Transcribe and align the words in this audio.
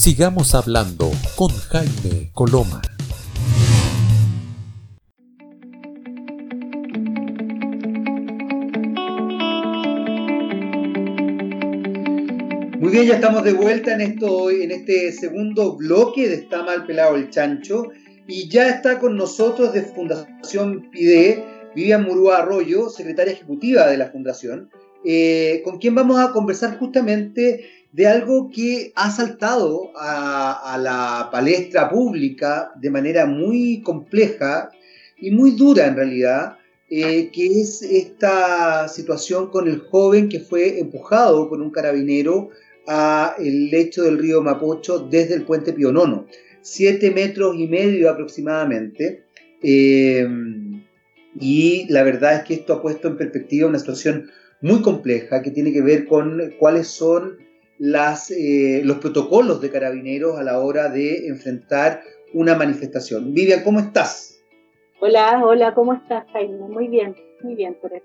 Sigamos 0.00 0.54
hablando 0.54 1.10
con 1.36 1.50
Jaime 1.50 2.30
Coloma. 2.32 2.80
Muy 12.78 12.90
bien, 12.90 13.08
ya 13.08 13.16
estamos 13.16 13.44
de 13.44 13.52
vuelta 13.52 13.92
en, 13.92 14.00
esto, 14.00 14.50
en 14.50 14.70
este 14.70 15.12
segundo 15.12 15.76
bloque 15.76 16.30
de 16.30 16.36
Está 16.36 16.62
mal 16.62 16.86
pelado 16.86 17.16
el 17.16 17.28
chancho 17.28 17.88
y 18.26 18.48
ya 18.48 18.70
está 18.70 18.98
con 19.00 19.18
nosotros 19.18 19.74
de 19.74 19.82
Fundación 19.82 20.90
PIDE 20.90 21.44
Vivian 21.74 22.04
Murúa 22.04 22.38
Arroyo, 22.38 22.88
secretaria 22.88 23.34
ejecutiva 23.34 23.86
de 23.86 23.98
la 23.98 24.10
Fundación, 24.10 24.70
eh, 25.04 25.60
con 25.62 25.78
quien 25.78 25.94
vamos 25.94 26.18
a 26.18 26.32
conversar 26.32 26.78
justamente 26.78 27.79
de 27.92 28.06
algo 28.06 28.50
que 28.50 28.92
ha 28.94 29.10
saltado 29.10 29.90
a, 29.96 30.78
la 30.80 31.28
palestra 31.30 31.90
pública 31.90 32.72
de 32.76 32.90
manera 32.90 33.26
muy 33.26 33.82
compleja 33.82 34.70
y 35.18 35.30
muy 35.30 35.52
dura 35.52 35.86
en 35.86 35.96
realidad, 35.96 36.56
eh, 36.88 37.30
que 37.32 37.60
es 37.60 37.82
esta 37.82 38.88
situación 38.88 39.50
con 39.50 39.68
el 39.68 39.80
joven 39.80 40.28
que 40.28 40.40
fue 40.40 40.78
empujado 40.78 41.48
por 41.48 41.60
un 41.60 41.70
carabinero 41.70 42.50
a 42.86 43.34
el 43.38 43.70
lecho 43.70 44.02
del 44.02 44.18
río 44.18 44.42
Mapocho 44.42 45.00
desde 45.00 45.34
el 45.34 45.42
puente 45.42 45.72
Pionono, 45.72 46.26
siete 46.62 47.10
metros 47.10 47.56
y 47.56 47.66
medio 47.66 48.10
aproximadamente. 48.10 49.24
Eh, 49.62 50.26
y 51.38 51.86
la 51.88 52.02
verdad 52.02 52.36
es 52.36 52.44
que 52.44 52.54
esto 52.54 52.74
ha 52.74 52.82
puesto 52.82 53.08
en 53.08 53.16
perspectiva 53.16 53.68
una 53.68 53.78
situación 53.78 54.30
muy 54.62 54.82
compleja 54.82 55.42
que 55.42 55.50
tiene 55.50 55.72
que 55.72 55.82
ver 55.82 56.06
con 56.06 56.54
cuáles 56.58 56.88
son 56.88 57.38
las, 57.80 58.30
eh, 58.30 58.82
los 58.84 58.98
protocolos 58.98 59.62
de 59.62 59.70
carabineros 59.70 60.38
a 60.38 60.42
la 60.42 60.58
hora 60.58 60.90
de 60.90 61.28
enfrentar 61.28 62.02
una 62.34 62.54
manifestación. 62.54 63.32
Vivian, 63.32 63.64
¿cómo 63.64 63.80
estás? 63.80 64.38
Hola, 65.00 65.42
hola, 65.42 65.72
¿cómo 65.74 65.94
estás, 65.94 66.26
Jaime? 66.30 66.58
Muy 66.58 66.88
bien, 66.88 67.16
muy 67.42 67.54
bien 67.54 67.74
por 67.80 67.94
eso. 67.94 68.04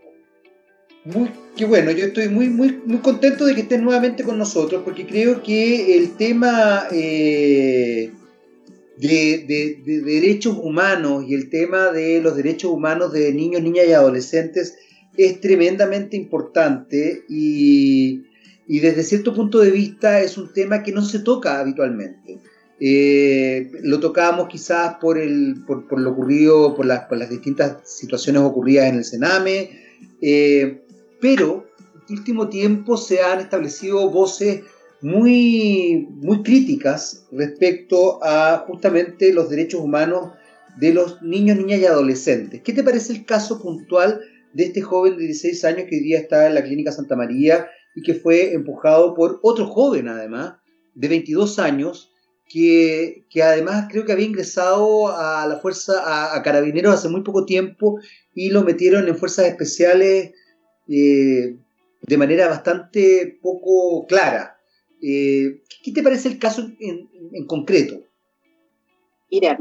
Muy, 1.04 1.30
qué 1.58 1.66
bueno, 1.66 1.92
yo 1.92 2.06
estoy 2.06 2.30
muy, 2.30 2.48
muy, 2.48 2.82
muy 2.86 3.00
contento 3.00 3.46
de 3.46 3.54
que 3.54 3.62
estés 3.62 3.82
nuevamente 3.82 4.24
con 4.24 4.38
nosotros 4.38 4.82
porque 4.86 5.06
creo 5.06 5.44
que 5.44 5.98
el 5.98 6.16
tema 6.16 6.88
eh, 6.94 8.14
de, 8.96 9.82
derechos 9.86 10.58
humanos 10.58 11.26
y 11.28 11.34
el 11.34 11.50
tema 11.50 11.92
de 11.92 12.22
los 12.22 12.38
derechos 12.38 12.72
humanos 12.72 13.12
de 13.12 13.34
niños, 13.34 13.62
niñas 13.62 13.88
y 13.90 13.92
adolescentes 13.92 14.78
es 15.18 15.42
tremendamente 15.42 16.16
importante 16.16 17.24
y, 17.28 18.24
desde 18.68 19.04
cierto 19.04 19.34
punto 19.34 19.60
de 19.60 19.72
vista 19.72 20.22
es 20.22 20.38
un 20.38 20.52
tema 20.52 20.84
que 20.84 20.92
no 20.92 21.04
se 21.04 21.20
toca 21.20 21.60
habitualmente. 21.60 22.40
Eh, 22.80 23.72
lo 23.84 24.00
tocábamos 24.00 24.50
quizás 24.50 24.96
por, 24.96 25.18
el, 25.18 25.64
por, 25.66 26.00
lo 26.00 26.12
ocurrido, 26.12 26.76
por 26.76 26.86
las, 26.86 27.06
por 27.06 27.18
las, 27.18 27.30
distintas 27.30 27.78
situaciones 27.90 28.42
ocurridas 28.42 28.90
en 28.90 28.96
el 28.96 29.06
Sename, 29.06 29.70
eh, 30.22 30.82
pero 31.22 31.68
en 32.10 32.18
último 32.18 32.50
tiempo 32.50 32.98
se 32.98 33.22
han 33.22 33.40
establecido 33.40 34.10
voces 34.10 34.62
muy, 35.02 36.08
muy 36.10 36.44
críticas 36.44 37.26
respecto 37.32 38.20
a 38.24 38.66
justamente 38.68 39.34
los 39.34 39.50
derechos 39.50 39.82
humanos 39.82 40.32
de 40.78 40.94
los 40.94 41.22
niños, 41.22 41.58
niñas 41.58 41.80
y 41.80 41.86
adolescentes. 41.86 42.62
¿Qué 42.62 42.74
te 42.74 42.84
parece 42.84 43.14
el 43.14 43.26
caso 43.26 43.62
puntual 43.62 44.20
de 44.54 44.64
este 44.66 44.82
joven 44.82 45.18
de 45.18 45.26
16 45.26 45.66
años 45.66 45.86
que 45.90 45.96
hoy 45.96 46.04
día 46.04 46.20
está 46.20 46.48
en 46.48 46.56
la 46.56 46.64
Clínica 46.64 46.92
Santa 46.92 47.16
María 47.16 47.68
y 47.96 48.02
que 48.02 48.14
fue 48.14 48.54
empujado 48.54 49.16
por 49.16 49.40
otro 49.42 49.68
joven 49.68 50.10
además, 50.10 50.56
de 50.94 51.08
22 51.08 51.60
años, 51.60 52.12
que, 52.48 53.24
además 53.42 53.88
creo 53.90 54.06
que 54.06 54.12
había 54.12 54.26
ingresado 54.26 55.08
a 55.08 55.48
la 55.48 55.58
fuerza, 55.58 56.36
a, 56.36 56.42
carabineros 56.44 56.94
hace 56.94 57.10
muy 57.10 57.22
poco 57.22 57.46
tiempo 57.46 58.00
y 58.34 58.50
lo 58.50 58.64
metieron 58.64 59.08
en 59.08 59.16
fuerzas 59.16 59.48
especiales 59.48 60.34
eh, 60.88 61.56
de 62.02 62.18
manera 62.18 62.48
bastante 62.48 63.40
poco 63.42 64.06
clara. 64.08 64.58
Eh, 65.02 65.62
¿Qué 65.84 65.92
te 65.92 66.04
parece 66.04 66.30
el 66.30 66.40
caso 66.40 66.70
en, 66.80 67.46
concreto? 67.48 68.02
Mira, 69.32 69.58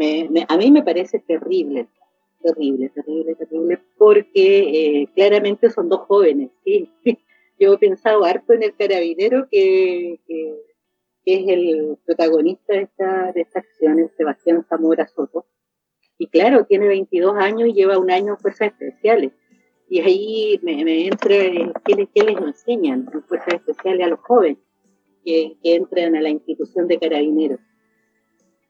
a 0.49 0.57
mí 0.57 0.71
me 0.71 0.83
parece 0.83 1.19
terrible, 1.21 1.89
terrible, 2.43 2.91
terrible, 2.91 3.35
terrible, 3.35 3.81
porque 3.97 5.03
eh, 5.03 5.09
claramente 5.15 5.71
son 5.71 5.89
dos 5.89 6.01
jóvenes, 6.07 6.51
¿sí? 6.65 6.91
Yo 7.59 7.75
he 7.75 7.79
pensado 7.79 8.25
harto 8.25 8.53
en 8.53 8.63
el 8.63 8.75
carabinero 8.75 9.47
que, 9.51 10.21
es 11.27 11.49
el 11.49 11.97
protagonista 12.05 12.75
de 12.75 12.83
esta, 12.83 13.33
de 13.33 13.41
esta 13.41 13.61
acción, 13.61 13.99
el 13.99 14.11
Sebastián 14.17 14.65
Zamora 14.69 15.07
Soto. 15.09 15.47
Y 16.19 16.29
claro, 16.29 16.65
tiene 16.67 16.87
22 16.87 17.35
años 17.37 17.69
y 17.69 17.73
lleva 17.73 17.99
un 17.99 18.11
año 18.11 18.35
en 18.35 18.39
fuerzas 18.39 18.73
especiales. 18.73 19.33
Y 19.89 20.01
ahí 20.01 20.61
me, 20.63 20.85
me 20.85 21.07
entra, 21.07 21.37
¿qué 21.85 21.95
les, 21.95 22.09
qué 22.15 22.23
les 22.25 22.37
enseñan 22.37 23.09
en 23.13 23.23
fuerzas 23.23 23.55
especiales 23.55 24.07
a 24.07 24.11
los 24.11 24.21
jóvenes? 24.21 24.59
que, 25.25 25.57
entren 25.63 26.17
a 26.17 26.21
la 26.21 26.29
institución 26.29 26.87
de 26.87 26.99
carabineros. 26.99 27.61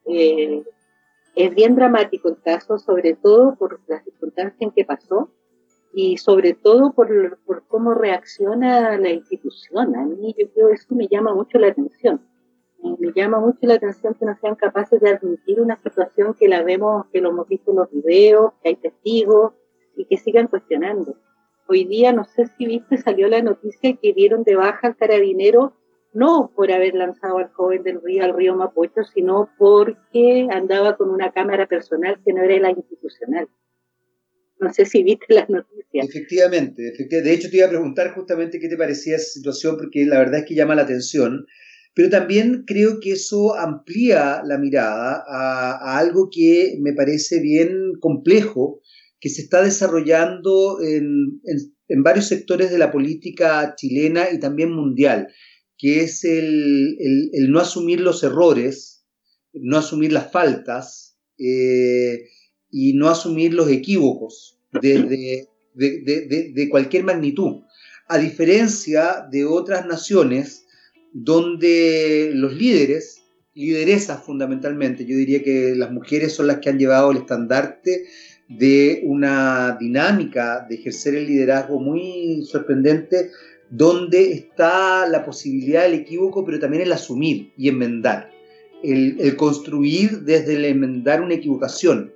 Eh, 0.06 0.62
es 1.34 1.54
bien 1.54 1.74
dramático 1.74 2.28
el 2.28 2.40
caso, 2.40 2.78
sobre 2.78 3.14
todo 3.14 3.56
por 3.56 3.80
las 3.88 4.04
circunstancias 4.04 4.60
en 4.60 4.70
que 4.70 4.84
pasó 4.84 5.30
y 5.94 6.16
sobre 6.16 6.54
todo 6.54 6.92
por, 6.92 7.38
por 7.46 7.66
cómo 7.68 7.94
reacciona 7.94 8.98
la 8.98 9.10
institución. 9.10 9.94
A 9.96 10.04
mí 10.04 10.34
yo 10.36 10.50
creo 10.52 10.68
que 10.68 10.74
eso 10.74 10.94
me 10.94 11.06
llama 11.06 11.34
mucho 11.34 11.58
la 11.58 11.68
atención. 11.68 12.20
Me 12.98 13.12
llama 13.14 13.40
mucho 13.40 13.60
la 13.62 13.74
atención 13.74 14.14
que 14.14 14.26
no 14.26 14.36
sean 14.40 14.56
capaces 14.56 15.00
de 15.00 15.10
admitir 15.10 15.60
una 15.60 15.80
situación 15.82 16.34
que 16.34 16.48
la 16.48 16.62
vemos, 16.62 17.06
que 17.12 17.20
lo 17.20 17.30
hemos 17.30 17.48
visto 17.48 17.70
en 17.70 17.78
los 17.78 17.90
videos, 17.90 18.52
que 18.62 18.70
hay 18.70 18.76
testigos 18.76 19.52
y 19.96 20.04
que 20.04 20.18
sigan 20.18 20.48
cuestionando. 20.48 21.16
Hoy 21.66 21.84
día, 21.84 22.12
no 22.12 22.24
sé 22.24 22.46
si 22.58 22.66
viste, 22.66 22.98
salió 22.98 23.28
la 23.28 23.40
noticia 23.40 23.96
que 23.96 24.12
dieron 24.12 24.42
de 24.42 24.56
baja 24.56 24.88
al 24.88 24.96
carabinero 24.96 25.72
no 26.12 26.52
por 26.54 26.70
haber 26.70 26.94
lanzado 26.94 27.38
al 27.38 27.52
joven 27.52 27.82
del 27.82 28.00
río 28.00 28.24
al 28.24 28.34
río 28.34 28.54
Mapocho, 28.54 29.02
sino 29.02 29.50
porque 29.58 30.48
andaba 30.50 30.96
con 30.96 31.10
una 31.10 31.32
cámara 31.32 31.66
personal 31.66 32.20
que 32.24 32.32
no 32.32 32.42
era 32.42 32.58
la 32.58 32.70
institucional. 32.70 33.48
No 34.64 34.72
sé 34.72 34.84
si 34.86 35.02
viste 35.02 35.26
las 35.28 35.48
noticias. 35.48 36.08
Efectivamente, 36.08 36.92
de 37.08 37.32
hecho 37.32 37.50
te 37.50 37.58
iba 37.58 37.66
a 37.66 37.70
preguntar 37.70 38.14
justamente 38.14 38.58
qué 38.58 38.68
te 38.68 38.76
parecía 38.76 39.16
esa 39.16 39.32
situación, 39.32 39.76
porque 39.76 40.06
la 40.06 40.18
verdad 40.18 40.40
es 40.40 40.46
que 40.46 40.54
llama 40.54 40.74
la 40.74 40.82
atención, 40.82 41.46
pero 41.94 42.10
también 42.10 42.64
creo 42.66 42.98
que 43.00 43.12
eso 43.12 43.56
amplía 43.56 44.42
la 44.44 44.58
mirada 44.58 45.22
a, 45.28 45.98
algo 45.98 46.28
que 46.30 46.76
me 46.80 46.92
parece 46.92 47.40
bien 47.40 47.92
complejo, 48.00 48.80
que 49.20 49.28
se 49.28 49.42
está 49.42 49.62
desarrollando 49.62 50.78
en, 50.82 51.40
en 51.88 52.02
varios 52.02 52.26
sectores 52.26 52.70
de 52.70 52.78
la 52.78 52.90
política 52.90 53.74
chilena 53.76 54.30
y 54.32 54.38
también 54.40 54.72
mundial 54.72 55.28
que 55.78 56.00
es 56.00 56.24
el, 56.24 56.96
no 57.48 57.60
asumir 57.60 58.00
los 58.00 58.22
errores, 58.22 59.04
no 59.52 59.78
asumir 59.78 60.12
las 60.12 60.30
faltas 60.30 61.18
eh, 61.38 62.28
y 62.70 62.94
no 62.94 63.08
asumir 63.08 63.54
los 63.54 63.68
equívocos 63.68 64.53
de, 64.80 65.48
de, 65.74 66.68
cualquier 66.70 67.04
magnitud. 67.04 67.62
A 68.08 68.18
diferencia 68.18 69.26
de 69.30 69.44
otras 69.44 69.86
naciones 69.86 70.66
donde 71.12 72.30
los 72.34 72.52
líderes, 72.54 73.22
lideresas 73.54 74.22
fundamentalmente, 74.24 75.06
yo 75.06 75.16
diría 75.16 75.42
que 75.42 75.74
las 75.76 75.90
mujeres 75.90 76.32
son 76.32 76.48
las 76.48 76.58
que 76.58 76.70
han 76.70 76.78
llevado 76.78 77.12
el 77.12 77.18
estandarte 77.18 78.06
de 78.48 79.02
una 79.04 79.76
dinámica 79.80 80.66
de 80.68 80.74
ejercer 80.74 81.14
el 81.14 81.26
liderazgo 81.26 81.80
muy 81.80 82.44
sorprendente 82.44 83.30
donde 83.70 84.32
está 84.32 85.08
la 85.08 85.24
posibilidad 85.24 85.82
del 85.82 85.94
equívoco, 85.94 86.44
pero 86.44 86.58
también 86.58 86.82
el 86.82 86.92
asumir 86.92 87.52
y 87.56 87.68
enmendar, 87.68 88.30
el, 88.82 89.34
construir 89.36 90.20
desde 90.20 90.54
el 90.54 90.64
enmendar 90.66 91.22
una 91.22 91.34
equivocación. 91.34 92.12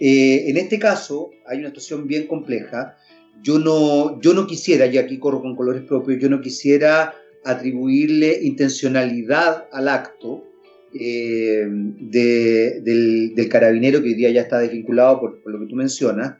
Eh, 0.00 0.48
en 0.48 0.56
este 0.56 0.78
caso 0.78 1.30
hay 1.46 1.58
una 1.58 1.68
situación 1.68 2.06
bien 2.06 2.26
compleja. 2.26 2.96
Yo 3.42 3.58
no, 3.58 4.20
yo 4.20 4.34
no 4.34 4.46
quisiera, 4.46 4.86
y 4.86 4.98
aquí 4.98 5.18
corro 5.18 5.42
con 5.42 5.54
colores 5.54 5.82
propios, 5.82 6.20
yo 6.20 6.28
no 6.28 6.40
quisiera 6.40 7.14
atribuirle 7.44 8.40
intencionalidad 8.42 9.68
al 9.72 9.88
acto 9.88 10.44
eh, 10.92 11.66
del, 11.68 13.48
carabinero 13.50 14.02
que 14.02 14.08
hoy 14.08 14.14
día 14.14 14.30
ya 14.30 14.42
está 14.42 14.58
desvinculado 14.58 15.20
por, 15.20 15.40
lo 15.44 15.60
que 15.60 15.66
tú 15.66 15.76
mencionas, 15.76 16.36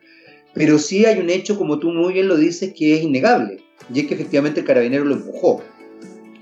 pero 0.55 0.79
sí 0.79 1.05
hay 1.07 1.21
un 1.21 1.31
hecho, 1.31 1.57
como 1.57 1.79
tú 1.79 1.91
muy 1.91 2.15
bien 2.15 2.29
lo 2.29 2.37
dices, 2.37 2.73
que 2.77 2.97
es 2.97 3.03
innegable 3.03 3.59
y 3.93 4.01
es 4.01 4.07
que 4.07 4.15
efectivamente 4.15 4.61
el 4.61 4.67
carabinero 4.67 5.05
lo 5.05 5.15
empujó. 5.15 5.63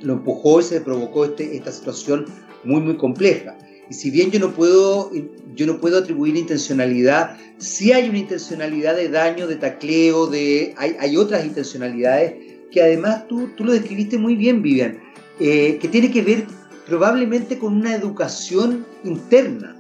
Lo 0.01 0.15
empujó 0.15 0.61
y 0.61 0.63
se 0.63 0.81
provocó 0.81 1.25
este, 1.25 1.57
esta 1.57 1.73
situación 1.73 2.27
muy, 2.65 2.81
muy 2.81 2.97
compleja. 2.97 3.57
Y 3.91 3.95
si 3.95 4.11
bien 4.11 4.31
yo 4.31 4.39
no 4.39 4.53
puedo, 4.53 5.11
yo 5.55 5.67
no 5.67 5.81
puedo 5.81 5.99
atribuir 5.99 6.37
intencionalidad, 6.37 7.37
sí 7.59 7.93
hay 7.93 8.09
una 8.09 8.19
intencionalidad 8.19 8.97
de 8.97 9.09
daño, 9.09 9.47
de 9.47 9.57
tacleo, 9.57 10.27
de, 10.27 10.75
hay, 10.77 10.97
hay 11.01 11.17
otras 11.17 11.45
intencionalidades 11.45 12.35
que 12.71 12.83
además 12.83 13.27
tú, 13.29 13.51
tú 13.57 13.65
lo 13.65 13.73
describiste 13.73 14.19
muy 14.19 14.37
bien, 14.37 14.63
Vivian, 14.63 14.99
eh, 15.41 15.79
que 15.81 15.89
tiene 15.89 16.11
que 16.11 16.23
ver 16.23 16.47
probablemente 16.87 17.59
con 17.59 17.77
una 17.77 17.95
educación 17.95 18.87
interna 19.05 19.77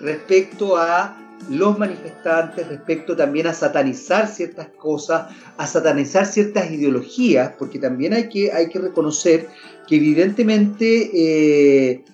respecto 0.00 0.76
a 0.76 1.22
los 1.50 1.78
manifestantes, 1.78 2.66
respecto 2.66 3.16
también 3.16 3.46
a 3.46 3.52
satanizar 3.52 4.28
ciertas 4.28 4.68
cosas, 4.68 5.34
a 5.56 5.66
satanizar 5.66 6.26
ciertas 6.26 6.70
ideologías, 6.70 7.52
porque 7.58 7.78
también 7.78 8.14
hay 8.14 8.28
que, 8.28 8.52
hay 8.52 8.68
que 8.68 8.78
reconocer 8.78 9.48
que 9.86 9.96
evidentemente 9.96 11.10
eh, 11.14 12.04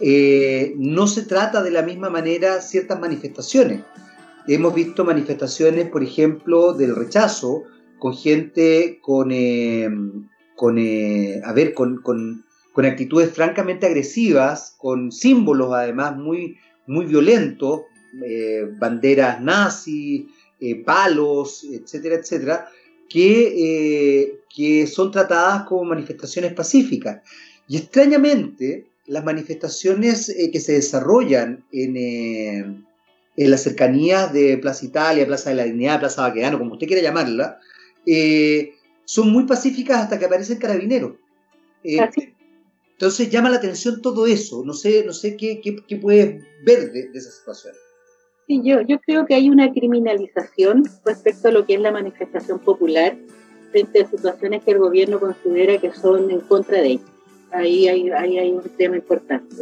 eh, 0.00 0.74
no 0.76 1.06
se 1.06 1.22
trata 1.22 1.62
de 1.62 1.70
la 1.70 1.82
misma 1.82 2.10
manera 2.10 2.60
ciertas 2.60 2.98
manifestaciones. 3.00 3.82
Hemos 4.46 4.74
visto 4.74 5.04
manifestaciones, 5.04 5.88
por 5.88 6.02
ejemplo, 6.02 6.72
del 6.72 6.96
rechazo 6.96 7.64
con 7.98 8.14
gente 8.14 8.98
con, 9.02 9.30
eh, 9.30 9.90
con 10.56 10.78
a 10.78 11.52
ver, 11.52 11.74
con, 11.74 12.00
con, 12.02 12.44
con, 12.72 12.86
actitudes 12.86 13.30
francamente 13.30 13.86
agresivas, 13.86 14.74
con 14.78 15.12
símbolos 15.12 15.72
además 15.72 16.16
muy, 16.16 16.56
muy 16.86 17.06
violentos, 17.06 17.82
eh, 18.24 18.68
banderas 18.78 19.40
nazis, 19.40 20.24
eh, 20.58 20.84
palos, 20.84 21.64
etcétera, 21.64 22.16
etcétera, 22.16 22.68
que, 23.08 24.22
eh, 24.22 24.40
que 24.54 24.86
son 24.86 25.10
tratadas 25.10 25.62
como 25.62 25.84
manifestaciones 25.84 26.52
pacíficas. 26.52 27.22
Y 27.68 27.76
extrañamente, 27.76 28.89
las 29.10 29.24
manifestaciones 29.24 30.34
que 30.52 30.60
se 30.60 30.72
desarrollan 30.72 31.64
en, 31.72 32.86
en 33.36 33.50
las 33.50 33.62
cercanías 33.62 34.32
de 34.32 34.56
Plaza 34.58 34.86
Italia, 34.86 35.26
Plaza 35.26 35.50
de 35.50 35.56
la 35.56 35.64
Dignidad, 35.64 36.00
Plaza 36.00 36.22
Baquedano, 36.22 36.58
como 36.58 36.74
usted 36.74 36.86
quiera 36.86 37.02
llamarla, 37.02 37.58
son 39.04 39.32
muy 39.32 39.44
pacíficas 39.44 40.02
hasta 40.02 40.18
que 40.18 40.26
aparecen 40.26 40.58
carabineros. 40.58 41.14
entonces 41.82 43.30
llama 43.30 43.50
la 43.50 43.56
atención 43.56 44.00
todo 44.00 44.26
eso. 44.26 44.62
No 44.64 44.72
sé, 44.72 45.04
no 45.04 45.12
sé 45.12 45.36
qué, 45.36 45.60
qué, 45.60 45.76
qué 45.88 45.96
puedes 45.96 46.44
ver 46.64 46.92
de, 46.92 47.08
de 47.08 47.18
esa 47.18 47.30
situación. 47.32 47.74
Sí, 48.46 48.60
yo, 48.64 48.80
yo 48.82 49.00
creo 49.00 49.26
que 49.26 49.34
hay 49.34 49.50
una 49.50 49.72
criminalización 49.72 50.84
respecto 51.04 51.48
a 51.48 51.50
lo 51.50 51.66
que 51.66 51.74
es 51.74 51.80
la 51.80 51.92
manifestación 51.92 52.58
popular 52.60 53.16
frente 53.70 54.02
a 54.02 54.08
situaciones 54.08 54.64
que 54.64 54.72
el 54.72 54.78
gobierno 54.78 55.18
considera 55.20 55.78
que 55.78 55.92
son 55.92 56.30
en 56.30 56.40
contra 56.40 56.80
de 56.80 56.88
ella. 56.88 57.04
Ahí 57.52 57.88
hay, 57.88 58.10
ahí 58.10 58.38
hay 58.38 58.52
un 58.52 58.62
tema 58.76 58.96
importante. 58.96 59.56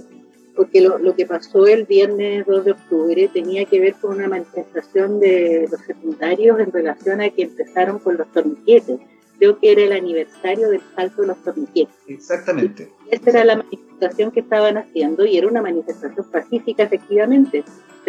Porque 0.54 0.80
lo, 0.80 0.98
lo, 0.98 1.14
que 1.14 1.24
pasó 1.24 1.66
el 1.66 1.84
viernes 1.84 2.44
2 2.46 2.64
de 2.64 2.70
octubre 2.72 3.30
tenía 3.32 3.64
que 3.64 3.78
ver 3.78 3.94
con 3.94 4.16
una 4.16 4.28
manifestación 4.28 5.20
de 5.20 5.68
los 5.70 5.80
secundarios 5.82 6.58
en 6.58 6.72
relación 6.72 7.20
a 7.20 7.30
que 7.30 7.42
empezaron 7.42 8.00
con 8.00 8.16
los 8.16 8.30
torniquetes. 8.32 8.98
Creo 9.38 9.58
que 9.60 9.70
era 9.70 9.82
el 9.82 9.92
aniversario 9.92 10.68
del 10.68 10.80
salto 10.96 11.22
de 11.22 11.28
los 11.28 11.42
torniquetes. 11.44 11.94
Exactamente. 12.08 12.90
Y 13.08 13.14
esa 13.14 13.30
era 13.30 13.44
la 13.44 13.56
manifestación 13.56 14.32
que 14.32 14.40
estaban 14.40 14.78
haciendo 14.78 15.24
y 15.24 15.38
era 15.38 15.46
una 15.46 15.62
manifestación 15.62 16.26
pacífica, 16.28 16.82
efectivamente 16.82 17.62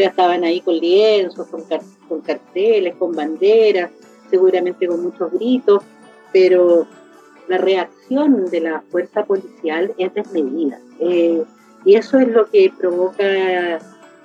estaban 0.06 0.44
ahí 0.44 0.62
con 0.62 0.78
lienzos, 0.78 1.48
con, 1.48 1.64
con 2.08 2.22
carteles, 2.22 2.96
con 2.96 3.14
banderas, 3.14 3.92
seguramente 4.30 4.88
con 4.88 5.02
muchos 5.02 5.32
gritos, 5.32 5.84
pero 6.32 6.88
la 7.50 7.58
reacción 7.58 8.46
de 8.46 8.62
la 8.62 8.82
fuerza 8.82 9.26
policial 9.26 9.94
es 9.98 10.14
desmedida. 10.14 10.80
Eh, 11.00 11.44
y 11.84 11.96
eso 11.96 12.20
es 12.20 12.28
lo 12.28 12.46
que 12.50 12.72
provoca 12.78 13.78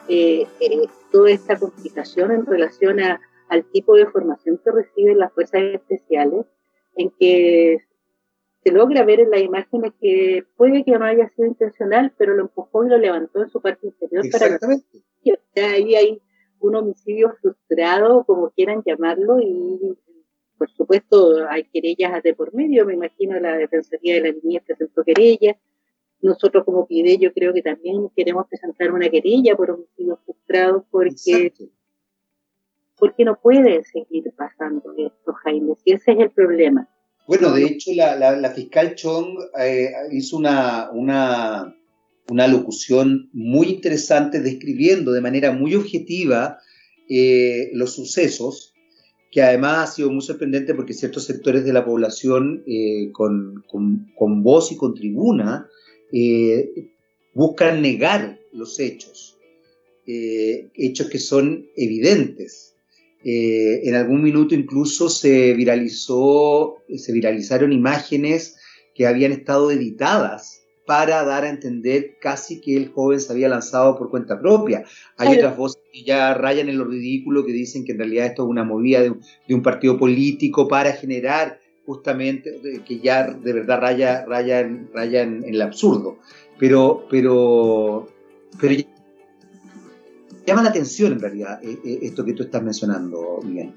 eh, 0.09 0.47
eh, 0.61 0.87
toda 1.11 1.31
esta 1.31 1.59
complicación 1.59 2.33
en 2.33 2.45
relación 2.45 3.01
a, 3.01 3.21
al 3.49 3.65
tipo 3.65 3.97
de 3.97 4.07
formación 4.07 4.61
que 4.63 4.71
reciben 4.71 5.19
las 5.19 5.33
fuerzas 5.33 5.63
especiales, 5.63 6.45
en 6.97 7.11
que 7.19 7.79
se 8.63 8.73
logra 8.73 9.05
ver 9.05 9.21
en 9.21 9.31
las 9.31 9.41
imágenes 9.41 9.93
que 10.01 10.45
puede 10.57 10.85
que 10.85 10.99
no 10.99 11.07
haya 11.07 11.29
sido 11.31 11.49
intencional, 11.49 12.13
pero 12.19 12.35
lo 12.35 12.43
empujó 12.43 12.85
y 12.85 12.91
lo 12.91 12.99
levantó 12.99 13.43
en 13.43 13.49
su 13.49 13.61
parte 13.61 13.87
inferior 13.87 14.25
para 14.31 14.59
ahí 15.57 15.95
hay 15.95 16.23
un 16.61 16.75
homicidio 16.75 17.35
frustrado, 17.41 18.25
como 18.25 18.51
quieran 18.51 18.83
llamarlo, 18.85 19.39
y 19.41 19.97
por 20.65 20.77
supuesto 20.77 21.47
hay 21.51 21.65
querellas 21.65 22.23
de 22.23 22.35
por 22.35 22.55
medio, 22.55 22.87
me 22.87 22.95
imagino 22.95 23.39
la 23.39 23.57
Defensoría 23.57 24.15
de 24.15 24.21
la 24.21 24.33
Niñez 24.33 24.63
presentó 24.67 25.05
querellas, 25.05 25.57
nosotros 26.23 26.65
como 26.65 26.87
PIDE 26.87 27.19
yo 27.19 27.33
creo 27.35 27.53
que 27.53 27.61
también 27.61 28.09
queremos 28.17 28.47
presentar 28.49 28.93
una 28.93 29.11
querella 29.11 29.55
por 29.57 29.71
homicidios 29.71 30.19
frustrados 30.25 30.85
porque, 30.91 31.53
porque 32.97 33.25
no 33.25 33.39
puede 33.41 33.85
seguir 33.85 34.25
pasando 34.35 34.95
esto, 34.97 35.35
Jaime, 35.45 35.75
y 35.85 35.93
ese 35.93 36.13
es 36.13 36.19
el 36.19 36.31
problema. 36.31 36.89
Bueno, 37.29 37.53
de 37.53 37.65
hecho 37.65 37.91
la, 37.95 38.17
la, 38.17 38.51
fiscal 38.51 38.95
Chong 38.95 39.39
eh, 39.59 39.91
hizo 40.13 40.37
una, 40.37 40.91
una 40.93 41.75
una 42.29 42.49
locución 42.49 43.29
muy 43.33 43.69
interesante 43.69 44.41
describiendo 44.41 45.13
de 45.13 45.21
manera 45.21 45.53
muy 45.53 45.75
objetiva 45.75 46.59
eh, 47.09 47.71
los 47.75 47.95
sucesos, 47.95 48.74
que 49.35 49.43
además 49.43 49.91
ha 49.91 49.93
sido 49.93 50.13
muy 50.13 50.23
sorprendente 50.23 50.77
porque 50.77 50.95
ciertos 50.95 51.25
sectores 51.25 51.65
de 51.65 51.73
la 51.73 51.85
población 51.85 52.63
eh, 52.69 53.11
con, 53.11 53.65
con, 53.67 54.43
voz 54.45 54.71
y 54.71 54.77
con 54.77 54.95
tribuna 54.95 55.69
eh, 56.13 56.71
buscan 57.35 57.83
negar 57.83 58.39
los 58.53 58.79
hechos, 58.79 59.37
hechos 60.07 61.09
que 61.09 61.19
son 61.19 61.67
evidentes. 61.75 62.77
en 63.25 63.95
algún 63.97 64.23
minuto 64.23 64.55
incluso 64.55 65.09
se 65.09 65.53
viralizó, 65.55 66.77
se 66.97 67.13
viralizaron 67.13 67.73
imágenes 67.73 68.57
que 68.95 69.09
habían 69.09 69.33
estado 69.33 69.73
editadas 69.73 70.54
para 70.87 71.25
dar 71.25 71.45
a 71.45 71.49
entender 71.49 72.17
casi 72.21 72.61
que 72.61 72.77
el 72.77 72.93
joven 72.93 73.21
se 73.21 73.33
había 73.33 73.49
lanzado 73.49 73.97
por 73.97 74.11
cuenta 74.11 74.39
propia. 74.39 74.85
Hay 75.17 75.37
otras 75.37 75.57
voces 75.57 75.83
que 75.93 76.05
ya 76.05 76.35
rayan 76.35 76.69
en 76.69 76.79
lo 76.79 76.85
ridículo, 76.85 77.45
que 77.45 77.53
dicen 77.53 77.85
que 77.85 77.93
en 77.93 77.99
realidad 77.99 78.27
esto 78.27 78.45
es 78.45 78.49
una 78.49 78.65
movida 78.65 79.01
de 79.01 79.55
un, 79.55 79.63
partido 79.63 79.99
político 79.99 80.69
para 80.69 80.93
generar 80.93 81.61
justamente, 81.87 82.83
que 82.87 82.99
ya 82.99 83.33
de 83.33 83.53
verdad 83.53 83.81
raya, 83.81 84.25
raya, 84.27 84.61
en, 84.61 84.91
raya 84.93 85.23
en, 85.23 85.45
el 85.45 85.61
absurdo. 85.63 86.19
Pero, 86.59 87.07
pero, 87.11 88.07
pero 88.61 88.75
llama 90.47 90.63
la 90.63 90.71
atención 90.71 91.13
en 91.13 91.21
realidad 91.21 91.61
eh, 91.63 91.79
eh, 91.85 91.99
esto 92.03 92.25
que 92.25 92.35
tú 92.35 92.43
estás 92.43 92.63
mencionando, 92.63 93.41
Miguel. 93.43 93.73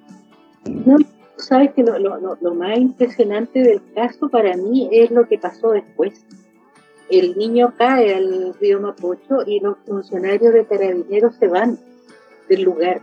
No, 0.85 0.97
sabes 1.37 1.71
que 1.73 1.83
lo, 1.83 1.97
lo, 1.97 2.37
lo 2.41 2.53
más 2.53 2.77
impresionante 2.77 3.61
del 3.61 3.81
caso 3.93 4.27
para 4.27 4.57
mí 4.57 4.89
es 4.91 5.09
lo 5.11 5.27
que 5.27 5.37
pasó 5.37 5.71
después 5.71 6.25
el 7.09 7.37
niño 7.37 7.73
cae 7.77 8.15
al 8.15 8.53
río 8.59 8.79
Mapocho 8.79 9.43
y 9.45 9.59
los 9.59 9.77
funcionarios 9.85 10.53
de 10.53 10.65
carabineros 10.65 11.35
se 11.35 11.47
van 11.47 11.77
del 12.49 12.63
lugar. 12.63 13.01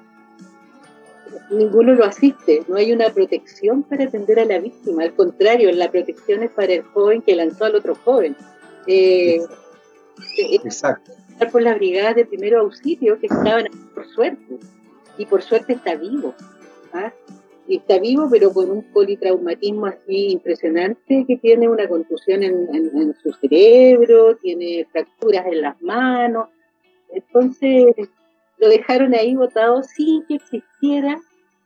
Ninguno 1.50 1.94
lo 1.94 2.04
asiste, 2.04 2.62
no 2.68 2.76
hay 2.76 2.92
una 2.92 3.10
protección 3.10 3.82
para 3.82 4.04
atender 4.04 4.38
a 4.40 4.44
la 4.44 4.58
víctima, 4.58 5.02
al 5.02 5.14
contrario, 5.14 5.70
la 5.72 5.90
protección 5.90 6.42
es 6.42 6.50
para 6.50 6.72
el 6.72 6.82
joven 6.82 7.22
que 7.22 7.36
lanzó 7.36 7.64
al 7.64 7.74
otro 7.74 7.94
joven. 7.94 8.36
Eh, 8.86 9.36
eh 10.38 10.60
Exacto. 10.64 11.12
Por 11.50 11.62
las 11.62 11.76
brigadas 11.76 12.14
de 12.14 12.24
primero 12.24 12.60
auxilio 12.60 13.18
que 13.18 13.26
estaban 13.26 13.66
por 13.94 14.06
suerte, 14.08 14.58
y 15.18 15.26
por 15.26 15.42
suerte 15.42 15.74
está 15.74 15.94
vivo. 15.94 16.34
¿ah? 16.92 17.12
Y 17.66 17.78
está 17.78 17.98
vivo, 17.98 18.28
pero 18.30 18.52
con 18.52 18.70
un 18.70 18.82
politraumatismo 18.92 19.86
así 19.86 20.32
impresionante, 20.32 21.24
que 21.26 21.36
tiene 21.38 21.68
una 21.68 21.88
contusión 21.88 22.42
en, 22.42 23.14
su 23.22 23.32
cerebro, 23.32 24.36
tiene 24.36 24.86
fracturas 24.92 25.46
en 25.46 25.62
las 25.62 25.80
manos. 25.80 26.48
Entonces 27.10 27.86
lo 28.58 28.68
dejaron 28.68 29.14
ahí 29.14 29.34
botado 29.34 29.82
sin 29.82 30.26
que 30.26 30.34
existiera 30.34 31.18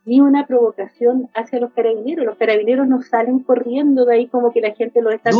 ni 0.04 0.20
una 0.20 0.46
provocación 0.46 1.28
hacia 1.34 1.60
los 1.60 1.72
carabineros. 1.72 2.24
Los 2.24 2.36
carabineros 2.36 2.86
no 2.86 3.02
salen 3.02 3.40
corriendo 3.40 4.04
de 4.04 4.14
ahí 4.14 4.26
como 4.26 4.52
que 4.52 4.60
la 4.60 4.74
gente 4.74 5.02
lo 5.02 5.10
está 5.10 5.30
no, 5.30 5.38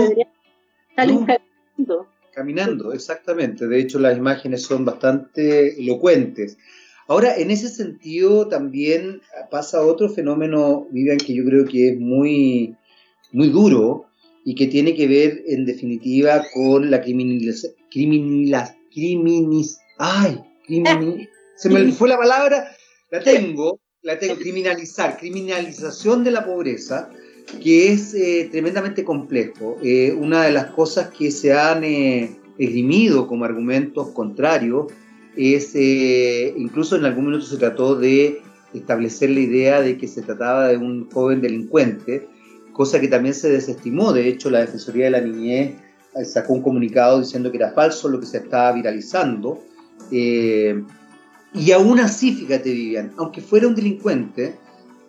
salen 0.94 1.24
caminando. 1.24 2.06
Caminando, 2.34 2.92
exactamente. 2.92 3.66
De 3.66 3.78
hecho, 3.80 3.98
las 3.98 4.16
imágenes 4.16 4.62
son 4.62 4.84
bastante 4.84 5.80
elocuentes. 5.80 6.58
Ahora, 7.08 7.36
en 7.36 7.50
ese 7.50 7.70
sentido 7.70 8.48
también 8.48 9.22
pasa 9.50 9.80
otro 9.80 10.10
fenómeno, 10.10 10.86
Vivian, 10.90 11.16
que 11.16 11.34
yo 11.34 11.42
creo 11.44 11.64
que 11.64 11.88
es 11.88 11.98
muy, 11.98 12.76
muy 13.32 13.48
duro 13.48 14.04
y 14.44 14.54
que 14.54 14.66
tiene 14.66 14.94
que 14.94 15.08
ver 15.08 15.42
en 15.46 15.64
definitiva 15.64 16.44
con 16.52 16.90
la 16.90 17.00
criminalización. 17.00 17.72
Criminis, 17.90 19.78
ay, 19.96 20.38
se 21.56 21.70
me 21.70 21.92
fue 21.92 22.10
la 22.10 22.18
palabra, 22.18 22.76
la 23.10 23.20
tengo, 23.20 23.80
la 24.02 24.18
tengo, 24.18 24.36
criminalizar, 24.36 25.16
criminalización 25.16 26.24
de 26.24 26.30
la 26.30 26.44
pobreza, 26.44 27.08
que 27.62 27.90
es 27.90 28.12
eh, 28.12 28.48
tremendamente 28.50 29.02
complejo. 29.02 29.78
Eh, 29.82 30.12
una 30.12 30.44
de 30.44 30.52
las 30.52 30.66
cosas 30.72 31.08
que 31.08 31.30
se 31.30 31.54
han 31.54 31.84
eh, 31.84 32.36
esgrimido 32.58 33.26
como 33.26 33.46
argumentos 33.46 34.10
contrarios 34.10 34.92
es, 35.37 35.73
eh, 35.75 36.54
incluso 36.56 36.97
en 36.97 37.04
algún 37.04 37.26
momento 37.26 37.47
se 37.47 37.56
trató 37.56 37.94
de 37.94 38.42
establecer 38.75 39.30
la 39.30 39.40
idea 39.40 39.80
de 39.80 39.97
que 39.97 40.08
se 40.08 40.23
trataba 40.23 40.68
de 40.68 40.76
un 40.76 41.11
joven 41.11 41.40
delincuente, 41.40 42.28
cosa 42.73 43.00
que 43.00 43.08
también 43.08 43.35
se 43.35 43.49
desestimó. 43.49 44.12
De 44.12 44.28
hecho, 44.28 44.50
la 44.50 44.61
Defensoría 44.61 45.06
de 45.06 45.11
la 45.11 45.20
Niñez 45.20 45.75
sacó 46.25 46.54
un 46.54 46.62
comunicado 46.62 47.20
diciendo 47.20 47.50
que 47.50 47.58
era 47.58 47.73
falso 47.73 48.08
lo 48.08 48.20
que 48.20 48.26
se 48.26 48.38
estaba 48.38 48.73
viralizando. 48.73 49.62
Eh, 50.11 50.82
y 51.54 51.73
aún 51.73 51.99
así, 52.00 52.35
fíjate, 52.35 52.70
Vivian, 52.70 53.12
aunque 53.16 53.40
fuera 53.40 53.66
un 53.66 53.75
delincuente, 53.75 54.54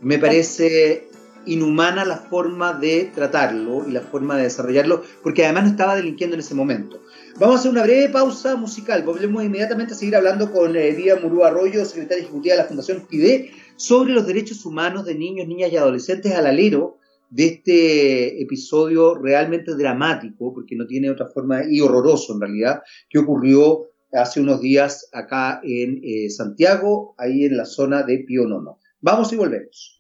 me 0.01 0.17
parece 0.17 1.09
inhumana 1.45 2.05
la 2.05 2.17
forma 2.17 2.73
de 2.73 3.11
tratarlo 3.13 3.85
y 3.87 3.91
la 3.91 4.01
forma 4.01 4.37
de 4.37 4.43
desarrollarlo, 4.43 5.03
porque 5.23 5.45
además 5.45 5.63
no 5.63 5.69
estaba 5.71 5.95
delinquiendo 5.95 6.35
en 6.35 6.41
ese 6.41 6.55
momento. 6.55 7.01
Vamos 7.39 7.55
a 7.55 7.59
hacer 7.59 7.71
una 7.71 7.83
breve 7.83 8.09
pausa 8.09 8.57
musical. 8.57 9.01
Volvemos 9.03 9.41
inmediatamente 9.45 9.93
a 9.93 9.95
seguir 9.95 10.17
hablando 10.17 10.51
con 10.51 10.75
eh, 10.75 10.93
Murú 11.23 11.45
Arroyo, 11.45 11.85
secretaria 11.85 12.25
ejecutiva 12.25 12.55
de 12.55 12.61
la 12.63 12.67
Fundación 12.67 13.07
PIDE, 13.07 13.51
sobre 13.77 14.11
los 14.11 14.27
derechos 14.27 14.65
humanos 14.65 15.05
de 15.05 15.15
niños, 15.15 15.47
niñas 15.47 15.71
y 15.71 15.77
adolescentes 15.77 16.33
al 16.33 16.47
alero 16.47 16.97
de 17.29 17.45
este 17.45 18.41
episodio 18.41 19.15
realmente 19.15 19.73
dramático, 19.75 20.53
porque 20.53 20.75
no 20.75 20.85
tiene 20.85 21.09
otra 21.09 21.27
forma, 21.27 21.63
y 21.63 21.79
horroroso 21.79 22.33
en 22.33 22.41
realidad, 22.41 22.81
que 23.09 23.19
ocurrió 23.19 23.85
hace 24.11 24.41
unos 24.41 24.59
días 24.59 25.07
acá 25.13 25.61
en 25.63 26.01
eh, 26.03 26.29
Santiago, 26.29 27.15
ahí 27.17 27.45
en 27.45 27.55
la 27.55 27.63
zona 27.63 28.03
de 28.03 28.17
Pionono. 28.19 28.79
Vamos 28.99 29.31
y 29.31 29.37
volvemos. 29.37 29.98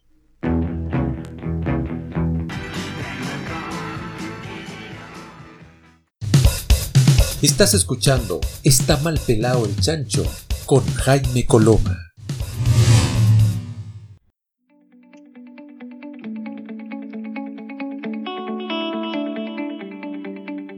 Estás 7.41 7.73
escuchando 7.73 8.41
Está 8.65 8.97
mal 8.97 9.17
pelado 9.25 9.65
el 9.65 9.73
chancho 9.77 10.25
con 10.65 10.83
Jaime 10.85 11.45
Coloma. 11.45 11.97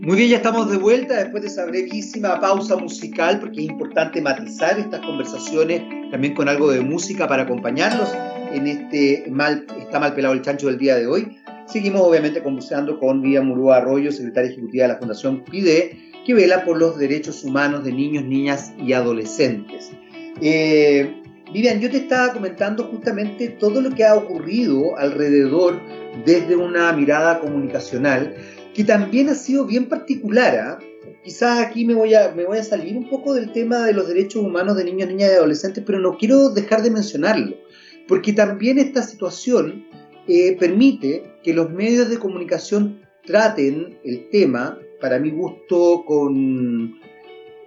Muy 0.02 0.18
bien, 0.18 0.30
ya 0.30 0.38
estamos 0.38 0.70
de 0.70 0.78
vuelta 0.78 1.16
después 1.16 1.42
de 1.42 1.50
esa 1.50 1.66
brevísima 1.66 2.40
pausa 2.40 2.78
musical, 2.78 3.40
porque 3.40 3.62
es 3.62 3.66
importante 3.66 4.22
matizar 4.22 4.78
estas 4.78 5.04
conversaciones 5.04 5.82
también 6.12 6.36
con 6.36 6.48
algo 6.48 6.70
de 6.70 6.82
música 6.82 7.28
para 7.28 7.44
acompañarlos 7.44 8.10
en 8.54 8.68
este 8.68 9.26
mal, 9.32 9.66
está 9.80 10.00
mal 10.00 10.14
pelado 10.14 10.36
el 10.36 10.44
chancho 10.44 10.68
del 10.68 10.78
día 10.78 10.96
de 10.96 11.08
hoy. 11.08 11.40
Seguimos 11.66 12.04
obviamente 12.04 12.44
conversando 12.44 13.00
con 13.00 13.24
Vía 13.24 13.42
Murúa 13.42 13.78
Arroyo, 13.78 14.12
secretaria 14.12 14.52
ejecutiva 14.52 14.84
de 14.84 14.94
la 14.94 15.00
Fundación 15.00 15.44
PIDE, 15.44 16.11
que 16.26 16.34
vela 16.34 16.64
por 16.66 16.78
los 16.78 16.98
derechos 16.98 17.44
humanos 17.44 17.84
de 17.84 17.92
niños, 17.92 18.24
niñas 18.26 18.74
y 18.78 18.94
adolescentes. 18.94 19.92
Eh, 20.42 21.22
Vivian, 21.54 21.82
yo 21.82 21.90
te 21.90 21.98
estaba 21.98 22.32
comentando 22.32 22.86
justamente 22.86 23.50
todo 23.50 23.82
lo 23.82 23.90
que 23.92 24.06
ha 24.06 24.16
ocurrido 24.16 24.98
alrededor 24.98 25.82
desde 26.26 26.56
una 26.56 26.94
mirada 26.94 27.40
comunicacional, 27.40 28.36
que 28.74 28.86
también 28.86 29.28
ha 29.30 29.36
sido 29.36 29.66
bien 29.66 29.90
particular. 29.90 30.56
¿ah? 30.56 30.80
Quizás 31.24 31.60
aquí 31.60 31.84
me 31.86 31.94
voy, 31.94 32.14
a, 32.14 32.32
me 32.34 32.46
voy 32.46 32.60
a 32.60 32.64
salir 32.64 32.96
un 32.96 33.10
poco 33.10 33.34
del 33.34 33.52
tema 33.52 33.86
de 33.86 33.94
los 33.94 34.08
derechos 34.08 34.44
humanos 34.44 34.78
de 34.78 34.86
niños, 34.86 35.10
niñas 35.10 35.32
y 35.32 35.36
adolescentes, 35.36 35.84
pero 35.86 36.00
no 36.00 36.18
quiero 36.18 36.50
dejar 36.50 36.84
de 36.84 36.92
mencionarlo, 36.92 37.58
porque 38.08 38.32
también 38.32 38.80
esta 38.80 39.02
situación 39.04 39.86
eh, 40.28 40.56
permite 40.58 41.24
que 41.44 41.54
los 41.54 41.70
medios 41.70 42.10
de 42.10 42.18
comunicación 42.18 43.02
traten 43.26 44.00
el 44.04 44.30
tema 44.30 44.80
para 45.02 45.20
mi 45.20 45.32
gusto, 45.32 46.04
con, 46.06 46.96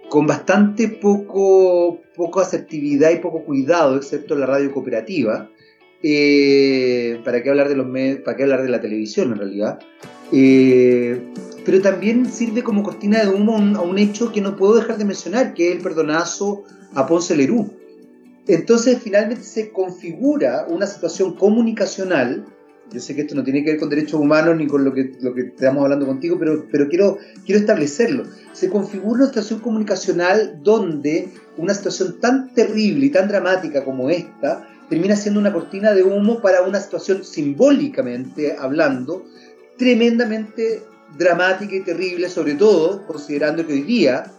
con 0.09 0.25
bastante 0.25 0.87
poco, 0.87 1.99
poco 2.15 2.39
asertividad 2.39 3.11
y 3.11 3.17
poco 3.17 3.43
cuidado, 3.43 3.97
excepto 3.97 4.35
la 4.35 4.45
radio 4.45 4.71
cooperativa. 4.71 5.49
Eh, 6.01 7.19
¿Para 7.23 7.41
qué 7.41 7.49
hablar 7.49 7.67
de 7.67 7.75
los 7.75 7.87
¿Para 8.23 8.37
qué 8.37 8.43
hablar 8.43 8.63
de 8.63 8.69
la 8.69 8.79
televisión 8.79 9.31
en 9.31 9.37
realidad? 9.37 9.79
Eh, 10.31 11.21
pero 11.65 11.81
también 11.81 12.31
sirve 12.31 12.63
como 12.63 12.83
cortina 12.83 13.23
de 13.23 13.29
humo 13.29 13.57
a 13.57 13.81
un, 13.81 13.97
hecho 13.97 14.31
que 14.31 14.41
no 14.41 14.55
puedo 14.55 14.75
dejar 14.75 14.97
de 14.97 15.05
mencionar, 15.05 15.53
que 15.53 15.69
es 15.69 15.75
el 15.77 15.81
perdonazo 15.81 16.63
a 16.93 17.07
Ponce 17.07 17.35
Lerú. 17.35 17.71
Entonces 18.47 18.99
finalmente 19.01 19.43
se 19.43 19.71
configura 19.71 20.67
una 20.69 20.85
situación 20.85 21.33
comunicacional 21.33 22.45
yo 22.91 22.99
sé 22.99 23.15
que 23.15 23.21
esto 23.21 23.35
no 23.35 23.43
tiene 23.43 23.63
que 23.63 23.71
ver 23.71 23.79
con 23.79 23.89
derechos 23.89 24.19
humanos 24.19 24.55
ni 24.57 24.67
con 24.67 24.83
lo 24.83 24.93
que, 24.93 25.13
lo 25.21 25.33
que 25.33 25.41
estamos 25.41 25.83
hablando 25.83 26.05
contigo, 26.05 26.37
pero, 26.39 26.65
pero 26.71 26.87
quiero, 26.87 27.17
quiero 27.45 27.59
establecerlo. 27.59 28.23
Se 28.53 28.69
configura 28.69 29.21
una 29.21 29.27
situación 29.27 29.59
comunicacional 29.59 30.59
donde 30.63 31.29
una 31.57 31.73
situación 31.73 32.19
tan 32.19 32.53
terrible 32.53 33.07
y 33.07 33.09
tan 33.09 33.27
dramática 33.27 33.83
como 33.83 34.09
esta 34.09 34.67
termina 34.89 35.15
siendo 35.15 35.39
una 35.39 35.51
cortina 35.51 35.93
de 35.93 36.03
humo 36.03 36.41
para 36.41 36.61
una 36.61 36.79
situación 36.79 37.23
simbólicamente 37.23 38.55
hablando 38.57 39.25
tremendamente 39.77 40.83
dramática 41.17 41.75
y 41.75 41.81
terrible, 41.81 42.29
sobre 42.29 42.55
todo 42.55 43.05
considerando 43.07 43.65
que 43.65 43.73
hoy 43.73 43.81
día 43.81 44.31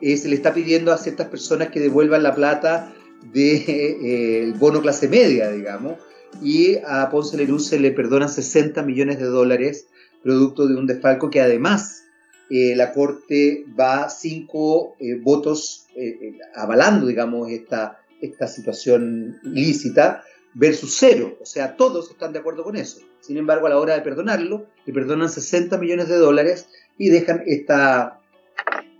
eh, 0.00 0.16
se 0.16 0.28
le 0.28 0.36
está 0.36 0.54
pidiendo 0.54 0.92
a 0.92 0.98
ciertas 0.98 1.28
personas 1.28 1.68
que 1.68 1.80
devuelvan 1.80 2.22
la 2.22 2.34
plata 2.34 2.92
del 3.22 3.64
de, 3.64 4.48
eh, 4.48 4.54
bono 4.58 4.80
clase 4.80 5.08
media, 5.08 5.50
digamos, 5.50 5.94
y 6.40 6.76
a 6.86 7.08
Ponce 7.10 7.36
Lerú 7.36 7.58
se 7.58 7.78
le 7.78 7.92
perdonan 7.92 8.28
60 8.28 8.82
millones 8.82 9.18
de 9.18 9.26
dólares 9.26 9.86
producto 10.22 10.66
de 10.66 10.76
un 10.76 10.86
desfalco 10.86 11.30
que 11.30 11.40
además 11.40 12.04
eh, 12.50 12.74
la 12.76 12.92
Corte 12.92 13.64
va 13.78 14.08
cinco 14.08 14.96
eh, 14.98 15.18
votos 15.20 15.86
eh, 15.96 16.38
avalando, 16.54 17.06
digamos, 17.06 17.50
esta, 17.50 18.00
esta 18.20 18.46
situación 18.46 19.38
lícita 19.42 20.22
versus 20.54 20.96
cero. 20.98 21.38
O 21.40 21.46
sea, 21.46 21.76
todos 21.76 22.10
están 22.10 22.32
de 22.32 22.40
acuerdo 22.40 22.62
con 22.62 22.76
eso. 22.76 23.00
Sin 23.20 23.36
embargo, 23.36 23.66
a 23.66 23.70
la 23.70 23.78
hora 23.78 23.94
de 23.94 24.02
perdonarlo, 24.02 24.66
le 24.84 24.92
perdonan 24.92 25.28
60 25.28 25.78
millones 25.78 26.08
de 26.08 26.16
dólares 26.16 26.68
y 26.98 27.08
dejan 27.08 27.42
esta, 27.46 28.20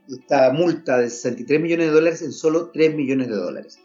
esta 0.09 0.53
multa 0.53 0.99
de 0.99 1.11
63 1.11 1.61
millones 1.61 1.89
de 1.89 1.93
dólares 1.93 2.23
en 2.23 2.33
solo 2.33 2.71
3 2.73 2.95
millones 2.95 3.29
de 3.29 3.37
dólares 3.37 3.79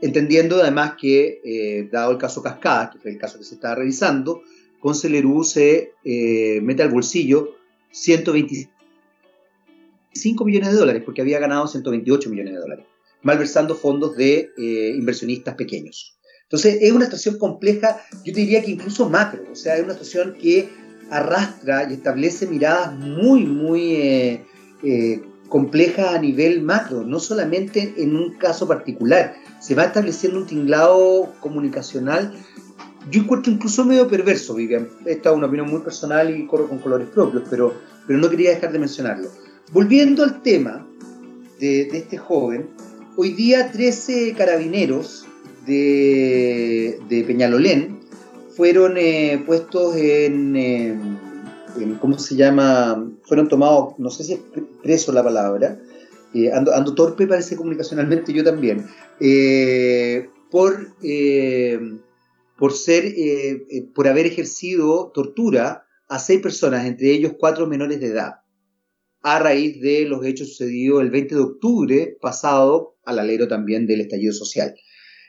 entendiendo 0.00 0.60
además 0.60 0.94
que, 1.00 1.40
eh, 1.44 1.88
dado 1.90 2.12
el 2.12 2.18
caso 2.18 2.42
Cascada, 2.42 2.90
que 2.90 2.98
fue 2.98 3.12
el 3.12 3.18
caso 3.18 3.38
que 3.38 3.44
se 3.44 3.54
estaba 3.54 3.74
revisando, 3.74 4.42
con 4.80 4.94
Celerú 4.94 5.44
se 5.44 5.92
eh, 6.04 6.60
mete 6.62 6.82
al 6.82 6.90
bolsillo 6.90 7.56
125 7.90 10.44
millones 10.44 10.72
de 10.72 10.76
dólares, 10.76 11.02
porque 11.04 11.20
había 11.20 11.38
ganado 11.38 11.66
128 11.66 12.30
millones 12.30 12.54
de 12.54 12.60
dólares, 12.60 12.86
malversando 13.22 13.74
fondos 13.74 14.16
de 14.16 14.50
eh, 14.56 14.94
inversionistas 14.96 15.54
pequeños. 15.54 16.16
Entonces 16.44 16.78
es 16.80 16.92
una 16.92 17.04
situación 17.04 17.38
compleja, 17.38 18.00
yo 18.24 18.32
te 18.32 18.40
diría 18.40 18.62
que 18.62 18.70
incluso 18.70 19.08
macro, 19.08 19.44
o 19.52 19.54
sea, 19.54 19.76
es 19.76 19.84
una 19.84 19.92
situación 19.92 20.34
que 20.40 20.68
arrastra 21.10 21.88
y 21.90 21.94
establece 21.94 22.46
miradas 22.46 22.98
muy, 22.98 23.44
muy 23.44 24.40
complejas 25.50 26.14
a 26.14 26.18
nivel 26.18 26.62
macro, 26.62 27.02
no 27.02 27.18
solamente 27.18 27.92
en 27.98 28.16
un 28.16 28.38
caso 28.38 28.66
particular, 28.66 29.34
se 29.60 29.74
va 29.74 29.84
estableciendo 29.84 30.38
un 30.38 30.46
tinglado 30.46 31.32
comunicacional. 31.40 32.34
Yo 33.10 33.22
encuentro 33.22 33.52
incluso 33.52 33.84
medio 33.84 34.08
perverso, 34.08 34.54
Vivian. 34.54 34.88
Esta 35.04 35.30
es 35.30 35.36
una 35.36 35.46
opinión 35.46 35.70
muy 35.70 35.80
personal 35.80 36.34
y 36.34 36.46
corro 36.46 36.68
con 36.68 36.78
colores 36.78 37.08
propios, 37.08 37.44
pero, 37.48 37.74
pero 38.06 38.18
no 38.18 38.28
quería 38.28 38.50
dejar 38.50 38.72
de 38.72 38.78
mencionarlo. 38.78 39.28
Volviendo 39.72 40.24
al 40.24 40.42
tema 40.42 40.86
de, 41.60 41.82
este 41.82 42.16
joven, 42.16 42.70
hoy 43.16 43.32
día 43.34 43.70
13 43.70 44.34
carabineros 44.36 45.26
de, 45.66 47.24
Peñalolén 47.26 48.00
fueron 48.56 48.96
eh, 48.96 49.42
puestos 49.46 49.94
en, 49.96 50.56
en, 50.56 51.18
¿cómo 52.00 52.18
se 52.18 52.34
llama? 52.34 53.06
Fueron 53.24 53.48
tomados, 53.48 53.94
no 53.98 54.10
sé 54.10 54.24
si 54.24 54.32
es 54.34 54.40
preso 54.82 55.12
la 55.12 55.22
palabra, 55.22 55.78
eh, 56.34 56.52
ando, 56.52 56.94
torpe 56.94 57.26
parece 57.26 57.56
comunicacionalmente 57.56 58.32
yo 58.32 58.44
también, 58.44 58.86
eh, 59.18 60.28
por, 60.50 60.94
eh, 61.02 61.78
por 62.56 62.72
ser, 62.72 63.12
por 63.94 64.06
haber 64.06 64.26
ejercido 64.26 65.10
tortura 65.12 65.86
a 66.08 66.18
seis 66.18 66.40
personas, 66.40 66.86
entre 66.86 67.10
ellos 67.10 67.32
cuatro 67.38 67.66
menores 67.66 68.00
de 68.00 68.08
edad, 68.08 68.34
a 69.22 69.38
raíz 69.38 69.80
de 69.80 70.06
los 70.06 70.24
hechos 70.24 70.48
sucedidos 70.48 71.02
el 71.02 71.10
20 71.10 71.34
de 71.34 71.40
octubre 71.40 72.16
pasado, 72.20 72.96
al 73.04 73.18
alero 73.18 73.48
también 73.48 73.86
del 73.86 74.00
estallido 74.00 74.32
social. 74.32 74.74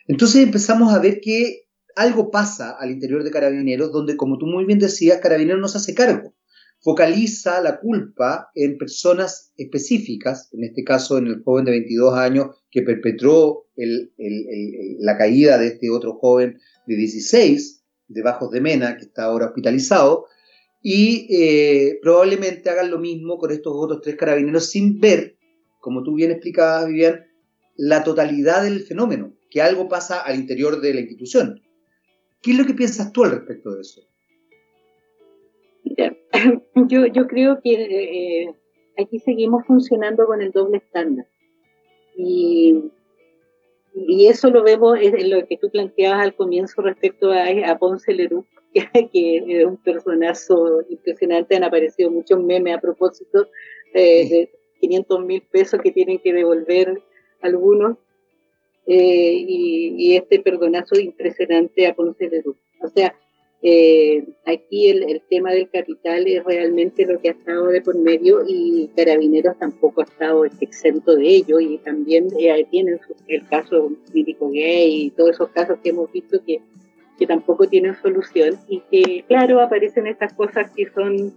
Entonces 0.07 0.43
empezamos 0.43 0.93
a 0.93 0.99
ver 0.99 1.19
que 1.19 1.67
algo 1.95 2.31
pasa 2.31 2.75
al 2.79 2.91
interior 2.91 3.23
de 3.23 3.31
Carabineros, 3.31 3.91
donde, 3.91 4.17
como 4.17 4.37
tú 4.37 4.45
muy 4.45 4.65
bien 4.65 4.79
decías, 4.79 5.19
Carabineros 5.19 5.61
no 5.61 5.67
se 5.67 5.77
hace 5.77 5.93
cargo 5.93 6.33
focaliza 6.81 7.61
la 7.61 7.79
culpa 7.79 8.49
en 8.55 8.77
personas 8.77 9.53
específicas, 9.55 10.49
en 10.51 10.63
este 10.63 10.83
caso 10.83 11.17
en 11.17 11.27
el 11.27 11.43
joven 11.43 11.65
de 11.65 11.71
22 11.71 12.13
años 12.15 12.47
que 12.71 12.81
perpetró 12.81 13.67
la 13.75 15.17
caída 15.17 15.57
de 15.57 15.67
este 15.67 15.89
otro 15.89 16.15
joven 16.15 16.59
de 16.87 16.95
16, 16.95 17.83
de 18.07 18.21
Bajos 18.21 18.51
de 18.51 18.61
Mena, 18.61 18.97
que 18.97 19.05
está 19.05 19.25
ahora 19.25 19.47
hospitalizado, 19.47 20.25
y 20.81 21.27
eh, 21.29 21.99
probablemente 22.01 22.69
hagan 22.69 22.89
lo 22.89 22.97
mismo 22.97 23.37
con 23.37 23.51
estos 23.51 23.73
otros 23.75 24.01
tres 24.01 24.15
carabineros 24.15 24.69
sin 24.69 24.99
ver, 24.99 25.37
como 25.79 26.01
tú 26.03 26.15
bien 26.15 26.31
explicabas, 26.31 26.87
Vivian, 26.87 27.25
la 27.77 28.03
totalidad 28.03 28.63
del 28.63 28.81
fenómeno, 28.81 29.33
que 29.49 29.61
algo 29.61 29.87
pasa 29.87 30.19
al 30.19 30.35
interior 30.35 30.81
de 30.81 30.93
la 30.95 31.01
institución. 31.01 31.61
¿Qué 32.41 32.51
es 32.51 32.57
lo 32.57 32.65
que 32.65 32.73
piensas 32.73 33.11
tú 33.11 33.23
al 33.23 33.31
respecto 33.31 33.71
de 33.75 33.81
eso? 33.81 34.01
yo, 36.75 37.05
yo 37.07 37.27
creo 37.27 37.59
que 37.61 37.73
eh, 37.73 38.55
aquí 38.97 39.19
seguimos 39.19 39.65
funcionando 39.65 40.25
con 40.25 40.41
el 40.41 40.51
doble 40.51 40.77
estándar. 40.77 41.25
Y, 42.15 42.91
y 43.93 44.27
eso 44.27 44.49
lo 44.49 44.63
vemos 44.63 44.97
en 44.99 45.29
lo 45.29 45.45
que 45.47 45.57
tú 45.57 45.69
planteabas 45.69 46.23
al 46.23 46.35
comienzo 46.35 46.81
respecto 46.81 47.31
a, 47.31 47.45
a 47.69 47.77
Ponce 47.77 48.13
Leroux, 48.13 48.45
que, 49.11 49.37
es 49.37 49.65
un 49.65 49.77
personazo 49.77 50.81
impresionante, 50.89 51.55
han 51.55 51.63
aparecido 51.63 52.09
muchos 52.09 52.41
memes 52.41 52.75
a 52.75 52.81
propósito 52.81 53.47
eh, 53.93 54.29
de 54.29 54.49
500 54.79 55.25
mil 55.25 55.41
pesos 55.41 55.79
que 55.81 55.91
tienen 55.91 56.19
que 56.19 56.33
devolver 56.33 57.01
algunos, 57.41 57.97
eh, 58.87 59.33
y, 59.47 59.95
y, 59.97 60.15
este 60.15 60.39
perdonazo 60.39 60.99
impresionante 60.99 61.85
a 61.85 61.93
Ponce 61.93 62.27
Leroux. 62.29 62.57
O 62.81 62.87
sea, 62.87 63.15
eh, 63.63 64.25
aquí 64.47 64.87
el, 64.87 65.21
tema 65.29 65.51
del 65.51 65.69
capital 65.69 66.25
es 66.25 66.43
realmente 66.43 67.05
lo 67.05 67.19
que 67.19 67.29
ha 67.29 67.33
estado 67.33 67.67
de 67.67 67.81
por 67.81 67.95
medio 67.95 68.43
y 68.47 68.89
Carabineros 68.95 69.57
tampoco 69.59 70.01
ha 70.01 70.05
estado 70.05 70.45
exento 70.45 71.15
de 71.15 71.27
ello 71.27 71.59
y 71.59 71.77
también 71.77 72.29
eh, 72.39 72.65
tienen 72.71 72.99
el 73.27 73.47
caso 73.47 73.91
mítico 74.13 74.49
gay 74.49 75.03
y 75.03 75.09
todos 75.11 75.31
esos 75.31 75.49
casos 75.49 75.77
que 75.83 75.89
hemos 75.89 76.11
visto 76.11 76.43
que, 76.43 76.59
que 77.19 77.27
tampoco 77.27 77.67
tienen 77.67 77.95
solución 78.01 78.57
y 78.67 78.81
que 78.89 79.25
claro 79.27 79.61
aparecen 79.61 80.07
estas 80.07 80.33
cosas 80.33 80.71
que 80.71 80.89
son 80.89 81.31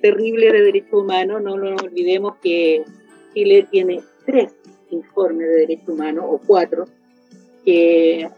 terribles 0.00 0.52
de 0.52 0.62
derechos 0.62 1.02
humanos, 1.02 1.42
no 1.42 1.56
nos 1.56 1.82
olvidemos 1.82 2.36
que 2.40 2.84
Chile 3.32 3.66
tiene 3.68 4.00
tres 4.24 4.54
informes 4.90 5.48
de 5.48 5.54
derechos 5.54 5.88
humanos 5.88 6.24
o 6.28 6.40
cuatro 6.46 6.84
que 7.64 8.28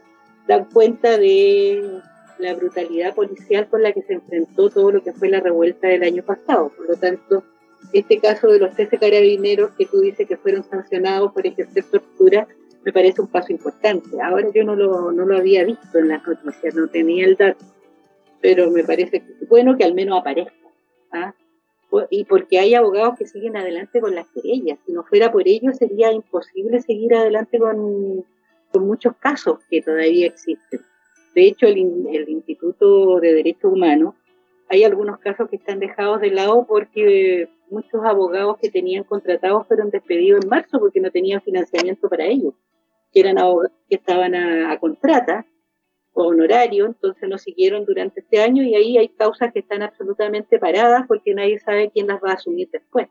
dan 0.48 0.68
cuenta 0.72 1.18
de 1.18 2.00
la 2.38 2.54
brutalidad 2.54 3.14
policial 3.14 3.68
con 3.68 3.82
la 3.82 3.92
que 3.92 4.02
se 4.02 4.14
enfrentó 4.14 4.70
todo 4.70 4.92
lo 4.92 5.02
que 5.02 5.12
fue 5.12 5.28
la 5.28 5.40
revuelta 5.40 5.88
del 5.88 6.02
año 6.02 6.22
pasado. 6.22 6.70
Por 6.76 6.88
lo 6.88 6.96
tanto, 6.96 7.44
este 7.92 8.18
caso 8.18 8.48
de 8.48 8.58
los 8.58 8.74
13 8.74 8.98
carabineros 8.98 9.72
que 9.72 9.86
tú 9.86 10.00
dices 10.00 10.26
que 10.26 10.36
fueron 10.36 10.64
sancionados 10.64 11.32
por 11.32 11.46
ejercer 11.46 11.84
tortura, 11.84 12.46
me 12.84 12.92
parece 12.92 13.20
un 13.20 13.28
paso 13.28 13.52
importante. 13.52 14.20
Ahora 14.22 14.48
yo 14.54 14.64
no 14.64 14.76
lo, 14.76 15.12
no 15.12 15.24
lo 15.24 15.36
había 15.36 15.64
visto 15.64 15.98
en 15.98 16.08
las 16.08 16.26
noticias, 16.26 16.74
no 16.74 16.88
tenía 16.88 17.26
el 17.26 17.36
dato, 17.36 17.64
pero 18.40 18.70
me 18.70 18.84
parece 18.84 19.22
bueno 19.48 19.76
que 19.76 19.84
al 19.84 19.94
menos 19.94 20.20
aparezca. 20.20 20.68
¿ah? 21.12 21.34
Y 22.10 22.24
porque 22.24 22.58
hay 22.58 22.74
abogados 22.74 23.18
que 23.18 23.26
siguen 23.26 23.56
adelante 23.56 24.00
con 24.00 24.14
las 24.14 24.26
querellas. 24.28 24.78
Si 24.84 24.92
no 24.92 25.02
fuera 25.04 25.32
por 25.32 25.48
ello, 25.48 25.72
sería 25.72 26.12
imposible 26.12 26.80
seguir 26.80 27.14
adelante 27.14 27.58
con, 27.58 28.24
con 28.72 28.86
muchos 28.86 29.16
casos 29.16 29.60
que 29.70 29.82
todavía 29.82 30.26
existen. 30.26 30.80
De 31.36 31.46
hecho, 31.46 31.66
el, 31.66 31.76
Instituto 31.76 33.20
de 33.20 33.34
Derechos 33.34 33.70
Humanos, 33.70 34.14
hay 34.70 34.84
algunos 34.84 35.18
casos 35.18 35.50
que 35.50 35.56
están 35.56 35.78
dejados 35.80 36.22
de 36.22 36.30
lado 36.30 36.64
porque 36.66 37.50
muchos 37.68 38.02
abogados 38.06 38.56
que 38.58 38.70
tenían 38.70 39.04
contratados 39.04 39.66
fueron 39.66 39.90
despedidos 39.90 40.42
en 40.42 40.48
marzo 40.48 40.78
porque 40.78 40.98
no 40.98 41.10
tenían 41.10 41.42
financiamiento 41.42 42.08
para 42.08 42.24
ellos, 42.24 42.54
que 43.12 43.20
eran 43.20 43.38
abogados 43.38 43.72
que 43.86 43.96
estaban 43.96 44.34
a, 44.34 44.80
contrata 44.80 45.44
o 46.14 46.28
honorario, 46.28 46.86
entonces 46.86 47.28
no 47.28 47.36
siguieron 47.36 47.84
durante 47.84 48.20
este 48.20 48.40
año 48.40 48.62
y 48.62 48.74
ahí 48.74 48.96
hay 48.96 49.10
causas 49.10 49.52
que 49.52 49.58
están 49.58 49.82
absolutamente 49.82 50.58
paradas 50.58 51.04
porque 51.06 51.34
nadie 51.34 51.58
sabe 51.58 51.90
quién 51.90 52.06
las 52.06 52.22
va 52.24 52.30
a 52.30 52.34
asumir 52.36 52.70
después. 52.72 53.08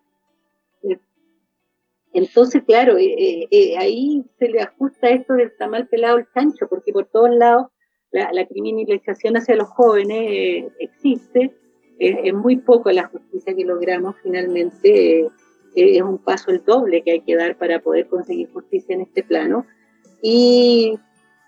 Entonces, 2.12 2.64
claro, 2.64 2.98
eh, 2.98 3.06
eh, 3.06 3.48
eh, 3.52 3.78
ahí 3.78 4.24
se 4.40 4.48
le 4.48 4.62
ajusta 4.62 5.10
esto 5.10 5.34
del 5.34 5.56
tamal 5.58 5.88
pelado 5.90 6.18
el 6.18 6.26
chancho, 6.34 6.68
porque 6.68 6.92
por 6.92 7.06
todos 7.06 7.30
lados 7.30 7.68
la, 8.12 8.46
criminalización 8.46 9.38
hacia 9.38 9.56
los 9.56 9.68
jóvenes 9.70 10.18
eh, 10.30 10.70
existe, 10.80 11.54
es 11.98 12.34
muy 12.34 12.58
poco 12.58 12.92
la 12.92 13.08
justicia 13.08 13.56
que 13.56 13.64
logramos 13.64 14.16
finalmente, 14.22 15.22
eh, 15.22 15.32
es 15.76 16.02
un 16.02 16.18
paso 16.18 16.52
el 16.52 16.64
doble 16.64 17.04
que 17.04 17.12
hay 17.12 17.22
que 17.22 17.36
dar 17.36 17.58
para 17.58 17.80
poder 17.80 18.08
conseguir 18.08 18.52
justicia 18.52 18.96
en 18.96 19.02
este 19.02 19.24
plano. 19.24 19.66
Y, 20.22 21.00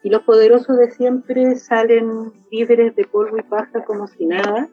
y 0.03 0.10
los 0.10 0.21
poderosos 0.23 0.77
de 0.77 0.91
siempre 0.91 1.55
salen 1.55 2.32
libres 2.51 2.95
de 2.95 3.05
polvo 3.05 3.38
y 3.38 3.43
paja 3.43 3.84
como 3.84 4.08
si 4.08 4.25
nada. 4.25 4.69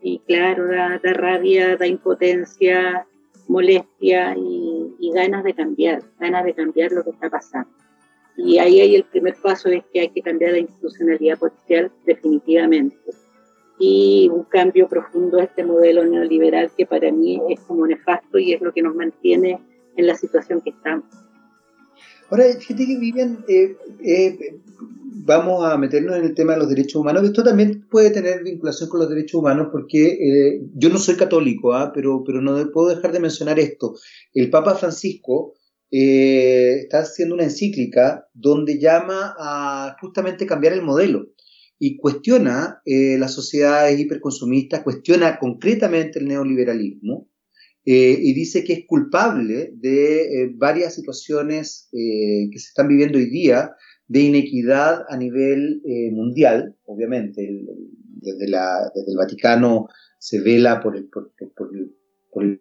Y 0.00 0.20
claro, 0.20 0.66
da, 0.66 0.98
rabia, 1.12 1.76
da 1.76 1.86
impotencia, 1.86 3.06
molestia 3.46 4.34
y, 4.36 4.96
y 4.98 5.12
ganas 5.12 5.44
de 5.44 5.54
cambiar, 5.54 6.02
ganas 6.18 6.44
de 6.44 6.54
cambiar 6.54 6.92
lo 6.92 7.04
que 7.04 7.10
está 7.10 7.30
pasando. 7.30 7.70
Y 8.38 8.58
ahí 8.58 8.80
hay 8.80 8.94
el 8.94 9.04
primer 9.04 9.34
paso 9.42 9.68
es 9.68 9.82
que 9.92 10.00
hay 10.00 10.10
que 10.10 10.22
cambiar 10.22 10.52
la 10.52 10.58
institucionalidad 10.58 11.38
policial 11.38 11.90
definitivamente. 12.06 12.96
Y 13.80 14.30
un 14.32 14.44
cambio 14.44 14.88
profundo 14.88 15.38
a 15.38 15.44
este 15.44 15.64
modelo 15.64 16.04
neoliberal 16.04 16.70
que 16.76 16.86
para 16.86 17.10
mí 17.10 17.40
es 17.48 17.60
como 17.60 17.86
nefasto 17.86 18.38
y 18.38 18.52
es 18.52 18.60
lo 18.60 18.72
que 18.72 18.82
nos 18.82 18.94
mantiene 18.94 19.60
en 19.96 20.06
la 20.06 20.14
situación 20.14 20.60
que 20.60 20.70
estamos. 20.70 21.04
Ahora, 22.30 22.44
fíjate 22.58 22.86
que 22.86 22.98
Vivian, 22.98 23.44
eh, 23.48 23.76
eh, 24.04 24.60
vamos 25.24 25.64
a 25.64 25.76
meternos 25.76 26.16
en 26.16 26.24
el 26.24 26.34
tema 26.34 26.52
de 26.52 26.60
los 26.60 26.68
derechos 26.68 26.96
humanos. 26.96 27.24
Esto 27.24 27.42
también 27.42 27.86
puede 27.90 28.10
tener 28.10 28.44
vinculación 28.44 28.88
con 28.88 29.00
los 29.00 29.08
derechos 29.08 29.40
humanos 29.40 29.68
porque 29.72 30.12
eh, 30.12 30.60
yo 30.74 30.90
no 30.90 30.98
soy 30.98 31.16
católico, 31.16 31.72
¿ah? 31.72 31.90
pero, 31.92 32.22
pero 32.24 32.40
no 32.40 32.70
puedo 32.70 32.94
dejar 32.94 33.10
de 33.12 33.20
mencionar 33.20 33.58
esto. 33.58 33.94
El 34.32 34.48
Papa 34.50 34.76
Francisco 34.76 35.54
eh, 35.90 36.80
está 36.80 37.00
haciendo 37.00 37.34
una 37.34 37.44
encíclica 37.44 38.28
donde 38.34 38.78
llama 38.78 39.34
a 39.38 39.96
justamente 40.00 40.46
cambiar 40.46 40.74
el 40.74 40.82
modelo 40.82 41.28
y 41.78 41.96
cuestiona 41.96 42.82
eh, 42.84 43.16
las 43.18 43.32
sociedades 43.32 43.98
hiperconsumistas, 43.98 44.82
cuestiona 44.82 45.38
concretamente 45.38 46.18
el 46.18 46.28
neoliberalismo 46.28 47.30
eh, 47.86 48.18
y 48.20 48.34
dice 48.34 48.64
que 48.64 48.74
es 48.74 48.80
culpable 48.86 49.72
de 49.76 50.52
varias 50.56 50.94
situaciones 50.94 51.88
que 51.90 52.58
se 52.58 52.68
están 52.68 52.88
viviendo 52.88 53.16
hoy 53.16 53.30
día 53.30 53.70
de 54.08 54.20
inequidad 54.20 55.04
a 55.08 55.16
nivel 55.16 55.80
mundial, 56.12 56.76
obviamente. 56.84 57.48
desde, 58.20 58.44
el 58.46 59.16
Vaticano 59.16 59.88
se 60.18 60.40
vela 60.40 60.80
por 60.80 60.96
por 61.08 62.44
el 62.44 62.60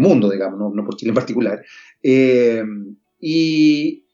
mundo, 0.00 0.30
digamos, 0.30 0.74
no, 0.74 0.84
por 0.84 0.96
Chile 0.96 1.10
en 1.10 1.14
particular. 1.14 1.62
Eh, 2.02 2.62
y, 3.20 4.04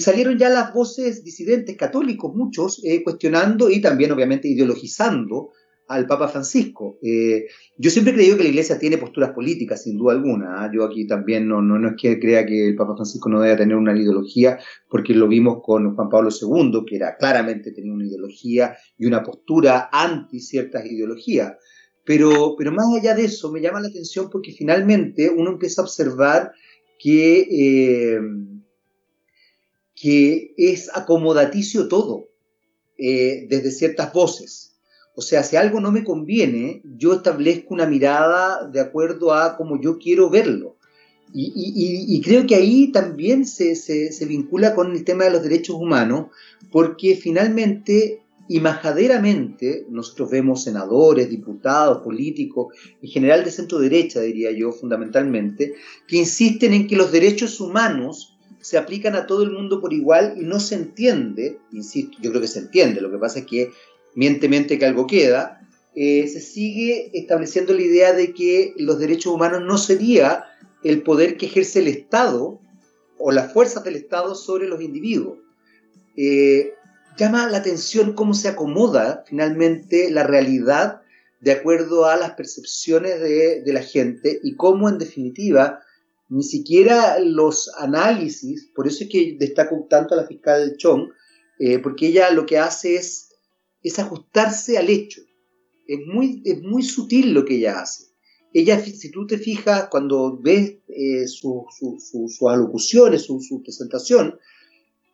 salieron 0.00 0.38
ya 0.38 0.48
las 0.48 0.72
voces 0.72 1.22
disidentes 1.22 1.76
católicos, 1.76 2.34
muchos, 2.34 2.82
eh, 2.84 3.02
cuestionando 3.04 3.70
y 3.70 3.80
también 3.80 4.10
obviamente 4.12 4.48
ideologizando 4.48 5.50
al 5.88 6.06
Papa 6.06 6.28
Francisco. 6.28 6.98
Eh, 7.02 7.46
yo 7.78 7.90
siempre 7.90 8.12
he 8.12 8.16
creído 8.16 8.36
que 8.36 8.42
la 8.42 8.48
Iglesia 8.48 8.78
tiene 8.78 8.98
posturas 8.98 9.30
políticas, 9.30 9.84
sin 9.84 9.96
duda 9.96 10.14
alguna. 10.14 10.64
¿ah? 10.64 10.70
Yo 10.72 10.84
aquí 10.84 11.06
también 11.06 11.48
no, 11.48 11.88
es 11.88 11.94
que 12.00 12.18
crea 12.18 12.44
que 12.44 12.68
el 12.68 12.76
Papa 12.76 12.94
Francisco 12.96 13.28
no 13.28 13.40
deba 13.40 13.56
tener 13.56 13.76
una 13.76 13.96
ideología, 13.96 14.58
porque 14.88 15.14
lo 15.14 15.28
vimos 15.28 15.58
con 15.62 15.94
Juan 15.94 16.08
Pablo 16.08 16.30
II, 16.30 16.84
que 16.88 16.96
era 16.96 17.16
claramente 17.16 17.72
tenía 17.72 17.92
una 17.92 18.06
ideología 18.06 18.76
y 18.98 19.06
una 19.06 19.22
postura 19.22 19.88
anti 19.92 20.40
ciertas 20.40 20.84
ideologías. 20.86 21.54
Pero, 22.06 22.54
pero 22.56 22.70
más 22.72 22.86
allá 22.96 23.14
de 23.14 23.24
eso, 23.24 23.50
me 23.50 23.60
llama 23.60 23.80
la 23.80 23.88
atención 23.88 24.30
porque 24.30 24.52
finalmente 24.52 25.28
uno 25.28 25.50
empieza 25.50 25.82
a 25.82 25.84
observar 25.84 26.52
que, 26.98 27.40
eh, 27.50 28.20
que 29.94 30.54
es 30.56 30.88
acomodaticio 30.94 31.88
todo, 31.88 32.28
eh, 32.96 33.46
desde 33.50 33.72
ciertas 33.72 34.12
voces. 34.12 34.76
O 35.16 35.20
sea, 35.20 35.42
si 35.42 35.56
algo 35.56 35.80
no 35.80 35.90
me 35.90 36.04
conviene, 36.04 36.80
yo 36.84 37.14
establezco 37.14 37.74
una 37.74 37.86
mirada 37.86 38.68
de 38.68 38.80
acuerdo 38.80 39.34
a 39.34 39.56
cómo 39.56 39.80
yo 39.80 39.98
quiero 39.98 40.30
verlo. 40.30 40.76
Y, 41.34 42.20
creo 42.24 42.46
que 42.46 42.54
ahí 42.54 42.92
también 42.92 43.46
se, 43.46 43.74
se, 43.74 44.26
vincula 44.26 44.74
con 44.74 44.92
el 44.92 45.04
tema 45.04 45.24
de 45.24 45.32
los 45.32 45.42
derechos 45.42 45.76
humanos, 45.76 46.28
porque 46.70 47.16
finalmente 47.16 48.22
y 48.48 48.60
majaderamente 48.60 49.86
nosotros 49.90 50.30
vemos 50.30 50.64
senadores, 50.64 51.28
diputados, 51.28 52.02
políticos, 52.02 52.74
en 53.02 53.08
general 53.08 53.44
de 53.44 53.50
centro 53.50 53.78
derecha, 53.78 54.20
diría 54.20 54.50
yo, 54.52 54.72
fundamentalmente, 54.72 55.74
que 56.06 56.16
insisten 56.18 56.72
en 56.72 56.86
que 56.86 56.96
los 56.96 57.12
derechos 57.12 57.60
humanos 57.60 58.36
se 58.60 58.78
aplican 58.78 59.14
a 59.14 59.26
todo 59.26 59.42
el 59.42 59.50
mundo 59.50 59.80
por 59.80 59.92
igual 59.92 60.34
y 60.40 60.44
no 60.44 60.60
se 60.60 60.76
entiende, 60.76 61.58
insisto, 61.72 62.18
yo 62.20 62.30
creo 62.30 62.42
que 62.42 62.48
se 62.48 62.60
entiende, 62.60 63.00
lo 63.00 63.10
que 63.10 63.18
pasa 63.18 63.40
es 63.40 63.46
que 63.46 63.70
miente, 64.14 64.48
miente 64.48 64.78
que 64.78 64.86
algo 64.86 65.06
queda, 65.06 65.60
eh, 65.94 66.28
se 66.28 66.40
sigue 66.40 67.10
estableciendo 67.14 67.72
la 67.72 67.82
idea 67.82 68.12
de 68.12 68.32
que 68.32 68.74
los 68.76 68.98
derechos 68.98 69.32
humanos 69.32 69.62
no 69.64 69.78
sería 69.78 70.44
el 70.84 71.02
poder 71.02 71.36
que 71.36 71.46
ejerce 71.46 71.80
el 71.80 71.88
Estado 71.88 72.60
o 73.18 73.32
las 73.32 73.52
fuerzas 73.52 73.82
del 73.82 73.96
Estado 73.96 74.34
sobre 74.34 74.68
los 74.68 74.80
individuos. 74.82 75.38
Eh, 76.16 76.74
llama 77.16 77.48
la 77.48 77.58
atención 77.58 78.12
cómo 78.14 78.34
se 78.34 78.48
acomoda 78.48 79.24
finalmente 79.26 80.10
la 80.10 80.24
realidad 80.24 81.02
de 81.40 81.52
acuerdo 81.52 82.06
a 82.06 82.16
las 82.16 82.32
percepciones 82.32 83.20
de, 83.20 83.62
la 83.72 83.82
gente 83.82 84.40
y 84.42 84.56
cómo 84.56 84.88
en 84.88 84.98
definitiva 84.98 85.80
ni 86.28 86.42
siquiera 86.42 87.18
los 87.20 87.70
análisis, 87.78 88.70
por 88.74 88.88
eso 88.88 89.04
es 89.04 89.10
que 89.10 89.36
destaco 89.38 89.86
tanto 89.88 90.14
a 90.14 90.18
la 90.18 90.26
fiscal 90.26 90.76
Chong, 90.76 91.10
eh, 91.58 91.78
porque 91.78 92.08
ella 92.08 92.30
lo 92.30 92.46
que 92.46 92.58
hace 92.58 92.96
es, 92.96 93.28
es 93.82 93.98
ajustarse 93.98 94.76
al 94.76 94.90
hecho. 94.90 95.22
Es 95.86 96.00
muy, 96.04 96.42
es 96.44 96.60
muy 96.62 96.82
sutil 96.82 97.32
lo 97.32 97.44
que 97.44 97.56
ella 97.58 97.80
hace. 97.80 98.06
ella, 98.52 98.80
si 98.80 99.10
tú 99.12 99.26
te 99.26 99.38
fijas, 99.38 99.86
cuando 99.88 100.36
ves 100.36 100.78
eh, 100.88 101.28
sus 101.28 102.42
alocuciones, 102.42 103.22
su, 103.22 103.62
presentación, 103.62 104.36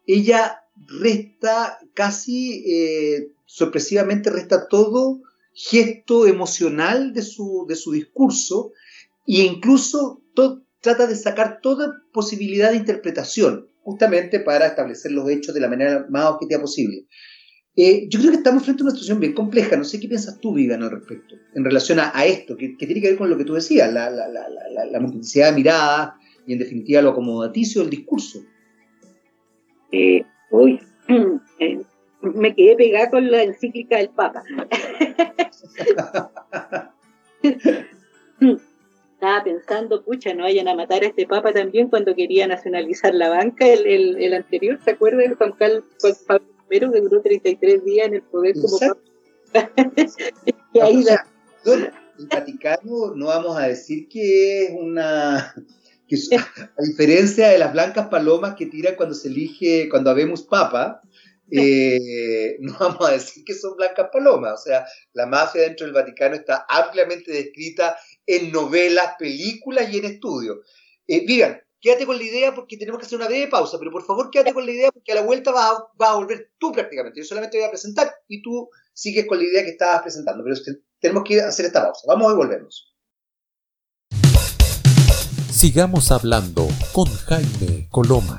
ella 0.06 0.61
resta 0.86 1.78
casi, 1.94 2.64
eh, 2.66 3.32
sorpresivamente 3.46 4.30
resta 4.30 4.68
todo 4.68 5.20
gesto 5.54 6.26
emocional 6.26 7.12
de 7.12 7.22
su, 7.22 7.66
de 7.68 7.76
su 7.76 7.92
discurso 7.92 8.72
e 9.26 9.42
incluso 9.42 10.22
trata 10.80 11.06
de 11.06 11.14
sacar 11.14 11.60
toda 11.60 12.02
posibilidad 12.12 12.70
de 12.70 12.76
interpretación, 12.76 13.68
justamente 13.82 14.40
para 14.40 14.66
establecer 14.66 15.12
los 15.12 15.28
hechos 15.30 15.54
de 15.54 15.60
la 15.60 15.68
manera 15.68 16.06
más 16.10 16.26
objetiva 16.26 16.60
posible. 16.60 17.06
Eh, 17.74 18.06
yo 18.10 18.18
creo 18.18 18.32
que 18.32 18.38
estamos 18.38 18.64
frente 18.64 18.82
a 18.82 18.84
una 18.84 18.90
situación 18.90 19.20
bien 19.20 19.32
compleja. 19.32 19.76
No 19.76 19.84
sé 19.84 19.98
qué 19.98 20.08
piensas 20.08 20.38
tú, 20.40 20.52
Vivian, 20.52 20.82
al 20.82 20.90
respecto, 20.90 21.36
en 21.54 21.64
relación 21.64 22.00
a, 22.00 22.24
esto, 22.26 22.56
que, 22.56 22.70
tiene 22.70 23.00
que 23.00 23.08
ver 23.08 23.16
con 23.16 23.30
lo 23.30 23.38
que 23.38 23.44
tú 23.44 23.54
decías, 23.54 23.92
la, 23.92 24.10
la, 24.10 25.00
multiplicidad 25.00 25.50
de 25.50 25.56
miradas 25.56 26.14
y, 26.46 26.52
en 26.52 26.58
definitiva, 26.58 27.00
lo 27.00 27.10
acomodaticio 27.10 27.80
del 27.80 27.90
discurso. 27.90 28.40
Eh, 29.90 30.24
uy, 30.52 30.80
eh, 31.58 31.82
me 32.20 32.54
quedé 32.54 32.76
pegada 32.76 33.10
con 33.10 33.28
la 33.30 33.42
encíclica 33.42 33.96
del 33.96 34.10
Papa. 34.10 34.44
Estaba 39.14 39.44
pensando, 39.44 40.04
pucha, 40.04 40.34
no 40.34 40.44
vayan 40.44 40.68
a 40.68 40.76
matar 40.76 41.02
a 41.02 41.06
este 41.06 41.26
Papa 41.26 41.52
también 41.52 41.88
cuando 41.88 42.14
quería 42.14 42.46
nacionalizar 42.46 43.12
la 43.14 43.28
banca, 43.28 43.66
el, 43.66 44.16
el, 44.20 44.34
anterior, 44.34 44.78
¿se 44.84 44.92
acuerdan? 44.92 45.34
Juan 45.34 45.52
Carlos 45.52 45.84
Pablo 46.26 46.52
pero 46.72 46.90
que 46.90 47.02
duró 47.02 47.20
33 47.20 47.84
días 47.84 48.06
en 48.06 48.14
el 48.14 48.22
poder 48.22 48.54
como 48.54 48.78
y 50.72 50.80
ahí 50.80 51.04
el 51.66 51.92
Vaticano 52.28 53.14
no 53.14 53.26
vamos 53.26 53.58
a 53.58 53.68
decir 53.68 54.08
que 54.08 54.64
es 54.64 54.70
una 54.80 55.54
que 56.12 56.36
a 56.36 56.82
diferencia 56.82 57.48
de 57.48 57.58
las 57.58 57.72
blancas 57.72 58.08
palomas 58.08 58.54
que 58.54 58.66
tiran 58.66 58.94
cuando 58.96 59.14
se 59.14 59.28
elige 59.28 59.88
cuando 59.88 60.10
habemos 60.10 60.42
papa 60.42 61.00
eh, 61.50 62.56
no 62.60 62.76
vamos 62.78 63.08
a 63.08 63.12
decir 63.12 63.44
que 63.44 63.54
son 63.54 63.76
blancas 63.76 64.08
palomas 64.12 64.60
o 64.60 64.62
sea 64.62 64.84
la 65.12 65.26
mafia 65.26 65.62
dentro 65.62 65.86
del 65.86 65.94
Vaticano 65.94 66.34
está 66.34 66.66
ampliamente 66.68 67.32
descrita 67.32 67.96
en 68.26 68.52
novelas 68.52 69.14
películas 69.18 69.92
y 69.92 69.98
en 69.98 70.04
estudios 70.04 70.58
eh, 71.06 71.24
digan 71.26 71.60
quédate 71.80 72.06
con 72.06 72.16
la 72.16 72.22
idea 72.22 72.54
porque 72.54 72.76
tenemos 72.76 73.00
que 73.00 73.06
hacer 73.06 73.18
una 73.18 73.26
breve 73.26 73.48
pausa, 73.48 73.76
pero 73.76 73.90
por 73.90 74.04
favor 74.04 74.30
quédate 74.30 74.54
con 74.54 74.64
la 74.64 74.70
idea 74.70 74.92
porque 74.92 75.10
a 75.10 75.16
la 75.16 75.22
vuelta 75.22 75.50
vas 75.50 75.72
a, 75.98 76.12
a 76.12 76.14
volver 76.14 76.52
tú 76.56 76.70
prácticamente. 76.70 77.18
Yo 77.18 77.24
solamente 77.24 77.58
voy 77.58 77.66
a 77.66 77.70
presentar 77.70 78.14
y 78.28 78.40
tú 78.40 78.70
sigues 78.94 79.26
con 79.26 79.38
la 79.38 79.44
idea 79.44 79.64
que 79.64 79.70
estabas 79.70 80.02
presentando, 80.02 80.44
pero 80.44 80.56
tenemos 81.00 81.24
que 81.24 81.40
hacer 81.40 81.66
esta 81.66 81.82
pausa. 81.82 82.02
Vamos 82.06 82.32
y 82.32 82.36
volvemos. 82.36 82.91
Sigamos 85.62 86.10
hablando 86.10 86.66
con 86.92 87.06
Jaime 87.06 87.86
Coloma. 87.88 88.36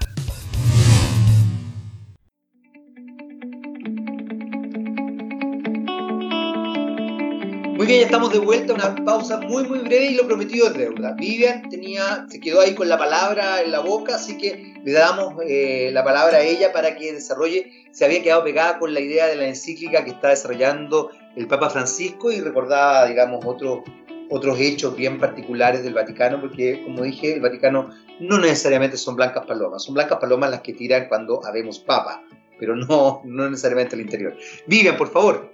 Muy 7.77 7.87
bien, 7.87 8.01
ya 8.01 8.05
estamos 8.07 8.33
de 8.33 8.39
vuelta, 8.39 8.73
una 8.73 8.93
pausa 9.05 9.39
muy 9.39 9.63
muy 9.63 9.79
breve 9.79 10.07
y 10.07 10.15
lo 10.15 10.27
prometido 10.27 10.67
es 10.67 10.73
deuda. 10.73 11.13
Vivian 11.13 11.69
tenía, 11.69 12.25
se 12.29 12.41
quedó 12.41 12.59
ahí 12.59 12.75
con 12.75 12.89
la 12.89 12.97
palabra 12.97 13.61
en 13.61 13.71
la 13.71 13.79
boca, 13.79 14.15
así 14.15 14.37
que 14.37 14.73
le 14.83 14.91
damos 14.91 15.35
eh, 15.47 15.91
la 15.93 16.03
palabra 16.03 16.39
a 16.39 16.41
ella 16.41 16.73
para 16.73 16.97
que 16.97 17.13
desarrolle, 17.13 17.71
se 17.93 18.03
había 18.03 18.21
quedado 18.21 18.43
pegada 18.43 18.79
con 18.79 18.93
la 18.93 18.99
idea 18.99 19.27
de 19.27 19.37
la 19.37 19.47
encíclica 19.47 20.03
que 20.03 20.11
está 20.11 20.27
desarrollando 20.27 21.11
el 21.37 21.47
Papa 21.47 21.69
Francisco 21.69 22.33
y 22.33 22.41
recordaba, 22.41 23.05
digamos, 23.05 23.45
otros 23.45 23.79
otros 24.33 24.59
hechos 24.59 24.95
bien 24.95 25.19
particulares 25.19 25.83
del 25.83 25.93
Vaticano, 25.93 26.41
porque 26.41 26.81
como 26.83 27.03
dije, 27.03 27.35
el 27.35 27.41
Vaticano 27.41 27.91
no 28.19 28.39
necesariamente 28.39 28.97
son 28.97 29.15
blancas 29.15 29.45
palomas, 29.45 29.83
son 29.83 29.93
blancas 29.93 30.17
palomas 30.17 30.49
las 30.49 30.61
que 30.61 30.73
tiran 30.73 31.07
cuando 31.07 31.45
habemos 31.45 31.77
papa, 31.77 32.23
pero 32.57 32.75
no, 32.75 33.21
no 33.25 33.47
necesariamente 33.47 33.95
el 33.95 34.01
interior. 34.01 34.35
Vivian, 34.65 34.97
por 34.97 35.09
favor. 35.09 35.53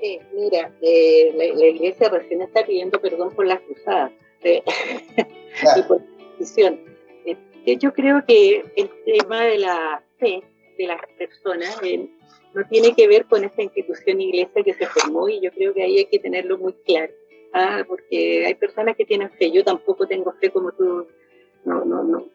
Sí, 0.00 0.20
mira, 0.34 0.72
eh, 0.82 1.32
la, 1.34 1.66
iglesia 1.66 2.08
recién 2.10 2.42
está 2.42 2.64
pidiendo 2.64 3.00
perdón 3.00 3.34
por 3.34 3.44
las 3.44 3.60
cruzadas 3.60 4.12
eh, 4.44 4.62
y 5.76 5.82
por 5.82 5.98
la 5.98 6.06
decisión. 6.38 6.80
Eh, 7.26 7.76
yo 7.76 7.92
creo 7.92 8.24
que 8.24 8.64
el 8.76 8.90
tema 9.04 9.42
de 9.42 9.58
la 9.58 10.00
fe 10.18 10.44
de 10.78 10.86
las 10.86 11.00
personas 11.18 11.76
no 12.54 12.64
tiene 12.70 12.94
que 12.94 13.08
ver 13.08 13.26
con 13.26 13.42
esta 13.42 13.62
institución 13.62 14.20
iglesia 14.20 14.62
que 14.62 14.74
se 14.74 14.86
formó 14.86 15.28
y 15.28 15.40
yo 15.40 15.50
creo 15.50 15.74
que 15.74 15.82
ahí 15.82 15.98
hay 15.98 16.06
que 16.06 16.20
tenerlo 16.20 16.56
muy 16.58 16.72
claro. 16.84 17.12
Ah, 17.52 17.84
porque 17.86 18.46
hay 18.46 18.54
personas 18.54 18.96
que 18.96 19.04
tienen 19.04 19.30
fe, 19.30 19.50
yo 19.50 19.62
tampoco 19.62 20.06
tengo 20.06 20.32
fe 20.40 20.50
como 20.50 20.72
tú, 20.72 21.06
no, 21.64 21.84
no, 21.84 22.02
no, 22.02 22.26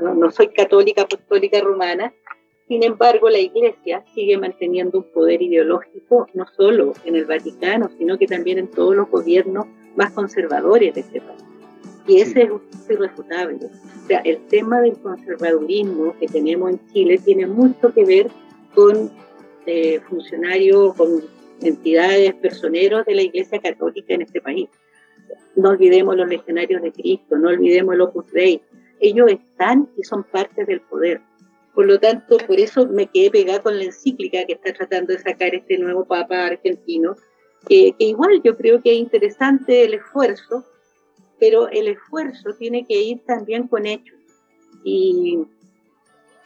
no, 0.00 0.14
no 0.14 0.30
soy 0.30 0.48
católica, 0.48 1.02
apostólica 1.02 1.60
romana, 1.60 2.12
sin 2.70 2.84
embargo, 2.84 3.28
la 3.28 3.40
Iglesia 3.40 4.04
sigue 4.14 4.38
manteniendo 4.38 4.98
un 4.98 5.04
poder 5.10 5.42
ideológico 5.42 6.28
no 6.34 6.46
solo 6.56 6.92
en 7.04 7.16
el 7.16 7.24
Vaticano, 7.24 7.90
sino 7.98 8.16
que 8.16 8.28
también 8.28 8.58
en 8.58 8.68
todos 8.68 8.94
los 8.94 9.10
gobiernos 9.10 9.66
más 9.96 10.12
conservadores 10.12 10.94
de 10.94 11.00
este 11.00 11.20
país. 11.20 11.42
Y 12.06 12.20
ese 12.20 12.42
es 12.44 12.50
irrefutable. 12.88 13.58
O 13.66 14.06
sea, 14.06 14.20
el 14.20 14.46
tema 14.46 14.80
del 14.82 14.96
conservadurismo 14.98 16.14
que 16.20 16.28
tenemos 16.28 16.70
en 16.70 16.86
Chile 16.92 17.18
tiene 17.18 17.48
mucho 17.48 17.92
que 17.92 18.04
ver 18.04 18.28
con 18.72 19.10
eh, 19.66 19.98
funcionarios, 20.08 20.94
con 20.94 21.24
entidades, 21.62 22.34
personeros 22.34 23.04
de 23.06 23.14
la 23.14 23.22
Iglesia 23.22 23.60
Católica 23.60 24.14
en 24.14 24.22
este 24.22 24.40
país. 24.40 24.68
No 25.56 25.70
olvidemos 25.70 26.16
los 26.16 26.28
legionarios 26.28 26.82
de 26.82 26.92
Cristo, 26.92 27.36
no 27.36 27.48
olvidemos 27.48 27.94
el 27.94 28.00
Opus 28.00 28.30
Dei. 28.32 28.62
Ellos 29.00 29.30
están 29.30 29.88
y 29.96 30.04
son 30.04 30.24
parte 30.24 30.64
del 30.64 30.80
poder 30.82 31.20
por 31.74 31.86
lo 31.86 31.98
tanto, 31.98 32.36
por 32.38 32.58
eso 32.58 32.86
me 32.88 33.06
quedé 33.06 33.30
pegada 33.30 33.62
con 33.62 33.78
la 33.78 33.84
encíclica 33.84 34.44
que 34.44 34.54
está 34.54 34.72
tratando 34.72 35.12
de 35.12 35.20
sacar 35.20 35.54
este 35.54 35.78
nuevo 35.78 36.04
Papa 36.04 36.46
argentino, 36.46 37.16
que 37.68 37.94
igual 37.98 38.42
yo 38.42 38.56
creo 38.56 38.82
que 38.82 38.92
es 38.92 38.98
interesante 38.98 39.84
el 39.84 39.94
esfuerzo, 39.94 40.64
pero 41.38 41.68
el 41.68 41.88
esfuerzo 41.88 42.54
tiene 42.58 42.84
que 42.84 43.00
ir 43.00 43.24
también 43.24 43.68
con 43.68 43.86
hechos. 43.86 44.18
Y, 44.84 45.38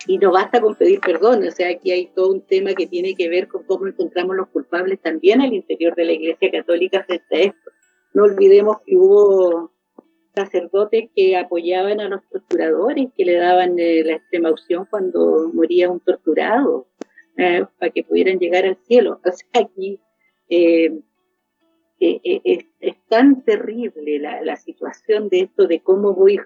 y 0.06 0.18
no 0.18 0.32
basta 0.32 0.60
con 0.60 0.74
pedir 0.74 1.00
perdón, 1.00 1.46
o 1.46 1.50
sea, 1.50 1.70
aquí 1.70 1.90
hay 1.90 2.06
todo 2.06 2.30
un 2.30 2.42
tema 2.42 2.74
que 2.74 2.86
tiene 2.86 3.14
que 3.14 3.28
ver 3.28 3.48
con 3.48 3.64
cómo 3.64 3.86
encontramos 3.86 4.36
los 4.36 4.48
culpables 4.48 5.00
también 5.00 5.40
al 5.40 5.52
interior 5.52 5.94
de 5.94 6.04
la 6.04 6.12
Iglesia 6.12 6.50
Católica 6.50 7.04
frente 7.04 7.36
a 7.36 7.40
esto. 7.40 7.70
No 8.12 8.24
olvidemos 8.24 8.78
que 8.84 8.96
hubo 8.96 9.72
sacerdotes 10.34 11.10
que 11.14 11.36
apoyaban 11.36 12.00
a 12.00 12.08
los 12.08 12.20
torturadores, 12.28 13.08
que 13.16 13.24
le 13.24 13.36
daban 13.36 13.78
eh, 13.78 14.02
la 14.04 14.14
extrema 14.14 14.50
opción 14.50 14.86
cuando 14.90 15.50
moría 15.52 15.90
un 15.90 16.00
torturado, 16.00 16.88
eh, 17.36 17.64
para 17.78 17.92
que 17.92 18.04
pudieran 18.04 18.38
llegar 18.38 18.64
al 18.64 18.76
cielo. 18.84 19.20
O 19.24 19.32
sea, 19.32 19.64
aquí 19.64 20.00
eh, 20.48 21.00
es, 21.98 22.66
tan 23.08 23.44
terrible 23.44 24.18
la, 24.18 24.42
la, 24.42 24.56
situación 24.56 25.28
de 25.28 25.40
esto, 25.40 25.66
de 25.66 25.80
cómo 25.80 26.14
voy 26.14 26.40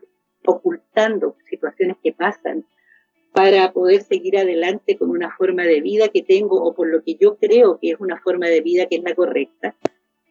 ocultando 0.44 1.36
situaciones 1.48 1.96
que 2.02 2.12
pasan 2.12 2.64
para 3.32 3.72
poder 3.72 4.02
seguir 4.02 4.38
adelante 4.38 4.96
con 4.96 5.10
una 5.10 5.34
forma 5.36 5.64
de 5.64 5.80
vida 5.80 6.08
que 6.08 6.22
tengo 6.22 6.62
o 6.62 6.74
por 6.74 6.88
lo 6.88 7.02
que 7.02 7.16
yo 7.20 7.36
creo 7.36 7.78
que 7.80 7.90
es 7.90 8.00
una 8.00 8.20
forma 8.20 8.48
de 8.48 8.60
vida 8.60 8.86
que 8.86 8.96
es 8.96 9.02
la 9.02 9.14
correcta 9.14 9.76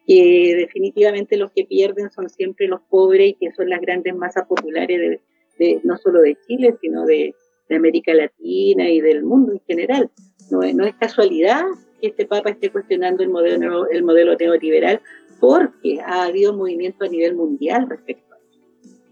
que 0.08 0.54
definitivamente 0.56 1.36
los 1.36 1.52
que 1.52 1.66
pierden 1.66 2.10
son 2.10 2.30
siempre 2.30 2.66
los 2.66 2.80
pobres 2.88 3.28
y 3.28 3.34
que 3.34 3.52
son 3.52 3.68
las 3.68 3.82
grandes 3.82 4.16
masas 4.16 4.46
populares 4.46 5.20
de, 5.58 5.80
no 5.84 5.98
solo 5.98 6.22
de 6.22 6.34
Chile, 6.46 6.74
sino 6.80 7.04
de, 7.04 7.34
América 7.70 8.14
Latina 8.14 8.88
y 8.88 9.02
del 9.02 9.22
mundo 9.22 9.52
en 9.52 9.60
general. 9.66 10.10
No, 10.50 10.60
no, 10.72 10.86
es 10.86 10.94
casualidad 10.94 11.64
que 12.00 12.06
este 12.06 12.24
Papa 12.24 12.48
esté 12.48 12.72
cuestionando 12.72 13.22
el 13.22 13.28
modelo, 13.28 13.86
el 13.90 14.02
modelo 14.02 14.34
neoliberal 14.36 15.02
porque 15.38 16.00
ha 16.00 16.24
habido 16.24 16.54
movimiento 16.54 17.04
a 17.04 17.08
nivel 17.08 17.34
mundial 17.34 17.86
respecto 17.90 18.32
a 18.32 18.38
eso. 18.38 18.62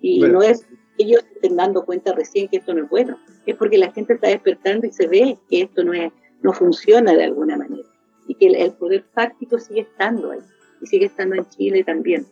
Y 0.00 0.20
no 0.20 0.40
es 0.40 0.66
ellos 0.98 1.24
estén 1.34 1.56
dando 1.56 1.84
cuenta 1.84 2.12
recién 2.12 2.48
que 2.48 2.58
esto 2.58 2.74
no 2.74 2.84
es 2.84 2.90
bueno, 2.90 3.18
es 3.46 3.56
porque 3.56 3.78
la 3.78 3.92
gente 3.92 4.14
está 4.14 4.28
despertando 4.28 4.86
y 4.86 4.92
se 4.92 5.06
ve 5.06 5.38
que 5.48 5.62
esto 5.62 5.84
no, 5.84 5.92
es, 5.92 6.12
no 6.42 6.52
funciona 6.52 7.12
de 7.14 7.24
alguna 7.24 7.56
manera 7.56 7.88
y 8.28 8.34
que 8.34 8.46
el 8.46 8.72
poder 8.72 9.04
fáctico 9.14 9.58
sigue 9.58 9.82
estando 9.82 10.32
ahí 10.32 10.40
y 10.80 10.86
sigue 10.86 11.06
estando 11.06 11.36
en 11.36 11.48
Chile 11.48 11.84
también. 11.84 12.26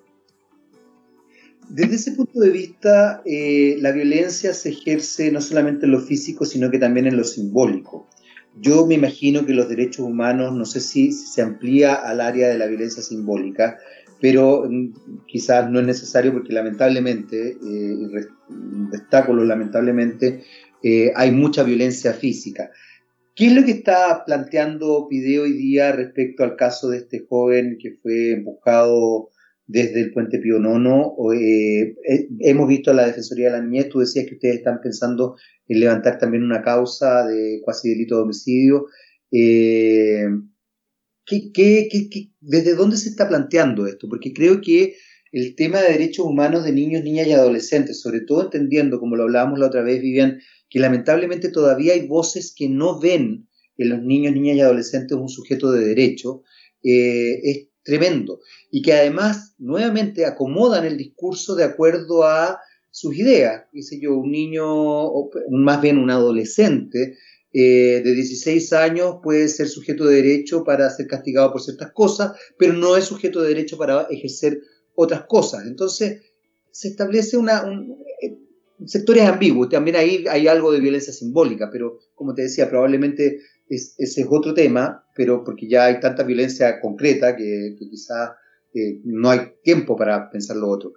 Desde 1.68 1.94
ese 1.94 2.12
punto 2.12 2.40
de 2.40 2.50
vista, 2.50 3.22
eh, 3.24 3.76
la 3.80 3.92
violencia 3.92 4.52
se 4.52 4.70
ejerce 4.70 5.32
no 5.32 5.40
solamente 5.40 5.86
en 5.86 5.92
lo 5.92 6.00
físico, 6.00 6.44
sino 6.44 6.70
que 6.70 6.78
también 6.78 7.06
en 7.06 7.16
lo 7.16 7.24
simbólico. 7.24 8.06
Yo 8.60 8.86
me 8.86 8.94
imagino 8.94 9.46
que 9.46 9.54
los 9.54 9.68
derechos 9.68 10.06
humanos, 10.06 10.52
no 10.52 10.64
sé 10.64 10.80
si, 10.80 11.10
se 11.10 11.42
amplía 11.42 11.94
al 11.94 12.20
área 12.20 12.48
de 12.48 12.58
la 12.58 12.66
violencia 12.66 13.02
simbólica, 13.02 13.78
pero 14.20 14.64
mm, 14.68 15.24
quizás 15.26 15.70
no 15.70 15.80
es 15.80 15.86
necesario 15.86 16.32
porque 16.32 16.52
lamentablemente, 16.52 17.50
eh, 17.50 18.26
destaco 18.90 19.34
lamentablemente, 19.34 20.42
eh, 20.82 21.12
hay 21.14 21.30
mucha 21.30 21.62
violencia 21.62 22.12
física. 22.12 22.70
¿Qué 23.34 23.46
es 23.46 23.52
lo 23.52 23.64
que 23.64 23.72
está 23.72 24.22
planteando 24.24 25.08
Pide 25.08 25.40
hoy 25.40 25.52
día 25.52 25.90
respecto 25.92 26.44
al 26.44 26.56
caso 26.56 26.90
de 26.90 26.98
este 26.98 27.26
joven 27.28 27.78
que 27.80 27.96
fue 28.00 28.40
buscado 28.44 29.30
desde 29.66 30.00
el 30.00 30.12
Puente 30.12 30.38
Pío 30.38 30.58
Nono. 30.58 31.16
Eh, 31.32 31.94
eh, 32.08 32.28
hemos 32.40 32.68
visto 32.68 32.90
a 32.90 32.94
la 32.94 33.06
Defensoría 33.06 33.46
de 33.46 33.58
la 33.58 33.64
Niñez, 33.64 33.88
tú 33.88 34.00
decías 34.00 34.26
que 34.26 34.34
ustedes 34.34 34.56
están 34.56 34.80
pensando 34.80 35.36
en 35.68 35.80
levantar 35.80 36.18
también 36.18 36.42
una 36.42 36.62
causa 36.62 37.26
de 37.26 37.60
cuasi 37.64 37.90
delito 37.90 38.16
de 38.16 38.22
homicidio. 38.22 38.86
Eh, 39.30 40.26
desde 42.40 42.74
dónde 42.74 42.96
se 42.96 43.08
está 43.08 43.28
planteando 43.28 43.86
esto? 43.86 44.08
Porque 44.08 44.32
creo 44.32 44.60
que 44.60 44.96
el 45.32 45.56
tema 45.56 45.80
de 45.80 45.92
derechos 45.92 46.26
humanos 46.26 46.64
de 46.64 46.72
niños, 46.72 47.02
niñas 47.02 47.26
y 47.26 47.32
adolescentes, 47.32 48.00
sobre 48.00 48.20
todo 48.20 48.42
entendiendo, 48.42 49.00
como 49.00 49.16
lo 49.16 49.24
hablábamos 49.24 49.58
la 49.58 49.66
otra 49.66 49.82
vez, 49.82 50.00
Vivian, 50.00 50.40
que 50.70 50.78
lamentablemente 50.78 51.50
todavía 51.50 51.94
hay 51.94 52.06
voces 52.06 52.54
que 52.56 52.68
no 52.68 53.00
ven 53.00 53.48
en 53.76 53.88
los 53.88 54.02
niños, 54.02 54.32
niñas 54.32 54.56
y 54.56 54.60
adolescentes 54.60 55.18
un 55.18 55.28
sujeto 55.28 55.72
de 55.72 55.84
derecho, 55.84 56.42
es 56.82 57.68
tremendo. 57.82 58.40
Y 58.70 58.82
que 58.82 58.92
además, 58.92 59.54
nuevamente, 59.58 60.26
acomodan 60.26 60.84
el 60.84 60.96
discurso 60.96 61.56
de 61.56 61.64
acuerdo 61.64 62.24
a 62.24 62.58
sus 62.90 63.16
ideas. 63.16 63.64
Dice 63.72 63.98
yo, 64.00 64.16
un 64.16 64.30
niño, 64.30 64.64
o 64.66 65.30
más 65.50 65.82
bien 65.82 65.98
un 65.98 66.10
adolescente 66.10 67.16
eh, 67.56 68.02
de 68.04 68.14
16 68.14 68.72
años 68.72 69.18
puede 69.22 69.46
ser 69.46 69.68
sujeto 69.68 70.04
de 70.06 70.16
derecho 70.16 70.64
para 70.64 70.90
ser 70.90 71.06
castigado 71.06 71.52
por 71.52 71.62
ciertas 71.62 71.92
cosas, 71.92 72.32
pero 72.58 72.72
no 72.72 72.96
es 72.96 73.04
sujeto 73.04 73.40
de 73.40 73.48
derecho 73.48 73.78
para 73.78 74.08
ejercer 74.10 74.60
otras 74.96 75.24
cosas. 75.26 75.64
Entonces, 75.64 76.22
se 76.72 76.88
establece 76.88 77.36
una, 77.36 77.64
un, 77.64 77.96
eh, 78.20 78.36
sectores 78.86 79.22
ambiguos. 79.22 79.68
También 79.68 79.96
ahí 79.96 80.24
hay 80.28 80.48
algo 80.48 80.72
de 80.72 80.80
violencia 80.80 81.12
simbólica, 81.12 81.70
pero 81.70 82.00
como 82.16 82.34
te 82.34 82.42
decía, 82.42 82.68
probablemente 82.68 83.38
ese 83.68 83.94
es 83.98 84.26
otro 84.28 84.52
tema, 84.52 85.06
pero 85.14 85.44
porque 85.44 85.68
ya 85.68 85.84
hay 85.84 86.00
tanta 86.00 86.24
violencia 86.24 86.80
concreta 86.80 87.36
que, 87.36 87.76
quizás 87.78 88.30
eh, 88.74 89.00
no 89.04 89.30
hay 89.30 89.52
tiempo 89.62 89.96
para 89.96 90.28
pensar 90.28 90.56
lo 90.56 90.68
otro. 90.68 90.94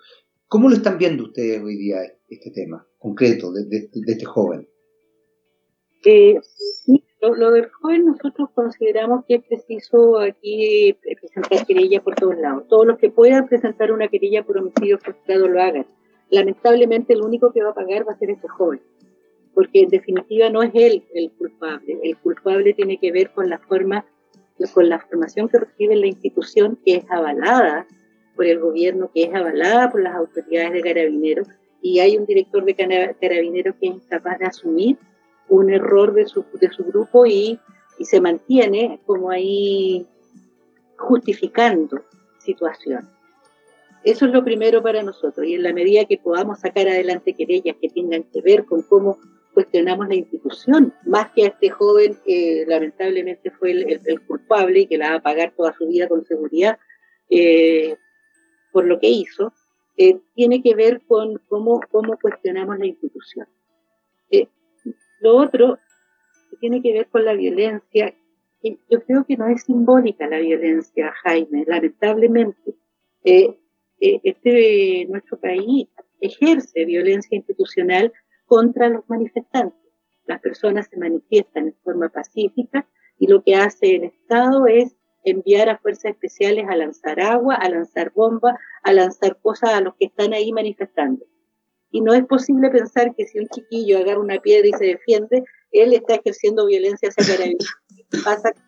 ¿Cómo 0.48 0.70
lo 0.70 0.76
están 0.76 0.98
viendo 0.98 1.26
ustedes 1.26 1.62
hoy 1.62 1.78
día 1.78 2.00
este 2.28 2.50
tema 2.50 2.84
concreto 2.98 3.52
de, 3.52 3.90
este 3.94 4.26
joven? 4.26 4.68
Eh, 6.10 6.40
lo, 7.20 7.52
del 7.52 7.70
joven 7.70 8.06
nosotros 8.06 8.50
consideramos 8.56 9.26
que 9.26 9.36
es 9.36 9.44
preciso 9.44 10.20
aquí 10.20 10.96
presentar 11.20 11.66
querella 11.66 12.02
por 12.02 12.16
todos 12.16 12.38
lados. 12.38 12.64
Todos 12.70 12.88
los 12.88 12.98
que 12.98 13.10
puedan 13.10 13.46
presentar 13.50 13.92
una 13.92 14.08
querella 14.08 14.42
por 14.44 14.58
homicidio 14.58 15.00
frustrado 15.00 15.50
lo 15.50 15.62
hagan. 15.62 15.86
Lamentablemente 16.30 17.12
el 17.12 17.24
único 17.24 17.52
que 17.52 17.62
va 17.62 17.72
a 17.72 17.74
pagar 17.74 18.08
va 18.08 18.14
a 18.14 18.18
ser 18.18 18.30
ese 18.30 18.48
joven 18.48 18.80
porque 19.54 19.82
en 19.82 19.90
definitiva 19.90 20.50
no 20.50 20.64
es 20.64 20.72
él 20.76 21.04
el 21.14 21.32
culpable. 21.32 22.00
El 22.04 22.16
culpable 22.18 22.74
tiene 22.74 23.00
que 23.00 23.12
ver 23.12 23.32
con 23.32 23.50
la 23.50 23.58
forma, 23.58 24.06
con 24.74 24.88
la 24.88 25.00
formación 25.00 25.50
que 25.50 25.58
recibe 25.58 25.96
la 25.96 26.08
institución, 26.08 26.78
que 26.86 26.98
es 26.98 27.06
avalada 27.10 27.86
por 28.36 28.46
el 28.46 28.60
gobierno, 28.60 29.10
que 29.14 29.24
es 29.24 29.34
avalada 29.34 29.92
por 29.92 30.04
las 30.04 30.16
autoridades 30.16 30.72
de 30.72 30.82
carabineros, 30.82 31.48
y 31.82 32.00
hay 32.00 32.18
un 32.18 32.28
director 32.28 32.64
de 32.64 32.76
carabineros 33.20 33.76
que 33.82 33.88
es 33.88 33.96
incapaz 33.96 34.38
de 34.38 34.46
asumir 34.46 34.98
un 35.50 35.72
error 35.72 36.14
de 36.14 36.26
su, 36.26 36.46
de 36.60 36.70
su 36.72 36.84
grupo 36.86 37.26
y, 37.26 37.60
y 37.98 38.06
se 38.06 38.22
mantiene 38.22 39.00
como 39.06 39.30
ahí 39.30 40.08
justificando 40.98 42.04
situaciones. 42.40 43.10
Eso 44.04 44.26
es 44.26 44.32
lo 44.32 44.44
primero 44.44 44.82
para 44.82 45.04
nosotros 45.04 45.46
y 45.46 45.56
en 45.56 45.64
la 45.64 45.74
medida 45.74 46.06
que 46.06 46.18
podamos 46.18 46.60
sacar 46.60 46.88
adelante 46.88 47.34
querellas 47.34 47.76
que 47.82 47.90
tengan 47.90 48.24
que 48.24 48.42
ver 48.42 48.66
con 48.66 48.82
cómo 48.84 49.20
cuestionamos 49.54 50.08
la 50.08 50.16
institución, 50.16 50.94
más 51.06 51.32
que 51.32 51.44
a 51.44 51.48
este 51.48 51.70
joven 51.70 52.16
que 52.26 52.64
lamentablemente 52.68 53.50
fue 53.50 53.72
el, 53.72 54.22
culpable 54.28 54.82
y 54.82 54.88
que 54.88 54.98
la 54.98 55.10
va 55.10 55.16
a 55.16 55.24
pagar 55.24 55.54
toda 55.58 55.74
su 55.74 55.88
vida 55.88 56.08
con 56.08 56.24
seguridad 56.26 56.78
eh, 57.30 57.98
por 58.72 58.86
lo 58.86 59.00
que 59.00 59.10
hizo, 59.10 59.52
eh, 59.98 60.20
tiene 60.36 60.62
que 60.62 60.76
ver 60.76 61.02
con 61.08 61.42
cómo, 61.50 61.82
cómo 61.92 62.18
cuestionamos 62.22 62.78
la 62.78 62.86
institución. 62.86 63.48
Eh, 65.18 65.24
lo 65.24 65.38
otro 65.38 65.80
tiene 66.60 66.82
que 66.82 66.94
ver 66.94 67.08
con 67.08 67.26
la 67.26 67.34
violencia. 67.34 68.14
Yo 68.64 69.04
creo 69.06 69.26
que 69.26 69.38
no 69.38 69.48
es 69.48 69.64
simbólica 69.64 70.28
la 70.28 70.40
violencia, 70.40 71.14
Jaime, 71.24 71.64
lamentablemente. 71.68 72.76
este, 74.00 75.06
nuestro 75.10 75.40
país 75.40 75.88
ejerce 76.22 76.86
violencia 76.86 77.36
institucional 77.36 78.12
contra 78.46 78.90
los 78.90 79.08
manifestantes. 79.10 79.80
Las 80.26 80.42
personas 80.42 80.88
se 80.88 80.98
manifiestan 80.98 81.68
en 81.68 81.76
forma 81.84 82.10
pacífica 82.10 82.88
y 83.20 83.28
lo 83.28 83.44
que 83.44 83.56
hace 83.56 83.96
el 83.96 84.04
Estado 84.06 84.68
es 84.68 84.96
enviar 85.24 85.70
a 85.70 85.78
fuerzas 85.78 86.12
especiales 86.12 86.66
a 86.70 86.76
lanzar 86.76 87.20
agua, 87.20 87.56
a 87.56 87.70
lanzar 87.70 88.12
bombas, 88.14 88.56
a 88.84 88.94
lanzar 88.94 89.38
cosas 89.42 89.72
a 89.72 89.82
los 89.82 89.96
que 89.96 90.06
están 90.06 90.34
ahí 90.34 90.52
manifestando. 90.52 91.26
Y 91.92 92.02
no 92.02 92.14
es 92.14 92.26
posible 92.26 92.70
pensar 92.70 93.16
que 93.16 93.26
si 93.26 93.40
un 93.40 93.48
chiquillo 93.48 94.00
agarra 94.00 94.20
una 94.20 94.40
piedra 94.40 94.68
y 94.68 94.74
se 94.74 94.86
defiende, 94.86 95.44
él 95.72 95.94
está 95.94 96.16
ejerciendo 96.16 96.66
violencia 96.66 97.10
hacia 97.10 97.26
carabineros. 97.26 97.76
Pasa 98.24 98.52
con 98.52 98.62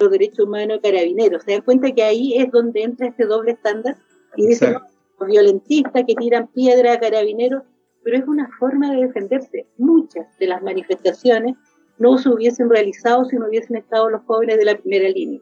los 0.00 0.10
derechos 0.10 0.46
humanos 0.46 0.80
carabineros. 0.82 1.42
Se 1.44 1.52
dan 1.52 1.62
cuenta 1.62 1.92
que 1.92 2.02
ahí 2.02 2.36
es 2.36 2.50
donde 2.50 2.82
entra 2.82 3.08
este 3.08 3.26
doble 3.26 3.52
estándar 3.52 3.96
y 4.36 4.48
dicen, 4.48 4.74
los 5.20 5.28
violentistas 5.28 6.04
que 6.06 6.14
tiran 6.14 6.48
piedra 6.48 6.94
a 6.94 7.00
carabineros 7.00 7.62
pero 8.04 8.18
es 8.18 8.28
una 8.28 8.48
forma 8.58 8.92
de 8.92 9.06
defenderse. 9.06 9.66
Muchas 9.78 10.26
de 10.38 10.46
las 10.46 10.62
manifestaciones 10.62 11.56
no 11.98 12.18
se 12.18 12.28
hubiesen 12.28 12.68
realizado 12.68 13.24
si 13.24 13.36
no 13.36 13.48
hubiesen 13.48 13.76
estado 13.76 14.10
los 14.10 14.22
jóvenes 14.24 14.58
de 14.58 14.66
la 14.66 14.76
primera 14.76 15.08
línea, 15.08 15.40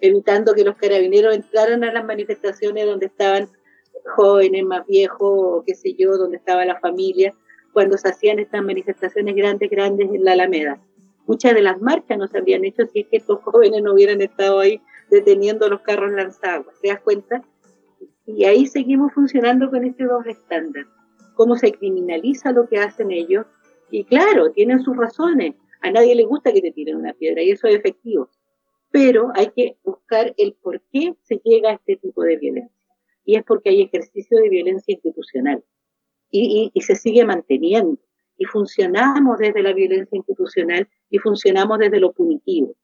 evitando 0.00 0.54
que 0.54 0.64
los 0.64 0.76
carabineros 0.76 1.34
entraran 1.34 1.82
a 1.84 1.92
las 1.92 2.04
manifestaciones 2.04 2.86
donde 2.86 3.06
estaban 3.06 3.48
jóvenes 4.16 4.64
más 4.64 4.86
viejos 4.86 5.18
o 5.20 5.64
qué 5.66 5.74
sé 5.74 5.94
yo, 5.94 6.16
donde 6.16 6.36
estaba 6.36 6.64
la 6.64 6.80
familia, 6.80 7.34
cuando 7.72 7.96
se 7.98 8.08
hacían 8.08 8.38
estas 8.38 8.62
manifestaciones 8.62 9.34
grandes, 9.34 9.70
grandes 9.70 10.08
en 10.12 10.24
la 10.24 10.32
Alameda. 10.32 10.80
Muchas 11.26 11.54
de 11.54 11.62
las 11.62 11.80
marchas 11.80 12.18
no 12.18 12.26
se 12.26 12.38
habrían 12.38 12.64
hecho 12.64 12.86
si 12.86 13.00
es 13.00 13.06
que 13.08 13.18
estos 13.18 13.40
jóvenes 13.42 13.82
no 13.82 13.92
hubieran 13.92 14.22
estado 14.22 14.60
ahí 14.60 14.80
deteniendo 15.10 15.68
los 15.68 15.82
carros 15.82 16.12
lanzados. 16.12 16.66
¿Te 16.80 16.88
das 16.88 17.00
cuenta? 17.00 17.42
Y 18.26 18.44
ahí 18.44 18.66
seguimos 18.66 19.12
funcionando 19.12 19.70
con 19.70 19.84
este 19.84 20.04
doble 20.04 20.32
estándar 20.32 20.86
cómo 21.38 21.54
se 21.54 21.70
criminaliza 21.70 22.50
lo 22.50 22.68
que 22.68 22.78
hacen 22.78 23.12
ellos. 23.12 23.46
Y 23.92 24.04
claro, 24.04 24.50
tienen 24.50 24.82
sus 24.82 24.96
razones. 24.96 25.54
A 25.80 25.90
nadie 25.92 26.16
le 26.16 26.24
gusta 26.24 26.52
que 26.52 26.60
te 26.60 26.72
tiren 26.72 26.96
una 26.96 27.14
piedra 27.14 27.40
y 27.42 27.52
eso 27.52 27.68
es 27.68 27.76
efectivo. 27.76 28.28
Pero 28.90 29.30
hay 29.34 29.52
que 29.54 29.76
buscar 29.84 30.34
el 30.36 30.54
por 30.54 30.82
qué 30.92 31.14
se 31.22 31.40
llega 31.44 31.70
a 31.70 31.74
este 31.74 31.96
tipo 31.96 32.22
de 32.24 32.36
violencia. 32.36 32.77
Y 33.28 33.36
es 33.36 33.44
porque 33.44 33.68
hay 33.68 33.82
ejercicio 33.82 34.38
de 34.38 34.48
violencia 34.48 34.94
institucional. 34.94 35.62
Y, 36.30 36.70
y 36.72 36.80
se 36.80 36.94
sigue 36.94 37.26
manteniendo. 37.26 38.00
Y 38.38 38.46
funcionamos 38.46 39.36
desde 39.36 39.62
la 39.62 39.74
violencia 39.74 40.16
institucional 40.16 40.88
y 41.10 41.18
funcionamos 41.18 41.78
desde 41.78 42.00
lo 42.00 42.14
punitivo. 42.14 42.74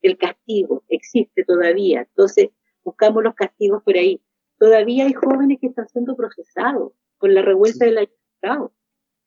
El 0.00 0.18
castigo 0.18 0.82
existe 0.88 1.44
todavía. 1.44 2.00
Entonces, 2.00 2.48
buscamos 2.82 3.22
los 3.22 3.36
castigos 3.36 3.84
por 3.84 3.94
ahí. 3.94 4.20
Todavía 4.58 5.04
hay 5.04 5.12
jóvenes 5.12 5.58
que 5.60 5.68
están 5.68 5.86
siendo 5.86 6.16
procesados 6.16 6.94
con 7.18 7.32
la 7.32 7.42
revuelta 7.42 7.84
del 7.84 7.98
año 8.42 8.72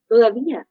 todavía. 0.10 0.68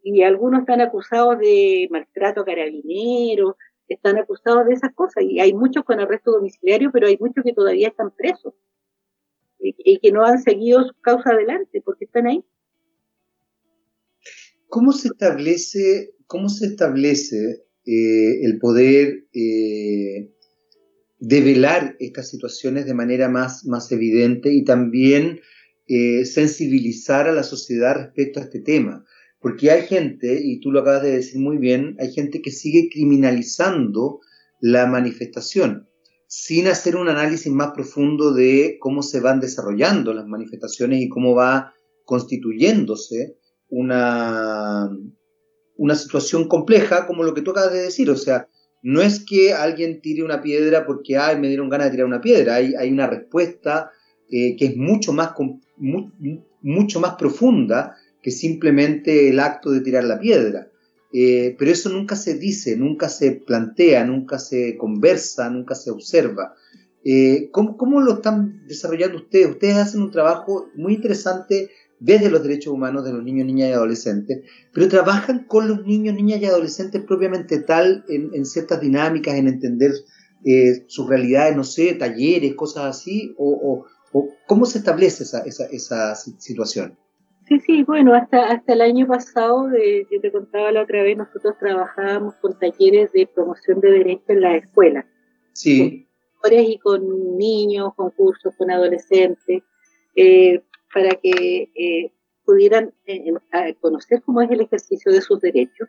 Y 0.00 0.22
algunos 0.22 0.60
están 0.60 0.80
acusados 0.80 1.40
de 1.40 1.88
maltrato 1.90 2.42
a 2.42 2.44
carabineros, 2.44 3.56
están 3.88 4.16
acusados 4.16 4.64
de 4.66 4.74
esas 4.74 4.94
cosas. 4.94 5.24
Y 5.24 5.40
hay 5.40 5.54
muchos 5.54 5.82
con 5.82 5.98
arresto 5.98 6.30
domiciliario, 6.30 6.92
pero 6.92 7.08
hay 7.08 7.16
muchos 7.18 7.42
que 7.42 7.52
todavía 7.52 7.88
están 7.88 8.12
presos 8.12 8.54
y, 9.60 9.98
que 9.98 10.12
no 10.12 10.24
han 10.24 10.42
seguido 10.42 10.86
su 10.86 10.94
causa 11.00 11.30
adelante 11.30 11.80
porque 11.84 12.04
están 12.04 12.26
ahí. 12.26 12.44
¿Cómo 14.68 14.92
se 14.92 15.08
establece, 15.08 16.14
cómo 16.26 16.48
se 16.48 16.66
establece 16.66 17.64
eh, 17.86 18.44
el 18.44 18.58
poder 18.58 19.26
eh, 19.32 20.30
develar 21.18 21.96
estas 21.98 22.28
situaciones 22.28 22.86
de 22.86 22.94
manera 22.94 23.28
más, 23.28 23.64
más 23.64 23.90
evidente 23.92 24.52
y 24.52 24.64
también 24.64 25.40
eh, 25.86 26.24
sensibilizar 26.26 27.28
a 27.28 27.32
la 27.32 27.42
sociedad 27.42 27.96
respecto 27.96 28.40
a 28.40 28.44
este 28.44 28.60
tema. 28.60 29.04
Porque 29.40 29.70
hay 29.70 29.82
gente, 29.86 30.40
y 30.42 30.60
tú 30.60 30.70
lo 30.72 30.80
acabas 30.80 31.04
de 31.04 31.12
decir 31.12 31.40
muy 31.40 31.58
bien, 31.58 31.96
hay 31.98 32.12
gente 32.12 32.42
que 32.42 32.50
sigue 32.50 32.88
criminalizando 32.92 34.20
la 34.60 34.86
manifestación 34.86 35.87
sin 36.28 36.68
hacer 36.68 36.94
un 36.94 37.08
análisis 37.08 37.50
más 37.50 37.72
profundo 37.72 38.34
de 38.34 38.76
cómo 38.80 39.02
se 39.02 39.18
van 39.20 39.40
desarrollando 39.40 40.12
las 40.12 40.26
manifestaciones 40.26 41.00
y 41.00 41.08
cómo 41.08 41.34
va 41.34 41.72
constituyéndose 42.04 43.38
una, 43.70 44.90
una 45.76 45.94
situación 45.94 46.46
compleja 46.46 47.06
como 47.06 47.22
lo 47.22 47.32
que 47.32 47.40
tú 47.40 47.52
acabas 47.52 47.72
de 47.72 47.82
decir. 47.82 48.10
O 48.10 48.16
sea, 48.16 48.46
no 48.82 49.00
es 49.00 49.24
que 49.24 49.54
alguien 49.54 50.02
tire 50.02 50.22
una 50.22 50.42
piedra 50.42 50.84
porque 50.86 51.16
Ay, 51.16 51.40
me 51.40 51.48
dieron 51.48 51.70
ganas 51.70 51.86
de 51.86 51.90
tirar 51.92 52.06
una 52.06 52.20
piedra, 52.20 52.56
hay, 52.56 52.74
hay 52.74 52.92
una 52.92 53.06
respuesta 53.06 53.90
eh, 54.30 54.54
que 54.56 54.66
es 54.66 54.76
mucho 54.76 55.14
más, 55.14 55.30
mucho 56.60 57.00
más 57.00 57.14
profunda 57.14 57.96
que 58.22 58.30
simplemente 58.30 59.30
el 59.30 59.40
acto 59.40 59.70
de 59.70 59.80
tirar 59.80 60.04
la 60.04 60.18
piedra. 60.18 60.67
Eh, 61.12 61.56
pero 61.58 61.70
eso 61.70 61.88
nunca 61.88 62.16
se 62.16 62.34
dice, 62.34 62.76
nunca 62.76 63.08
se 63.08 63.32
plantea, 63.32 64.04
nunca 64.04 64.38
se 64.38 64.76
conversa, 64.76 65.48
nunca 65.48 65.74
se 65.74 65.90
observa. 65.90 66.54
Eh, 67.04 67.50
¿cómo, 67.52 68.00
lo 68.00 68.14
están 68.14 68.66
desarrollando 68.66 69.16
ustedes? 69.18 69.48
Ustedes 69.48 69.76
hacen 69.76 70.02
un 70.02 70.10
trabajo 70.10 70.68
muy 70.74 70.94
interesante 70.94 71.70
desde 72.00 72.30
los 72.30 72.42
derechos 72.42 72.72
humanos 72.72 73.04
de 73.04 73.12
los 73.12 73.24
niños, 73.24 73.46
niñas 73.46 73.70
y 73.70 73.72
adolescentes, 73.72 74.42
pero 74.72 74.88
trabajan 74.88 75.46
con 75.46 75.68
los 75.68 75.84
niños, 75.84 76.14
niñas 76.14 76.40
y 76.40 76.44
adolescentes 76.44 77.02
propiamente 77.02 77.60
tal 77.60 78.04
en, 78.08 78.44
ciertas 78.44 78.80
dinámicas, 78.80 79.34
en 79.34 79.48
entender 79.48 79.92
eh, 80.44 80.84
sus 80.86 81.08
realidades, 81.08 81.56
no 81.56 81.64
sé, 81.64 81.94
talleres, 81.94 82.54
cosas 82.54 82.84
así, 82.84 83.34
o, 83.36 83.86
cómo 84.46 84.64
se 84.64 84.78
establece 84.78 85.24
esa, 85.24 85.40
esa, 85.40 85.66
esa, 85.66 86.14
situación. 86.14 86.96
Sí, 87.48 87.60
sí, 87.60 87.82
bueno, 87.84 88.14
hasta, 88.14 88.50
hasta 88.50 88.74
el 88.74 88.82
año 88.82 89.06
pasado, 89.06 89.70
yo 89.70 90.20
te 90.20 90.30
contaba 90.30 90.70
la 90.70 90.82
otra 90.82 91.02
vez, 91.02 91.16
nosotros 91.16 91.56
trabajábamos 91.58 92.34
con 92.36 92.58
talleres 92.58 93.10
de 93.12 93.26
promoción 93.26 93.80
de 93.80 93.90
derechos 93.90 94.28
en 94.28 94.40
las 94.42 94.62
escuelas. 94.62 95.06
Sí 95.54 96.08
y 96.50 96.78
con 96.78 97.36
niños, 97.36 97.94
con 97.94 98.10
cursos, 98.10 98.54
con 98.56 98.70
adolescentes, 98.70 99.62
eh, 100.14 100.62
para 100.92 101.14
que 101.16 101.70
eh, 101.74 102.12
pudieran 102.44 102.92
eh, 103.06 103.34
conocer 103.80 104.22
cómo 104.22 104.40
es 104.40 104.50
el 104.50 104.62
ejercicio 104.62 105.12
de 105.12 105.20
sus 105.20 105.40
derechos 105.40 105.88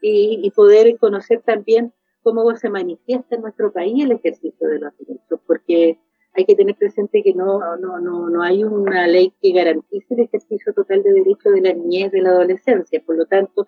y, 0.00 0.50
poder 0.54 0.96
conocer 0.98 1.42
también 1.42 1.92
cómo 2.22 2.54
se 2.56 2.70
manifiesta 2.70 3.34
en 3.34 3.42
nuestro 3.42 3.72
país 3.72 4.04
el 4.04 4.12
ejercicio 4.12 4.68
de 4.68 4.78
los 4.78 4.96
derechos, 4.98 5.40
porque 5.46 5.98
hay 6.36 6.44
que 6.44 6.54
tener 6.54 6.76
presente 6.76 7.22
que 7.22 7.34
no, 7.34 7.58
no, 7.78 7.98
no, 7.98 8.28
no 8.28 8.42
hay 8.42 8.62
una 8.64 9.06
ley 9.06 9.32
que 9.40 9.52
garantice 9.52 10.14
el 10.14 10.20
ejercicio 10.20 10.72
total 10.74 11.02
de 11.02 11.12
derechos 11.12 11.54
de 11.54 11.60
la 11.62 11.72
niñez, 11.72 12.12
de 12.12 12.20
la 12.20 12.30
adolescencia, 12.30 13.02
por 13.04 13.16
lo 13.16 13.26
tanto, 13.26 13.66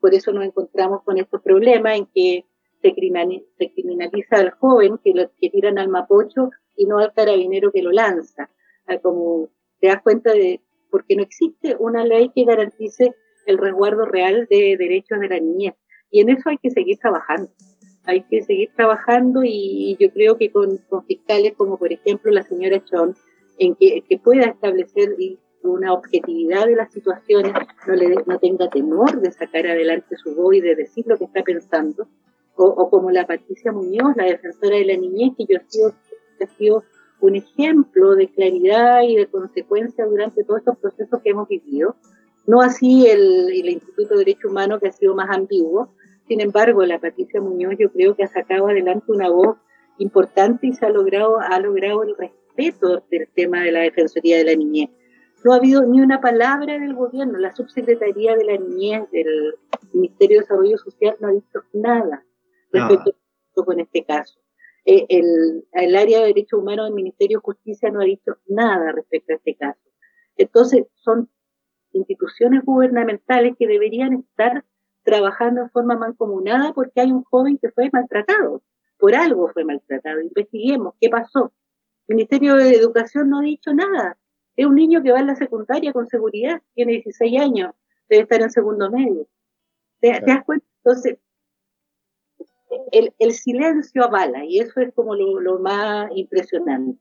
por 0.00 0.14
eso 0.14 0.32
nos 0.32 0.44
encontramos 0.44 1.02
con 1.02 1.18
estos 1.18 1.40
problemas 1.42 1.96
en 1.96 2.06
que 2.14 2.44
se, 2.82 2.92
criminaliza 2.92 4.36
al 4.36 4.50
joven 4.50 4.98
que, 5.02 5.12
lo, 5.14 5.30
que 5.40 5.48
tiran 5.48 5.78
al 5.78 5.88
mapocho 5.88 6.50
y 6.76 6.84
no 6.86 6.98
al 6.98 7.12
carabinero 7.14 7.72
que 7.72 7.82
lo 7.82 7.90
lanza. 7.90 8.50
Ah, 8.86 8.98
como 8.98 9.48
te 9.80 9.86
das 9.88 10.02
cuenta 10.02 10.32
de, 10.32 10.60
porque 10.90 11.16
no 11.16 11.22
existe 11.22 11.76
una 11.78 12.04
ley 12.04 12.30
que 12.34 12.44
garantice 12.44 13.14
el 13.46 13.58
resguardo 13.58 14.04
real 14.04 14.46
de 14.50 14.76
derechos 14.78 15.20
de 15.20 15.28
la 15.28 15.40
niñez. 15.40 15.74
Y 16.10 16.20
en 16.20 16.30
eso 16.30 16.50
hay 16.50 16.58
que 16.58 16.70
seguir 16.70 16.98
trabajando. 16.98 17.50
Hay 18.06 18.22
que 18.24 18.42
seguir 18.42 18.70
trabajando 18.76 19.42
y, 19.44 19.96
yo 19.98 20.10
creo 20.10 20.36
que 20.36 20.50
con, 20.50 20.78
fiscales 21.06 21.54
como 21.56 21.78
por 21.78 21.92
ejemplo 21.92 22.30
la 22.30 22.42
señora 22.42 22.84
Chon, 22.84 23.16
en 23.58 23.74
que, 23.76 24.02
pueda 24.22 24.44
establecer 24.44 25.16
una 25.62 25.92
objetividad 25.92 26.66
de 26.66 26.76
las 26.76 26.92
situaciones, 26.92 27.52
no, 27.86 27.94
le, 27.94 28.14
no 28.26 28.38
tenga 28.38 28.68
temor 28.68 29.20
de 29.20 29.30
sacar 29.32 29.66
adelante 29.66 30.16
su 30.16 30.34
voz 30.34 30.54
y 30.54 30.60
de 30.60 30.74
decir 30.74 31.04
lo 31.06 31.16
que 31.16 31.24
está 31.24 31.42
pensando, 31.42 32.08
o, 32.56 32.90
como 32.90 33.10
la 33.10 33.26
Patricia 33.26 33.72
Muñoz, 33.72 34.16
la 34.16 34.24
defensora 34.24 34.76
de 34.76 34.84
la 34.84 34.96
niñez, 34.96 35.32
que 35.36 35.46
yo 35.48 35.58
he 35.58 35.70
sido, 35.70 35.94
he 36.38 36.46
sido 36.46 36.84
un 37.20 37.36
ejemplo 37.36 38.14
de 38.14 38.28
claridad 38.28 39.02
y 39.02 39.16
de 39.16 39.26
consecuencia 39.26 40.04
durante 40.06 40.44
todos 40.44 40.60
estos 40.60 40.78
procesos 40.78 41.20
que 41.22 41.30
hemos 41.30 41.48
vivido. 41.48 41.96
No 42.46 42.60
así 42.60 43.06
el, 43.08 43.50
el 43.50 43.68
Instituto 43.70 44.14
de 44.14 44.18
Derecho 44.18 44.48
Humano, 44.48 44.78
que 44.78 44.88
ha 44.88 44.92
sido 44.92 45.14
más 45.14 45.30
ambiguo. 45.30 45.94
Sin 46.26 46.40
embargo, 46.40 46.84
la 46.84 46.98
Patricia 46.98 47.40
Muñoz 47.40 47.74
yo 47.78 47.92
creo 47.92 48.16
que 48.16 48.24
ha 48.24 48.28
sacado 48.28 48.68
adelante 48.68 49.04
una 49.08 49.28
voz 49.28 49.58
importante 49.98 50.66
y 50.66 50.72
se 50.72 50.86
ha 50.86 50.88
logrado, 50.88 51.38
ha 51.40 51.60
logrado 51.60 52.02
el 52.02 52.16
respeto 52.16 53.04
del 53.10 53.28
tema 53.34 53.62
de 53.62 53.72
la 53.72 53.80
Defensoría 53.80 54.38
de 54.38 54.44
la 54.44 54.54
Niñez. 54.54 54.90
No 55.44 55.52
ha 55.52 55.56
habido 55.56 55.84
ni 55.84 56.00
una 56.00 56.20
palabra 56.20 56.78
del 56.78 56.94
gobierno, 56.94 57.38
la 57.38 57.54
Subsecretaría 57.54 58.34
de 58.34 58.44
la 58.44 58.56
Niñez 58.56 59.10
del 59.10 59.56
Ministerio 59.92 60.38
de 60.38 60.42
Desarrollo 60.42 60.78
Social 60.78 61.16
no 61.20 61.28
ha 61.28 61.32
dicho 61.32 61.60
nada 61.74 62.24
respecto 62.72 63.14
con 63.54 63.78
este 63.78 64.04
caso. 64.04 64.40
Eh, 64.86 65.06
el, 65.08 65.66
el, 65.72 65.96
área 65.96 66.20
de 66.20 66.26
derechos 66.26 66.60
humanos 66.60 66.86
del 66.86 66.94
Ministerio 66.94 67.38
de 67.38 67.42
Justicia 67.42 67.90
no 67.90 68.00
ha 68.00 68.04
dicho 68.04 68.36
nada 68.46 68.92
respecto 68.92 69.32
a 69.32 69.36
este 69.36 69.54
caso. 69.54 69.80
Entonces, 70.36 70.86
son 70.96 71.30
instituciones 71.92 72.64
gubernamentales 72.64 73.54
que 73.58 73.66
deberían 73.66 74.14
estar 74.14 74.64
trabajando 75.04 75.62
en 75.62 75.70
forma 75.70 75.96
mancomunada 75.96 76.72
porque 76.72 77.00
hay 77.00 77.12
un 77.12 77.22
joven 77.24 77.58
que 77.58 77.70
fue 77.70 77.90
maltratado. 77.92 78.62
Por 78.98 79.14
algo 79.14 79.48
fue 79.52 79.64
maltratado. 79.64 80.20
Investiguemos 80.20 80.94
qué 81.00 81.08
pasó. 81.08 81.52
El 82.08 82.16
Ministerio 82.16 82.56
de 82.56 82.70
Educación 82.70 83.30
no 83.30 83.38
ha 83.38 83.42
dicho 83.42 83.72
nada. 83.72 84.18
Es 84.56 84.66
un 84.66 84.74
niño 84.74 85.02
que 85.02 85.12
va 85.12 85.20
a 85.20 85.24
la 85.24 85.36
secundaria 85.36 85.92
con 85.92 86.06
seguridad, 86.06 86.62
tiene 86.74 86.92
16 86.92 87.40
años, 87.40 87.74
debe 88.08 88.22
estar 88.22 88.40
en 88.40 88.50
segundo 88.50 88.90
medio. 88.90 89.26
¿Te, 90.00 90.12
¿te 90.20 90.26
das 90.26 90.44
cuenta? 90.44 90.66
Entonces, 90.84 91.18
el, 92.92 93.32
silencio 93.32 94.04
avala 94.04 94.44
y 94.44 94.60
eso 94.60 94.80
es 94.80 94.92
como 94.94 95.14
lo, 95.14 95.58
más 95.58 96.10
impresionante. 96.14 97.00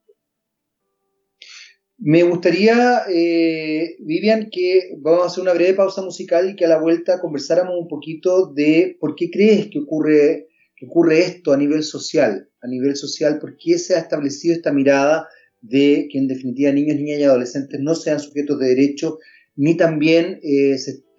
Me 2.05 2.21
gustaría, 2.23 3.03
eh, 3.09 3.95
Vivian, 3.99 4.49
que 4.51 4.91
vamos 4.97 5.23
a 5.23 5.27
hacer 5.27 5.41
una 5.41 5.53
breve 5.53 5.73
pausa 5.73 6.01
musical 6.01 6.49
y 6.49 6.55
que 6.57 6.65
a 6.65 6.67
la 6.67 6.81
vuelta 6.81 7.21
conversáramos 7.21 7.75
un 7.79 7.87
poquito 7.87 8.47
de 8.47 8.97
por 8.99 9.15
qué 9.15 9.31
crees 9.31 9.69
que 9.69 9.79
ocurre, 9.79 10.49
que 10.75 10.85
ocurre 10.85 11.19
esto 11.19 11.53
a 11.53 11.57
nivel 11.57 11.81
social, 11.81 12.49
a 12.61 12.67
nivel 12.67 12.97
social, 12.97 13.39
por 13.39 13.55
qué 13.55 13.77
se 13.77 13.95
ha 13.95 13.99
establecido 13.99 14.53
esta 14.53 14.73
mirada 14.73 15.29
de 15.61 16.09
que 16.11 16.17
en 16.17 16.27
definitiva 16.27 16.73
niños, 16.73 16.97
niñas 16.97 17.19
y 17.21 17.23
adolescentes 17.23 17.79
no 17.79 17.95
sean 17.95 18.19
sujetos 18.19 18.59
de 18.59 18.67
derecho, 18.67 19.19
ni 19.55 19.77
también 19.77 20.41
eh, 20.43 20.75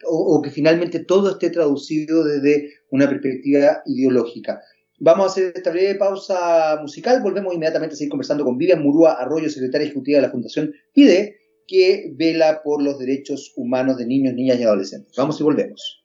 o, 0.06 0.42
que 0.42 0.50
finalmente 0.50 0.98
todo 0.98 1.30
esté 1.30 1.48
traducido 1.48 2.24
desde 2.24 2.74
una 2.90 3.08
perspectiva 3.08 3.80
ideológica. 3.86 4.60
Vamos 5.00 5.26
a 5.26 5.30
hacer 5.30 5.52
esta 5.56 5.70
breve 5.70 5.96
pausa 5.96 6.78
musical, 6.80 7.20
volvemos 7.20 7.52
inmediatamente 7.52 7.94
a 7.94 7.96
seguir 7.96 8.10
conversando 8.10 8.44
con 8.44 8.56
Vivian 8.56 8.80
Murúa 8.80 9.14
Arroyo, 9.14 9.50
secretaria 9.50 9.86
ejecutiva 9.86 10.18
de 10.18 10.22
la 10.22 10.30
Fundación 10.30 10.72
PIDE, 10.92 11.36
que 11.66 12.12
vela 12.14 12.62
por 12.62 12.80
los 12.80 12.98
derechos 12.98 13.52
humanos 13.56 13.96
de 13.96 14.06
niños, 14.06 14.34
niñas 14.34 14.60
y 14.60 14.62
adolescentes. 14.62 15.12
Vamos 15.16 15.40
y 15.40 15.42
volvemos. 15.42 16.00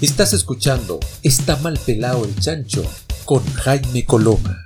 Estás 0.00 0.32
escuchando 0.32 1.00
Está 1.22 1.56
mal 1.56 1.78
pelado 1.84 2.24
el 2.24 2.34
chancho 2.36 2.84
con 3.28 3.44
Jaime 3.44 4.06
Coloma. 4.06 4.56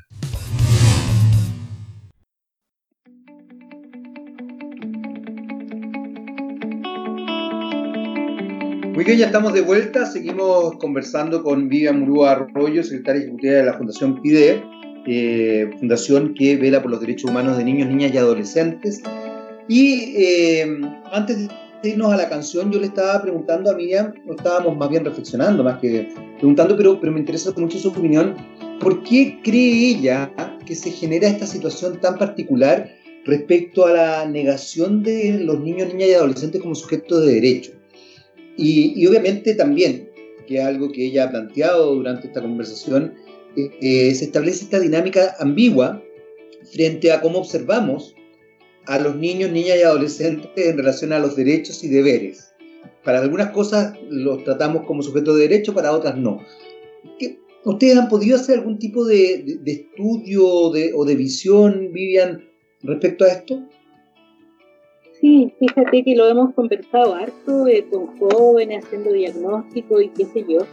Muy 8.94 9.04
bien, 9.04 9.18
ya 9.18 9.26
estamos 9.26 9.52
de 9.52 9.62
vuelta. 9.62 10.06
Seguimos 10.06 10.76
conversando 10.76 11.42
con 11.42 11.68
Vivian 11.68 11.98
Murúa 11.98 12.30
Arroyo, 12.30 12.84
secretaria 12.84 13.22
ejecutiva 13.22 13.54
de 13.54 13.64
la 13.64 13.74
Fundación 13.74 14.22
PIDE, 14.22 14.62
eh, 15.08 15.68
fundación 15.80 16.32
que 16.34 16.56
vela 16.56 16.82
por 16.82 16.92
los 16.92 17.00
derechos 17.00 17.32
humanos 17.32 17.56
de 17.56 17.64
niños, 17.64 17.88
niñas 17.88 18.14
y 18.14 18.18
adolescentes. 18.18 19.02
Y 19.66 20.14
eh, 20.16 20.80
antes 21.10 21.48
irnos 21.84 22.12
a 22.12 22.16
la 22.16 22.28
canción, 22.28 22.70
yo 22.70 22.80
le 22.80 22.86
estaba 22.86 23.20
preguntando 23.22 23.70
a 23.70 23.74
Miriam, 23.74 24.12
no 24.24 24.34
estábamos 24.34 24.76
más 24.76 24.88
bien 24.88 25.04
reflexionando, 25.04 25.62
más 25.64 25.80
que 25.80 26.08
preguntando, 26.38 26.76
pero, 26.76 27.00
pero 27.00 27.12
me 27.12 27.20
interesa 27.20 27.52
mucho 27.56 27.78
su 27.78 27.88
opinión, 27.88 28.34
¿por 28.80 29.02
qué 29.02 29.38
cree 29.42 29.90
ella 29.90 30.32
que 30.66 30.74
se 30.74 30.90
genera 30.90 31.28
esta 31.28 31.46
situación 31.46 32.00
tan 32.00 32.18
particular 32.18 32.94
respecto 33.24 33.86
a 33.86 33.92
la 33.92 34.26
negación 34.26 35.02
de 35.02 35.40
los 35.40 35.60
niños, 35.60 35.88
niñas 35.88 36.08
y 36.08 36.14
adolescentes 36.14 36.60
como 36.60 36.74
sujetos 36.74 37.24
de 37.24 37.34
derecho? 37.34 37.72
Y, 38.56 39.06
obviamente 39.06 39.54
también, 39.54 40.10
que 40.46 40.58
es 40.58 40.64
algo 40.64 40.92
que 40.92 41.06
ella 41.06 41.24
ha 41.24 41.30
planteado 41.30 41.94
durante 41.94 42.26
esta 42.26 42.42
conversación, 42.42 43.14
eh, 43.56 43.70
eh, 43.80 44.14
se 44.14 44.24
establece 44.24 44.64
esta 44.64 44.80
dinámica 44.80 45.36
ambigua 45.38 46.02
frente 46.70 47.12
a 47.12 47.20
cómo 47.20 47.38
observamos 47.38 48.14
a 48.86 48.98
los 48.98 49.16
niños, 49.16 49.50
niñas 49.50 49.78
y 49.78 49.82
adolescentes 49.82 50.50
en 50.56 50.76
relación 50.76 51.12
a 51.12 51.18
los 51.18 51.36
derechos 51.36 51.82
y 51.84 51.88
deberes. 51.88 52.54
Para 53.04 53.20
algunas 53.20 53.50
cosas 53.50 53.96
los 54.08 54.44
tratamos 54.44 54.84
como 54.86 55.02
sujetos 55.02 55.36
de 55.36 55.48
derecho, 55.48 55.74
para 55.74 55.92
otras 55.92 56.16
no. 56.16 56.40
¿Ustedes 57.64 57.96
han 57.96 58.08
podido 58.08 58.36
hacer 58.36 58.58
algún 58.58 58.78
tipo 58.78 59.04
de, 59.04 59.60
estudio 59.64 60.46
o 60.46 61.04
de 61.04 61.16
visión, 61.16 61.92
Vivian, 61.92 62.44
respecto 62.82 63.24
a 63.24 63.28
esto? 63.28 63.62
Sí, 65.22 65.54
fíjate 65.60 66.02
que 66.02 66.16
lo 66.16 66.28
hemos 66.28 66.52
conversado 66.54 67.14
harto 67.14 67.68
eh, 67.68 67.86
con 67.88 68.18
jóvenes 68.18 68.84
haciendo 68.84 69.12
diagnóstico 69.12 70.00
y 70.00 70.08
qué 70.08 70.24
sé 70.24 70.44
yo. 70.48 70.66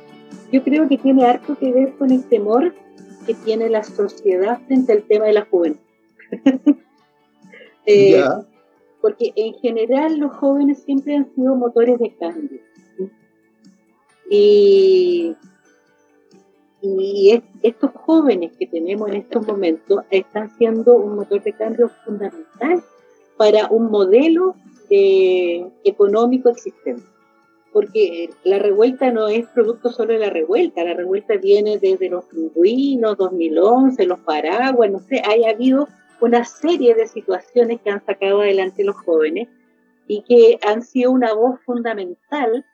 Yo 0.52 0.64
creo 0.64 0.90
que 0.90 0.98
tiene 0.98 1.24
harto 1.24 1.56
que 1.56 1.72
ver 1.72 1.94
con 2.00 2.10
el 2.10 2.24
temor 2.24 2.74
que 3.28 3.36
tiene 3.36 3.70
la 3.70 3.84
sociedad 3.84 4.60
frente 4.66 4.94
al 4.94 5.04
tema 5.04 5.26
de 5.26 5.34
la 5.34 5.46
juventud. 5.46 5.80
Eh, 7.92 8.24
porque 9.02 9.34
en 9.36 9.54
general 9.56 10.18
los 10.18 10.36
jóvenes 10.36 10.84
siempre 10.84 11.16
han 11.16 11.34
sido 11.34 11.56
motores 11.56 11.98
de 12.00 12.16
cambio. 12.16 12.60
Y, 14.30 15.36
Y 16.82 17.42
estos 17.62 17.92
jóvenes 17.94 18.52
que 18.58 18.66
tenemos 18.66 19.10
en 19.10 19.18
estos 19.18 19.46
momentos 19.46 20.04
están 20.10 20.50
siendo 20.58 20.94
un 20.96 21.16
motor 21.16 21.44
de 21.44 21.54
cambio 21.54 21.90
fundamental 22.06 22.84
para 23.38 23.68
un 23.68 23.92
modelo 23.92 24.56
económico 24.90 26.50
existente. 26.50 27.04
Porque 27.72 28.30
la 28.44 28.58
revuelta 28.58 29.12
no 29.12 29.28
es 29.28 29.46
producto 29.48 29.92
solo 29.92 30.14
de 30.14 30.20
la 30.20 30.30
revuelta, 30.30 30.84
la 30.84 30.96
revuelta 30.96 31.36
viene 31.38 31.78
desde 31.78 32.10
los 32.10 32.26
pingüinos, 32.26 33.18
2011, 33.18 34.06
los 34.06 34.20
paraguas, 34.20 34.90
no 34.90 35.00
sé, 35.00 35.22
haya 35.24 35.52
habido 35.52 35.88
una 36.22 36.44
serie 36.44 36.96
de 36.96 37.08
situaciones 37.08 37.82
que 37.82 37.90
han 37.90 38.06
sacado 38.06 38.42
adelante 38.42 38.84
los 38.84 38.96
jóvenes 38.98 39.48
y 40.08 40.24
que 40.24 40.60
han 40.68 40.82
sido 40.82 41.12
una 41.12 41.34
voz 41.34 41.60
fundamental 41.62 42.66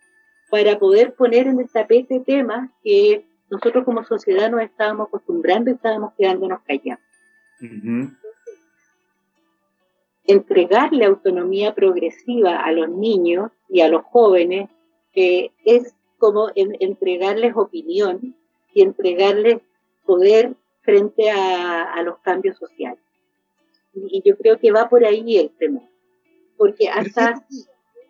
para 0.50 0.80
poder 0.80 1.14
poner 1.16 1.48
en 1.48 1.60
el 1.60 1.70
tapete 1.70 2.20
temas 2.22 2.70
que 2.84 3.26
nosotros 3.50 3.84
como 3.86 4.04
sociedad 4.04 4.50
nos 4.50 4.62
estábamos 4.62 5.08
acostumbrando 5.08 5.70
y 5.70 5.74
estábamos 5.74 6.14
quedándonos 6.18 6.62
callados. 6.62 7.04
entregarle 10.28 11.06
autonomía 11.06 11.76
progresiva 11.76 12.58
a 12.58 12.72
los 12.72 12.90
niños 12.90 13.52
y 13.70 13.82
a 13.82 13.88
los 13.88 14.04
jóvenes 14.06 14.70
eh, 15.14 15.52
es 15.64 15.96
como 16.18 16.50
entregarles 16.56 17.56
opinión 17.56 18.36
y 18.74 18.82
entregarles 18.82 19.62
poder 20.06 20.56
frente 20.82 21.32
a, 21.32 22.02
los 22.04 22.20
cambios 22.20 22.58
sociales. 22.58 23.00
Y, 23.96 24.22
yo 24.26 24.38
creo 24.38 24.60
que 24.60 24.72
va 24.72 24.90
por 24.90 25.04
ahí 25.04 25.38
el 25.38 25.50
temor 25.58 25.84
porque 26.58 26.90
hasta 26.90 27.46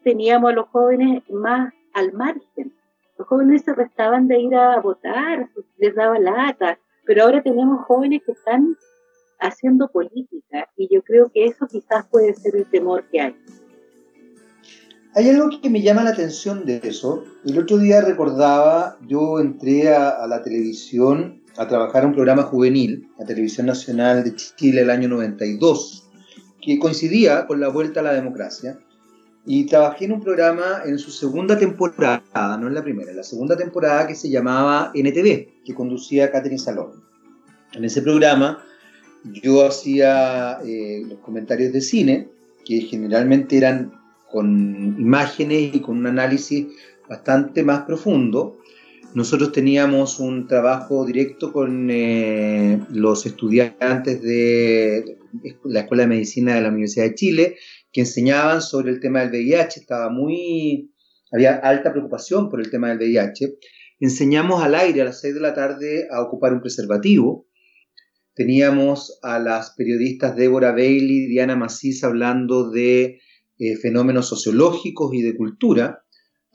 teníamos 0.03 0.51
a 0.51 0.55
los 0.55 0.67
jóvenes 0.69 1.23
más 1.29 1.73
al 1.93 2.13
margen. 2.13 2.73
Los 3.17 3.27
jóvenes 3.27 3.63
se 3.63 3.73
restaban 3.73 4.27
de 4.27 4.39
ir 4.39 4.55
a 4.55 4.79
votar, 4.81 5.49
les 5.77 5.95
daba 5.95 6.19
lata, 6.19 6.79
pero 7.05 7.23
ahora 7.23 7.41
tenemos 7.41 7.85
jóvenes 7.85 8.21
que 8.25 8.33
están 8.33 8.75
haciendo 9.39 9.87
política 9.89 10.69
y 10.75 10.93
yo 10.93 11.01
creo 11.01 11.31
que 11.33 11.45
eso 11.45 11.67
quizás 11.67 12.05
puede 12.07 12.33
ser 12.33 12.55
el 12.55 12.69
temor 12.69 13.05
que 13.09 13.21
hay. 13.21 13.35
Hay 15.15 15.29
algo 15.29 15.49
que 15.61 15.69
me 15.69 15.81
llama 15.81 16.03
la 16.03 16.09
atención 16.09 16.65
de 16.65 16.81
eso. 16.83 17.23
El 17.45 17.57
otro 17.57 17.77
día 17.77 18.01
recordaba, 18.01 18.97
yo 19.07 19.39
entré 19.39 19.93
a, 19.93 20.09
a 20.09 20.27
la 20.27 20.43
televisión 20.43 21.41
a 21.57 21.67
trabajar 21.67 22.05
un 22.05 22.13
programa 22.13 22.43
juvenil, 22.43 23.09
la 23.17 23.25
Televisión 23.25 23.65
Nacional 23.67 24.23
de 24.23 24.35
Chile 24.35 24.81
el 24.81 24.89
año 24.89 25.07
92 25.07 26.05
que 26.65 26.79
coincidía 26.79 27.45
con 27.45 27.59
la 27.59 27.69
vuelta 27.69 27.99
a 27.99 28.03
la 28.03 28.13
democracia. 28.13 28.79
Y 29.45 29.65
trabajé 29.65 30.05
en 30.05 30.13
un 30.13 30.23
programa 30.23 30.81
en 30.85 30.97
su 30.97 31.11
segunda 31.11 31.55
temporada, 31.55 32.57
no 32.57 32.67
en 32.67 32.73
la 32.73 32.83
primera, 32.83 33.11
en 33.11 33.17
la 33.17 33.23
segunda 33.23 33.55
temporada 33.55 34.07
que 34.07 34.15
se 34.15 34.31
llamaba 34.31 34.91
NTV, 34.95 35.63
que 35.63 35.75
conducía 35.75 36.31
Catherine 36.31 36.57
Salón. 36.57 37.03
En 37.73 37.85
ese 37.85 38.01
programa 38.01 38.65
yo 39.23 39.67
hacía 39.67 40.57
eh, 40.65 41.03
los 41.07 41.19
comentarios 41.19 41.71
de 41.73 41.81
cine, 41.81 42.27
que 42.65 42.81
generalmente 42.81 43.57
eran 43.57 43.93
con 44.31 44.95
imágenes 44.97 45.75
y 45.75 45.79
con 45.79 45.97
un 45.97 46.07
análisis 46.07 46.65
bastante 47.07 47.63
más 47.63 47.83
profundo, 47.83 48.57
nosotros 49.15 49.53
teníamos 49.53 50.19
un 50.19 50.45
trabajo 50.45 51.05
directo 51.05 51.53
con 51.53 51.89
eh, 51.89 52.81
los 52.89 53.25
estudiantes 53.25 54.21
de 54.21 55.17
la 55.63 55.79
Escuela 55.79 56.03
de 56.03 56.09
Medicina 56.09 56.53
de 56.53 56.61
la 56.61 56.67
Universidad 56.67 57.05
de 57.05 57.15
Chile 57.15 57.55
que 57.93 58.01
enseñaban 58.01 58.61
sobre 58.61 58.91
el 58.91 58.99
tema 58.99 59.21
del 59.21 59.29
VIH. 59.29 59.79
Estaba 59.79 60.09
muy, 60.09 60.91
había 61.31 61.55
alta 61.55 61.93
preocupación 61.93 62.49
por 62.49 62.59
el 62.59 62.69
tema 62.69 62.89
del 62.89 62.97
VIH. 62.97 63.55
Enseñamos 64.01 64.61
al 64.61 64.75
aire 64.75 65.01
a 65.01 65.05
las 65.05 65.21
6 65.21 65.33
de 65.33 65.39
la 65.39 65.53
tarde 65.53 66.07
a 66.11 66.21
ocupar 66.21 66.51
un 66.51 66.59
preservativo. 66.59 67.47
Teníamos 68.33 69.17
a 69.23 69.39
las 69.39 69.75
periodistas 69.77 70.35
Débora 70.35 70.73
Bailey 70.73 71.23
y 71.23 71.27
Diana 71.27 71.55
Macís 71.55 72.03
hablando 72.03 72.69
de 72.69 73.21
eh, 73.59 73.77
fenómenos 73.77 74.27
sociológicos 74.27 75.13
y 75.13 75.21
de 75.21 75.37
cultura 75.37 76.04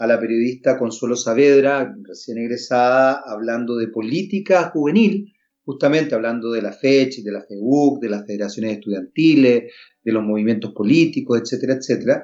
a 0.01 0.07
la 0.07 0.19
periodista 0.19 0.79
Consuelo 0.79 1.15
Saavedra, 1.15 1.95
recién 2.05 2.39
egresada, 2.39 3.23
hablando 3.23 3.77
de 3.77 3.89
política 3.89 4.71
juvenil, 4.71 5.35
justamente 5.63 6.15
hablando 6.15 6.53
de 6.53 6.63
la 6.63 6.73
FECH, 6.73 7.23
de 7.23 7.31
la 7.31 7.43
FEUC, 7.43 8.01
de 8.01 8.09
las 8.09 8.27
federaciones 8.27 8.73
estudiantiles, 8.73 9.65
de 10.03 10.13
los 10.13 10.23
movimientos 10.23 10.73
políticos, 10.73 11.43
etcétera, 11.43 11.75
etcétera. 11.75 12.23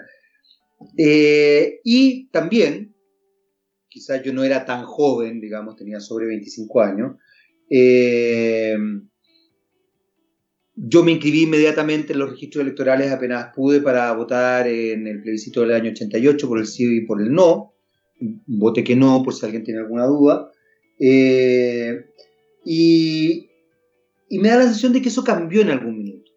Eh, 0.96 1.80
y 1.84 2.30
también, 2.30 2.94
quizás 3.90 4.22
yo 4.22 4.32
no 4.32 4.42
era 4.42 4.64
tan 4.64 4.84
joven, 4.84 5.38
digamos, 5.38 5.76
tenía 5.76 6.00
sobre 6.00 6.28
25 6.28 6.80
años, 6.80 7.16
eh, 7.68 8.74
yo 10.88 11.02
me 11.02 11.12
inscribí 11.12 11.42
inmediatamente 11.42 12.12
en 12.12 12.20
los 12.20 12.30
registros 12.30 12.62
electorales 12.62 13.10
apenas 13.10 13.52
pude 13.54 13.80
para 13.80 14.12
votar 14.12 14.68
en 14.68 15.06
el 15.06 15.20
plebiscito 15.20 15.62
del 15.62 15.72
año 15.72 15.90
88 15.90 16.48
por 16.48 16.58
el 16.60 16.66
sí 16.66 16.98
y 16.98 17.06
por 17.06 17.20
el 17.20 17.32
no. 17.32 17.74
Voté 18.46 18.84
que 18.84 18.94
no, 18.94 19.22
por 19.22 19.34
si 19.34 19.44
alguien 19.44 19.64
tiene 19.64 19.80
alguna 19.80 20.06
duda. 20.06 20.52
Eh, 21.00 22.06
y, 22.64 23.48
me 24.30 24.48
da 24.48 24.56
la 24.56 24.62
sensación 24.62 24.92
de 24.92 25.02
que 25.02 25.08
eso 25.08 25.24
cambió 25.24 25.60
en 25.60 25.70
algún 25.70 25.98
minuto. 25.98 26.30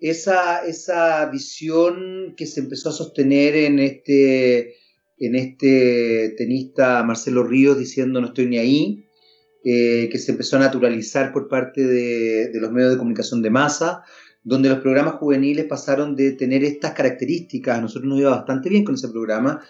Esa, 0.00 0.64
esa 0.66 1.26
visión 1.26 2.34
que 2.36 2.46
se 2.46 2.60
empezó 2.60 2.90
a 2.90 2.92
sostener 2.92 3.56
en 3.56 3.80
este, 3.80 4.76
en 5.18 5.34
este 5.34 6.34
tenista 6.36 7.02
Marcelo 7.02 7.42
Ríos 7.42 7.78
diciendo 7.78 8.20
no 8.20 8.28
estoy 8.28 8.46
ni 8.46 8.58
ahí, 8.58 9.05
eh, 9.68 10.08
que 10.12 10.18
se 10.18 10.30
empezó 10.30 10.54
a 10.54 10.60
naturalizar 10.60 11.32
por 11.32 11.48
parte 11.48 11.84
de, 11.84 12.52
los 12.54 12.70
medios 12.70 12.92
de 12.92 12.98
comunicación 12.98 13.42
de 13.42 13.50
masa, 13.50 14.04
donde 14.44 14.68
los 14.68 14.78
programas 14.78 15.14
juveniles 15.14 15.64
pasaron 15.64 16.14
de 16.14 16.30
tener 16.30 16.62
estas 16.62 16.92
características, 16.92 17.76
a 17.76 17.80
nosotros 17.80 18.08
nos 18.08 18.20
iba 18.20 18.30
bastante 18.30 18.68
bien 18.68 18.84
con 18.84 18.94
ese 18.94 19.08
programa, 19.08 19.60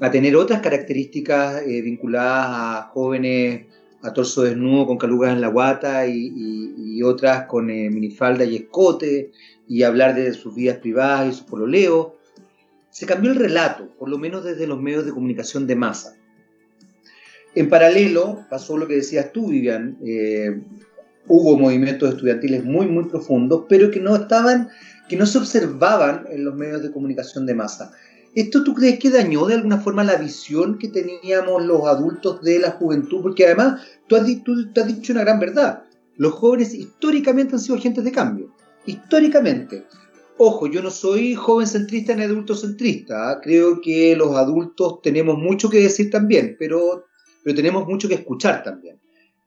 a 0.00 0.10
tener 0.10 0.36
otras 0.36 0.62
características 0.62 1.64
eh, 1.66 1.82
vinculadas 1.82 2.46
a 2.48 2.90
jóvenes 2.94 3.66
a 4.00 4.14
torso 4.14 4.40
desnudo 4.40 4.86
con 4.86 4.96
calugas 4.96 5.34
en 5.34 5.42
la 5.42 5.48
guata 5.48 6.06
y, 6.06 7.02
otras 7.02 7.44
con 7.44 7.68
eh, 7.68 7.90
minifalda 7.90 8.46
y 8.46 8.56
escote 8.56 9.32
y 9.68 9.82
hablar 9.82 10.14
de 10.14 10.32
sus 10.32 10.54
vidas 10.54 10.78
privadas 10.78 11.28
y 11.28 11.36
sus 11.36 11.46
pololeos. 11.46 12.12
Se 12.88 13.04
cambió 13.04 13.32
el 13.32 13.38
relato, 13.38 13.90
por 13.98 14.08
lo 14.08 14.16
menos 14.16 14.44
desde 14.44 14.66
los 14.66 14.80
medios 14.80 15.04
de 15.04 15.12
comunicación 15.12 15.66
de 15.66 15.76
masa. 15.76 16.16
En 17.54 17.68
paralelo, 17.68 18.44
pasó 18.48 18.78
lo 18.78 18.88
que 18.88 18.94
decías 18.94 19.32
tú, 19.32 19.48
Vivian, 19.48 19.98
eh, 20.04 20.62
hubo 21.26 21.58
movimientos 21.58 22.14
estudiantiles 22.14 22.64
muy, 22.64 22.86
muy 22.86 23.04
profundos, 23.04 23.64
pero 23.68 23.90
que 23.90 24.00
no 24.00 24.16
estaban, 24.16 24.68
que 25.08 25.16
no 25.16 25.26
se 25.26 25.38
observaban 25.38 26.26
en 26.30 26.44
los 26.44 26.54
medios 26.54 26.82
de 26.82 26.90
comunicación 26.90 27.44
de 27.46 27.54
masa. 27.54 27.92
¿Esto 28.34 28.64
tú 28.64 28.72
crees 28.72 28.98
que 28.98 29.10
dañó 29.10 29.44
de 29.46 29.54
alguna 29.54 29.78
forma 29.78 30.02
la 30.02 30.16
visión 30.16 30.78
que 30.78 30.88
teníamos 30.88 31.66
los 31.66 31.86
adultos 31.86 32.40
de 32.42 32.58
la 32.58 32.70
juventud? 32.70 33.20
Porque 33.20 33.44
además, 33.44 33.82
tú 34.06 34.16
has, 34.16 34.24
tú 34.42 34.54
has 34.74 34.86
dicho 34.86 35.12
una 35.12 35.22
gran 35.22 35.38
verdad. 35.38 35.82
Los 36.16 36.32
jóvenes 36.32 36.72
históricamente 36.72 37.54
han 37.54 37.60
sido 37.60 37.76
agentes 37.76 38.04
de 38.04 38.12
cambio. 38.12 38.54
Históricamente. 38.86 39.84
Ojo, 40.38 40.66
yo 40.66 40.82
no 40.82 40.90
soy 40.90 41.34
joven 41.34 41.66
centrista 41.66 42.14
ni 42.14 42.22
adulto 42.22 42.54
centrista. 42.54 43.30
¿ah? 43.30 43.40
Creo 43.42 43.82
que 43.82 44.16
los 44.16 44.34
adultos 44.34 45.02
tenemos 45.02 45.36
mucho 45.36 45.68
que 45.68 45.80
decir 45.80 46.10
también, 46.10 46.56
pero 46.58 47.04
pero 47.42 47.56
tenemos 47.56 47.86
mucho 47.86 48.08
que 48.08 48.14
escuchar 48.14 48.62
también. 48.62 49.00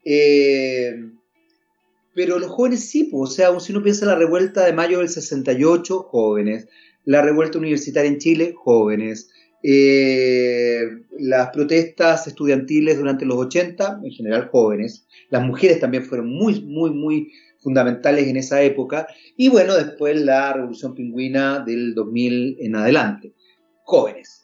Eh, 0.04 0.96
pero 2.14 2.40
los 2.40 2.50
jóvenes 2.50 2.90
sí, 2.90 3.10
o 3.12 3.28
sea, 3.28 3.60
si 3.60 3.74
uno 3.74 3.84
piensa 3.84 4.06
en 4.06 4.12
la 4.12 4.18
revuelta 4.18 4.66
de 4.66 4.74
mayo 4.74 5.00
del 5.00 5.10
68, 5.10 6.00
jóvenes, 6.10 6.68
la 7.04 7.22
revuelta 7.22 7.58
universitaria 7.58 8.10
en 8.10 8.20
Chile, 8.20 8.54
jóvenes, 8.56 9.30
eh, 9.64 10.82
las 11.18 11.50
protestas 11.50 12.28
estudiantiles 12.28 12.98
durante 12.98 13.26
los 13.26 13.38
80, 13.38 14.02
en 14.04 14.12
general 14.12 14.50
jóvenes, 14.50 15.08
las 15.30 15.44
mujeres 15.44 15.80
también 15.80 16.06
fueron 16.06 16.30
muy, 16.30 16.62
muy, 16.62 16.92
muy 16.92 17.32
fundamentales 17.60 18.28
en 18.28 18.38
esa 18.38 18.62
época, 18.62 19.08
y 19.36 19.50
bueno, 19.50 19.76
después 19.76 20.22
la 20.22 20.54
revolución 20.54 20.94
pingüina 20.94 21.60
del 21.60 21.96
2000 21.96 22.58
en 22.60 22.76
adelante, 22.76 23.34
jóvenes. 23.84 24.44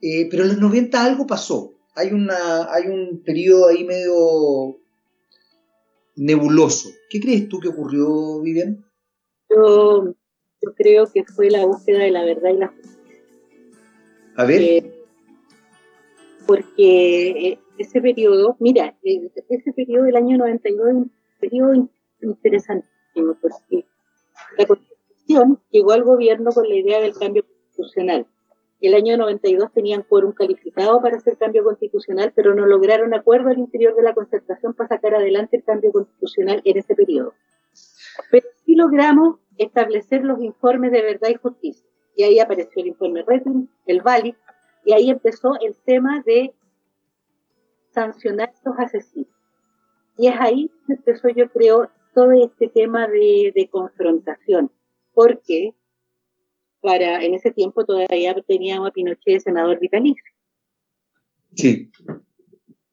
Eh, 0.00 0.28
pero 0.30 0.44
en 0.44 0.48
los 0.48 0.58
90 0.58 1.04
algo 1.04 1.26
pasó, 1.26 1.77
hay, 1.98 2.12
una, 2.12 2.72
hay 2.72 2.86
un 2.86 3.22
periodo 3.24 3.66
ahí 3.66 3.84
medio 3.84 4.78
nebuloso. 6.14 6.90
¿Qué 7.10 7.18
crees 7.18 7.48
tú 7.48 7.58
que 7.58 7.68
ocurrió, 7.68 8.40
Vivian? 8.40 8.84
Yo, 9.50 10.14
yo 10.62 10.74
creo 10.76 11.10
que 11.12 11.24
fue 11.24 11.50
la 11.50 11.66
búsqueda 11.66 11.98
de 11.98 12.12
la 12.12 12.24
verdad 12.24 12.50
y 12.50 12.56
la 12.58 12.68
justicia. 12.68 13.20
A 14.36 14.44
ver. 14.44 14.62
Eh, 14.62 15.04
porque 16.46 17.30
eh, 17.30 17.58
ese 17.78 18.00
periodo, 18.00 18.56
mira, 18.60 18.96
eh, 19.02 19.30
ese 19.48 19.72
periodo 19.72 20.04
del 20.04 20.16
año 20.16 20.38
92 20.38 20.88
es 20.88 20.94
un 20.94 21.12
periodo 21.40 21.88
interesantísimo, 22.22 23.36
porque 23.42 23.86
la 24.56 24.66
Constitución 24.66 25.60
llegó 25.70 25.90
al 25.92 26.04
gobierno 26.04 26.52
con 26.52 26.68
la 26.68 26.76
idea 26.76 27.00
del 27.00 27.14
cambio 27.14 27.44
constitucional 27.44 28.28
El 28.80 28.94
año 28.94 29.16
92 29.16 29.72
tenían 29.72 30.04
quórum 30.04 30.32
calificado 30.32 31.02
para 31.02 31.16
hacer 31.16 31.36
cambio 31.36 31.64
constitucional, 31.64 32.32
pero 32.34 32.54
no 32.54 32.64
lograron 32.64 33.12
acuerdo 33.12 33.48
al 33.48 33.58
interior 33.58 33.96
de 33.96 34.02
la 34.02 34.14
concertación 34.14 34.72
para 34.72 34.88
sacar 34.88 35.16
adelante 35.16 35.56
el 35.56 35.64
cambio 35.64 35.90
constitucional 35.90 36.62
en 36.64 36.78
ese 36.78 36.94
periodo. 36.94 37.34
Pero 38.30 38.46
sí 38.64 38.76
logramos 38.76 39.38
establecer 39.56 40.24
los 40.24 40.40
informes 40.40 40.92
de 40.92 41.02
verdad 41.02 41.28
y 41.30 41.34
justicia. 41.34 41.84
Y 42.14 42.22
ahí 42.22 42.38
apareció 42.38 42.82
el 42.82 42.88
informe 42.88 43.24
Reding, 43.26 43.68
el 43.86 44.00
VALI, 44.00 44.36
y 44.84 44.92
ahí 44.92 45.10
empezó 45.10 45.54
el 45.60 45.74
tema 45.84 46.22
de 46.24 46.54
sancionar 47.90 48.50
a 48.50 48.68
los 48.68 48.78
asesinos. 48.78 49.34
Y 50.16 50.28
es 50.28 50.34
ahí 50.38 50.70
que 50.86 50.94
empezó, 50.94 51.28
yo 51.28 51.48
creo, 51.50 51.90
todo 52.14 52.32
este 52.32 52.68
tema 52.68 53.08
de, 53.08 53.52
de 53.54 53.68
confrontación, 53.68 54.70
porque 55.14 55.74
para 56.80 57.24
en 57.24 57.34
ese 57.34 57.50
tiempo 57.50 57.84
todavía 57.84 58.34
teníamos 58.46 58.88
a 58.88 58.92
Pinochet 58.92 59.34
de 59.34 59.40
senador 59.40 59.78
vitalicio. 59.78 60.32
Sí. 61.54 61.90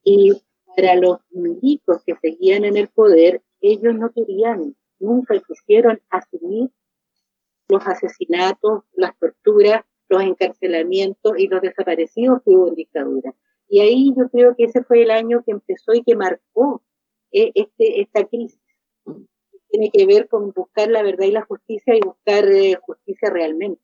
Y 0.04 0.34
para 0.76 0.96
los 0.96 1.20
milicos 1.32 2.04
que 2.06 2.16
seguían 2.22 2.66
en 2.66 2.78
el 2.78 2.88
poder, 2.88 3.42
ellos 3.62 3.96
no 3.96 4.12
querían, 4.12 4.76
nunca 5.00 5.40
quisieron 5.40 6.02
asumir 6.10 6.70
los 7.68 7.86
asesinatos, 7.88 8.84
las 8.94 9.18
torturas, 9.18 9.84
los 10.10 10.22
encarcelamientos 10.22 11.34
y 11.38 11.48
los 11.48 11.62
desaparecidos 11.62 12.42
que 12.44 12.52
hubo 12.52 12.68
en 12.68 12.76
dictadura. 12.76 13.34
Y 13.68 13.80
ahí 13.80 14.14
yo 14.16 14.30
creo 14.30 14.56
que 14.56 14.66
ese 14.66 14.84
fue 14.84 15.02
el 15.04 15.12
año 15.12 15.44
que 15.44 15.52
empezó 15.52 15.94
y 15.94 16.04
que 16.04 16.16
marcó 16.16 16.84
eh, 17.32 17.52
este, 17.56 18.02
esta 18.02 18.26
crisis. 18.26 18.60
Tiene 19.70 19.92
que 19.92 20.06
ver 20.06 20.28
con 20.28 20.52
buscar 20.52 20.90
la 20.90 21.04
verdad 21.04 21.26
y 21.26 21.32
la 21.32 21.46
justicia 21.46 21.96
y 21.96 22.00
buscar 22.02 22.46
eh, 22.50 22.78
justicia 22.82 23.30
realmente. 23.30 23.82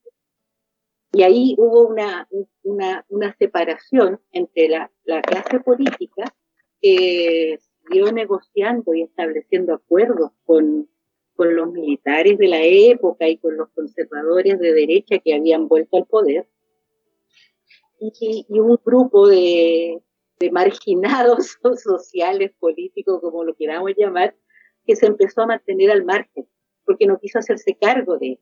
Y 1.13 1.23
ahí 1.23 1.55
hubo 1.57 1.88
una, 1.88 2.27
una, 2.63 3.05
una 3.09 3.36
separación 3.38 4.21
entre 4.32 4.69
la, 4.69 4.91
la, 5.03 5.21
clase 5.21 5.59
política 5.59 6.34
que 6.82 7.59
siguió 7.59 8.11
negociando 8.13 8.93
y 8.93 9.01
estableciendo 9.01 9.73
acuerdos 9.73 10.32
con, 10.45 10.89
con 11.36 11.53
los 11.53 11.71
militares 11.73 12.38
de 12.38 12.47
la 12.47 12.63
época 12.63 13.27
y 13.27 13.38
con 13.38 13.57
los 13.57 13.69
conservadores 13.71 14.57
de 14.59 14.73
derecha 14.73 15.19
que 15.19 15.36
habían 15.36 15.67
vuelto 15.67 15.97
al 15.97 16.05
poder, 16.05 16.47
y, 17.99 18.45
y 18.49 18.59
un 18.59 18.79
grupo 18.84 19.27
de, 19.27 20.01
de 20.41 20.51
marginados 20.51 21.57
sociales, 21.84 22.51
políticos, 22.59 23.21
como 23.21 23.43
lo 23.43 23.55
queramos 23.55 23.91
llamar, 23.95 24.36
que 24.86 24.95
se 24.95 25.05
empezó 25.05 25.41
a 25.41 25.47
mantener 25.47 25.91
al 25.91 26.03
margen, 26.03 26.47
porque 26.86 27.05
no 27.05 27.19
quiso 27.19 27.39
hacerse 27.39 27.75
cargo 27.79 28.17
de 28.17 28.39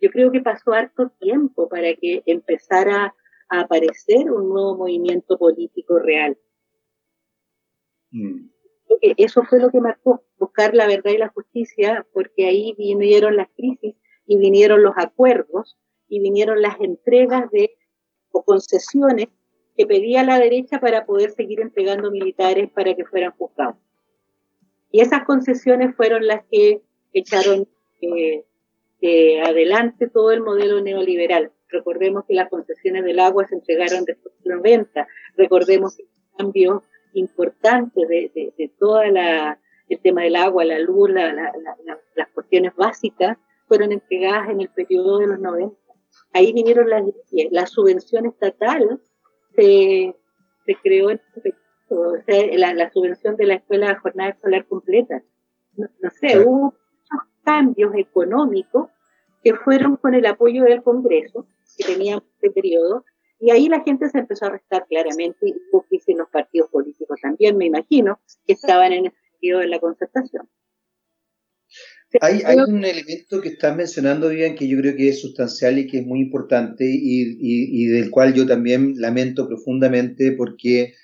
yo 0.00 0.10
creo 0.10 0.30
que 0.30 0.40
pasó 0.40 0.72
harto 0.72 1.10
tiempo 1.20 1.68
para 1.68 1.94
que 1.94 2.22
empezara 2.26 3.14
a 3.48 3.60
aparecer 3.60 4.30
un 4.30 4.48
nuevo 4.48 4.76
movimiento 4.76 5.38
político 5.38 5.98
real. 5.98 6.38
Mm. 8.10 8.48
Eso 9.00 9.42
fue 9.44 9.60
lo 9.60 9.70
que 9.70 9.80
marcó, 9.80 10.24
buscar 10.38 10.74
la 10.74 10.86
verdad 10.86 11.12
y 11.12 11.18
la 11.18 11.28
justicia, 11.28 12.06
porque 12.12 12.46
ahí 12.46 12.74
vinieron 12.78 13.36
las 13.36 13.48
crisis 13.56 13.96
y 14.26 14.38
vinieron 14.38 14.82
los 14.82 14.94
acuerdos 14.96 15.78
y 16.08 16.20
vinieron 16.20 16.60
las 16.62 16.80
entregas 16.80 17.50
de 17.50 17.76
o 18.30 18.44
concesiones 18.44 19.28
que 19.76 19.86
pedía 19.86 20.22
la 20.22 20.38
derecha 20.38 20.80
para 20.80 21.04
poder 21.04 21.30
seguir 21.32 21.60
entregando 21.60 22.10
militares 22.10 22.70
para 22.70 22.94
que 22.94 23.04
fueran 23.04 23.32
juzgados. 23.32 23.76
Y 24.90 25.00
esas 25.00 25.24
concesiones 25.24 25.94
fueron 25.96 26.26
las 26.26 26.44
que 26.50 26.82
echaron 27.12 27.68
eh, 29.00 29.40
adelante 29.42 30.08
todo 30.08 30.32
el 30.32 30.40
modelo 30.40 30.80
neoliberal. 30.80 31.52
Recordemos 31.68 32.24
que 32.26 32.34
las 32.34 32.48
concesiones 32.48 33.04
del 33.04 33.18
agua 33.18 33.46
se 33.46 33.56
entregaron 33.56 34.04
después 34.04 34.34
de 34.42 34.50
los 34.50 34.58
90. 34.62 35.06
Recordemos 35.36 35.98
el 35.98 36.06
cambio 36.36 36.82
importante 37.12 38.06
de, 38.06 38.52
de, 38.56 38.70
toda 38.78 39.08
la 39.10 39.58
el 39.88 40.00
tema 40.00 40.22
del 40.22 40.34
agua, 40.34 40.64
la 40.64 40.80
luz, 40.80 41.10
la, 41.10 41.32
la, 41.32 41.52
las 42.16 42.28
cuestiones 42.30 42.74
básicas 42.74 43.38
fueron 43.68 43.92
entregadas 43.92 44.48
en 44.50 44.60
el 44.60 44.68
periodo 44.68 45.18
de 45.18 45.28
los 45.28 45.38
90. 45.38 45.76
Ahí 46.32 46.52
vinieron 46.52 46.88
las 46.90 47.02
la 47.50 47.66
subvención 47.66 48.26
estatal 48.26 49.00
se, 49.54 50.14
se 50.66 50.74
creó 50.82 51.10
en 51.10 51.20
periodo, 51.42 51.60
o 51.88 52.16
sea, 52.24 52.46
la, 52.56 52.74
la, 52.74 52.90
subvención 52.90 53.36
de 53.36 53.46
la 53.46 53.54
escuela 53.54 53.88
de 53.88 53.96
jornada 53.96 54.30
escolar 54.30 54.66
completa. 54.66 55.22
No, 55.76 55.88
no 56.00 56.10
sé, 56.10 56.38
hubo 56.40 56.74
muchos 56.74 57.28
cambios 57.44 57.94
económicos 57.96 58.90
que 59.42 59.54
fueron 59.54 59.96
con 59.96 60.14
el 60.14 60.26
apoyo 60.26 60.64
del 60.64 60.82
Congreso, 60.82 61.46
que 61.76 61.84
teníamos 61.84 62.24
este 62.34 62.50
periodo, 62.50 63.04
y 63.38 63.50
ahí 63.50 63.68
la 63.68 63.82
gente 63.82 64.08
se 64.08 64.18
empezó 64.18 64.46
a 64.46 64.50
restar 64.50 64.86
claramente, 64.88 65.38
y 65.46 66.12
en 66.12 66.18
los 66.18 66.28
partidos 66.30 66.70
políticos 66.70 67.18
también, 67.20 67.56
me 67.56 67.66
imagino, 67.66 68.18
que 68.46 68.54
estaban 68.54 68.92
en 68.92 69.06
el 69.06 69.12
sentido 69.30 69.60
de 69.60 69.68
la 69.68 69.78
concertación. 69.78 70.48
Hay, 72.20 72.40
hay, 72.44 72.56
un 72.58 72.84
elemento 72.84 73.40
que 73.40 73.50
estás 73.50 73.76
mencionando, 73.76 74.30
Vivian, 74.30 74.54
que 74.54 74.68
yo 74.68 74.78
creo 74.78 74.96
que 74.96 75.10
es 75.10 75.20
sustancial 75.20 75.78
y 75.78 75.86
que 75.86 75.98
es 75.98 76.06
muy 76.06 76.20
importante 76.20 76.84
y, 76.84 77.36
y, 77.38 77.84
y 77.84 77.86
del 77.86 78.10
cual 78.10 78.32
yo 78.32 78.46
también 78.46 78.94
lamento 78.96 79.46
profundamente 79.46 80.32
porque 80.32 80.94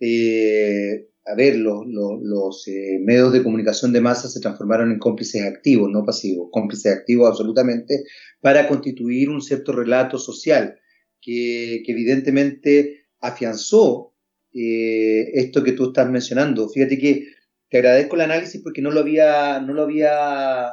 eh, 0.00 1.08
a 1.26 1.34
ver, 1.34 1.56
los, 1.56 1.84
los, 1.86 2.66
eh, 2.68 2.98
medios 3.00 3.32
de 3.32 3.42
comunicación 3.42 3.92
de 3.92 4.00
masa 4.00 4.28
se 4.28 4.40
transformaron 4.40 4.90
en 4.90 4.98
cómplices 4.98 5.44
activos, 5.44 5.90
no 5.90 6.04
pasivos, 6.04 6.48
cómplices 6.50 6.92
activos 6.92 7.28
absolutamente, 7.28 8.04
para 8.40 8.66
constituir 8.66 9.28
un 9.28 9.42
cierto 9.42 9.72
relato 9.72 10.18
social 10.18 10.80
que, 11.20 11.82
que 11.84 11.92
evidentemente 11.92 13.06
afianzó 13.20 14.14
eh, 14.52 15.30
esto 15.34 15.62
que 15.62 15.72
tú 15.72 15.88
estás 15.88 16.10
mencionando. 16.10 16.68
Fíjate 16.68 16.98
que 16.98 17.26
te 17.68 17.78
agradezco 17.78 18.16
el 18.16 18.22
análisis 18.22 18.60
porque 18.62 18.82
no 18.82 18.90
lo 18.90 19.00
había, 19.00 19.60
no 19.60 19.74
lo 19.74 19.82
había, 19.82 20.72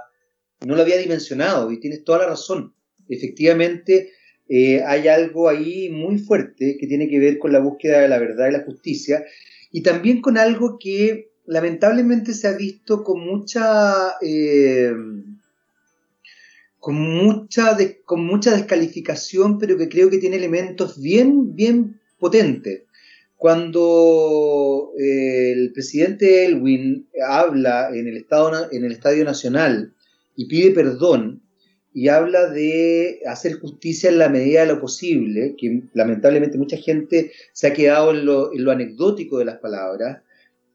no 0.65 0.75
lo 0.75 0.81
había 0.81 0.97
dimensionado 0.97 1.71
y 1.71 1.79
tienes 1.79 2.03
toda 2.03 2.19
la 2.19 2.27
razón. 2.27 2.73
Efectivamente, 3.07 4.11
eh, 4.49 4.81
hay 4.85 5.07
algo 5.09 5.49
ahí 5.49 5.89
muy 5.89 6.19
fuerte 6.19 6.77
que 6.79 6.87
tiene 6.87 7.09
que 7.09 7.19
ver 7.19 7.37
con 7.37 7.51
la 7.51 7.59
búsqueda 7.59 7.99
de 7.99 8.07
la 8.07 8.17
verdad 8.17 8.47
y 8.47 8.53
la 8.53 8.63
justicia 8.63 9.25
y 9.71 9.81
también 9.81 10.21
con 10.21 10.37
algo 10.37 10.77
que 10.79 11.31
lamentablemente 11.45 12.33
se 12.33 12.47
ha 12.47 12.53
visto 12.53 13.03
con 13.03 13.19
mucha 13.25 14.13
eh, 14.21 14.93
con 16.79 16.95
mucha 16.95 17.77
con 18.05 18.25
mucha 18.25 18.55
descalificación 18.55 19.57
pero 19.57 19.77
que 19.77 19.89
creo 19.89 20.09
que 20.09 20.19
tiene 20.19 20.37
elementos 20.37 21.01
bien 21.01 21.53
bien 21.53 21.99
potentes. 22.17 22.83
Cuando 23.35 24.93
eh, 24.97 25.51
el 25.51 25.71
presidente 25.73 26.45
Elwin 26.45 27.07
habla 27.23 27.89
en 27.93 28.07
el, 28.07 28.17
estado, 28.17 28.71
en 28.71 28.83
el 28.83 28.93
Estadio 28.93 29.25
Nacional 29.25 29.93
y 30.35 30.47
pide 30.47 30.71
perdón 30.71 31.43
y 31.97 32.09
habla 32.09 32.47
de 32.51 33.21
hacer 33.25 33.53
justicia 33.53 34.11
en 34.11 34.19
la 34.19 34.29
medida 34.29 34.61
de 34.61 34.67
lo 34.67 34.79
posible, 34.79 35.55
que 35.57 35.81
lamentablemente 35.95 36.59
mucha 36.59 36.77
gente 36.77 37.31
se 37.53 37.65
ha 37.65 37.73
quedado 37.73 38.11
en 38.11 38.23
lo, 38.23 38.71
anecdótico 38.71 39.39
de 39.39 39.45
las 39.45 39.57
palabras, 39.57 40.21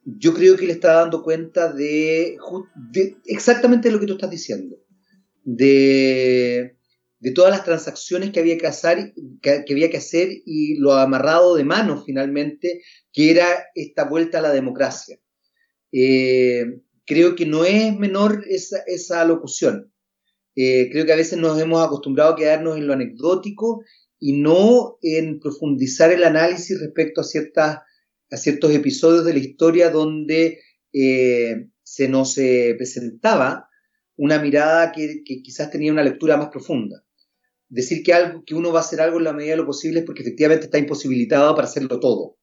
yo 0.04 0.34
creo 0.34 0.56
que 0.56 0.66
le 0.66 0.72
está 0.72 0.94
dando 0.94 1.22
cuenta 1.22 1.72
de, 1.72 2.38
exactamente 3.24 3.88
lo 3.92 4.00
que 4.00 4.06
tú 4.06 4.14
estás 4.14 4.32
diciendo, 4.32 4.82
de, 5.44 6.74
de, 7.20 7.30
todas 7.30 7.52
las 7.52 7.64
transacciones 7.64 8.32
que 8.32 8.40
había 8.40 8.58
que, 8.58 8.66
hacer, 8.66 9.14
que, 9.40 9.64
había 9.70 9.90
que 9.90 9.98
hacer 9.98 10.28
y 10.44 10.74
lo 10.78 10.94
amarrado 10.94 11.54
de 11.54 11.62
manos 11.62 12.02
finalmente, 12.04 12.82
que 13.12 13.30
era 13.30 13.46
esta 13.76 14.08
vuelta 14.08 14.38
a 14.40 14.42
la 14.42 14.52
democracia. 14.52 15.20
Eh, 15.92 16.80
creo 17.06 17.36
que 17.36 17.46
no 17.46 17.64
es 17.64 17.96
menor 17.96 18.44
esa, 18.48 18.78
esa 18.88 19.24
locución. 19.24 19.91
Eh, 20.54 20.90
creo 20.90 21.06
que 21.06 21.12
a 21.12 21.16
veces 21.16 21.38
nos 21.38 21.60
hemos 21.60 21.84
acostumbrado 21.84 22.32
a 22.32 22.36
quedarnos 22.36 22.76
en 22.76 22.86
lo 22.86 22.92
anecdótico 22.92 23.82
y 24.18 24.34
no 24.34 24.98
en 25.02 25.40
profundizar 25.40 26.12
el 26.12 26.24
análisis 26.24 26.78
respecto 26.80 27.20
a, 27.20 27.24
ciertas, 27.24 27.78
a 28.30 28.36
ciertos 28.36 28.72
episodios 28.72 29.24
de 29.24 29.32
la 29.32 29.38
historia 29.38 29.90
donde 29.90 30.60
eh, 30.92 31.68
se 31.82 32.08
nos 32.08 32.36
eh, 32.38 32.74
presentaba 32.76 33.68
una 34.16 34.40
mirada 34.40 34.92
que, 34.92 35.22
que, 35.24 35.42
quizás 35.42 35.70
tenía 35.70 35.90
una 35.90 36.04
lectura 36.04 36.36
más 36.36 36.48
profunda. 36.48 37.02
Decir 37.68 38.02
que, 38.02 38.12
algo, 38.12 38.44
que 38.44 38.54
uno 38.54 38.70
va 38.70 38.80
a 38.80 38.82
hacer 38.82 39.00
algo 39.00 39.18
en 39.18 39.24
la 39.24 39.32
medida 39.32 39.52
de 39.52 39.56
lo 39.56 39.66
posible 39.66 40.00
es 40.00 40.06
porque 40.06 40.22
efectivamente 40.22 40.66
está 40.66 40.78
imposibilitado 40.78 41.54
para 41.54 41.66
hacerlo 41.66 41.98
todo. 41.98 42.36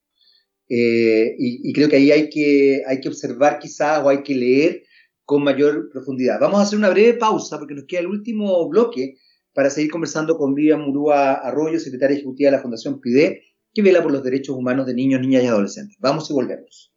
Eh, 0.67 1.35
y, 1.37 1.69
y, 1.69 1.73
creo 1.73 1.87
que 1.89 1.95
ahí 1.95 2.11
hay 2.11 2.29
que, 2.29 2.81
hay 2.87 2.99
que 2.99 3.07
observar 3.07 3.59
quizás 3.59 4.03
o 4.03 4.09
hay 4.09 4.21
que 4.23 4.35
leer 4.35 4.83
con 5.29 5.43
mayor 5.43 5.91
profundidad. 5.91 6.39
Vamos 6.39 6.59
a 6.59 6.63
hacer 6.63 6.79
una 6.79 6.89
breve 6.89 7.13
pausa 7.13 7.59
porque 7.59 7.75
nos 7.75 7.85
queda 7.85 7.99
el 7.99 8.07
último 8.07 8.67
bloque 8.67 9.17
para 9.53 9.69
seguir 9.69 9.91
conversando 9.91 10.35
con 10.35 10.55
Vivian 10.55 10.81
Murúa 10.81 11.33
Arroyo, 11.33 11.79
secretaria 11.79 12.15
ejecutiva 12.15 12.49
de 12.49 12.57
la 12.57 12.63
Fundación 12.63 12.99
PIDE, 12.99 13.43
que 13.71 13.83
vela 13.83 14.01
por 14.01 14.11
los 14.11 14.23
derechos 14.23 14.55
humanos 14.55 14.87
de 14.87 14.95
niños, 14.95 15.21
niñas 15.21 15.43
y 15.43 15.45
adolescentes. 15.45 15.97
Vamos 15.99 16.31
y 16.31 16.33
volvemos. 16.33 16.91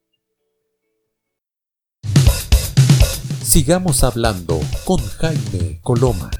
Sigamos 3.42 4.02
hablando 4.02 4.58
con 4.86 4.96
Jaime 4.96 5.80
Coloma. 5.82 6.30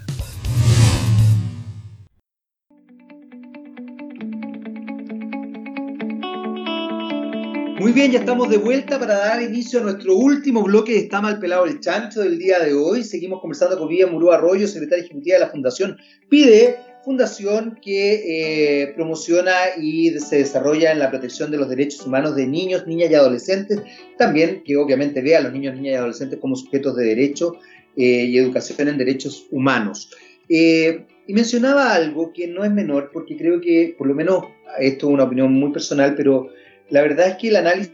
Muy 7.83 7.91
bien, 7.91 8.13
ya 8.13 8.21
estamos 8.21 8.49
de 8.49 8.59
vuelta 8.59 8.97
para 8.97 9.19
dar 9.19 9.43
inicio 9.43 9.81
a 9.81 9.83
nuestro 9.83 10.15
último 10.15 10.63
bloque 10.63 10.93
de 10.93 10.99
Está 10.99 11.21
mal 11.21 11.41
pelado 11.41 11.65
el 11.65 11.81
chancho 11.81 12.21
del 12.21 12.39
día 12.39 12.61
de 12.61 12.75
hoy. 12.75 13.03
Seguimos 13.03 13.41
conversando 13.41 13.77
con 13.77 13.89
Vivian 13.89 14.13
Murú 14.13 14.31
Arroyo, 14.31 14.69
secretaria 14.69 15.05
ejecutiva 15.05 15.35
de 15.35 15.41
la 15.41 15.51
Fundación 15.51 15.97
PIDE, 16.29 16.77
fundación 17.05 17.81
que 17.83 18.83
eh, 18.85 18.93
promociona 18.95 19.53
y 19.81 20.17
se 20.21 20.37
desarrolla 20.37 20.93
en 20.93 21.01
la 21.01 21.11
protección 21.11 21.51
de 21.51 21.57
los 21.57 21.69
derechos 21.69 22.07
humanos 22.07 22.37
de 22.37 22.47
niños, 22.47 22.87
niñas 22.87 23.11
y 23.11 23.17
adolescentes, 23.17 23.81
también 24.17 24.63
que 24.65 24.77
obviamente 24.77 25.21
ve 25.21 25.35
a 25.35 25.41
los 25.41 25.53
niños, 25.53 25.75
niñas 25.75 25.95
y 25.95 25.97
adolescentes 25.97 26.39
como 26.39 26.55
sujetos 26.55 26.95
de 26.95 27.05
derecho 27.05 27.57
eh, 27.97 28.27
y 28.27 28.39
educación 28.39 28.87
en 28.87 28.97
derechos 28.97 29.49
humanos. 29.51 30.09
Eh, 30.49 31.05
y 31.27 31.35
mencionaba 31.35 31.93
algo 31.93 32.33
que 32.33 32.47
no 32.47 32.63
es 32.63 32.71
menor, 32.71 33.11
porque 33.13 33.37
creo 33.37 33.61
que, 33.61 33.97
por 33.99 34.07
lo 34.07 34.15
menos, 34.15 34.45
esto 34.79 35.09
es 35.09 35.15
una 35.15 35.25
opinión 35.25 35.53
muy 35.53 35.73
personal, 35.73 36.15
pero 36.15 36.51
la 36.93 37.01
verdad 37.01 37.29
es 37.29 37.37
que 37.37 37.49
el 37.49 37.57
análisis 37.57 37.91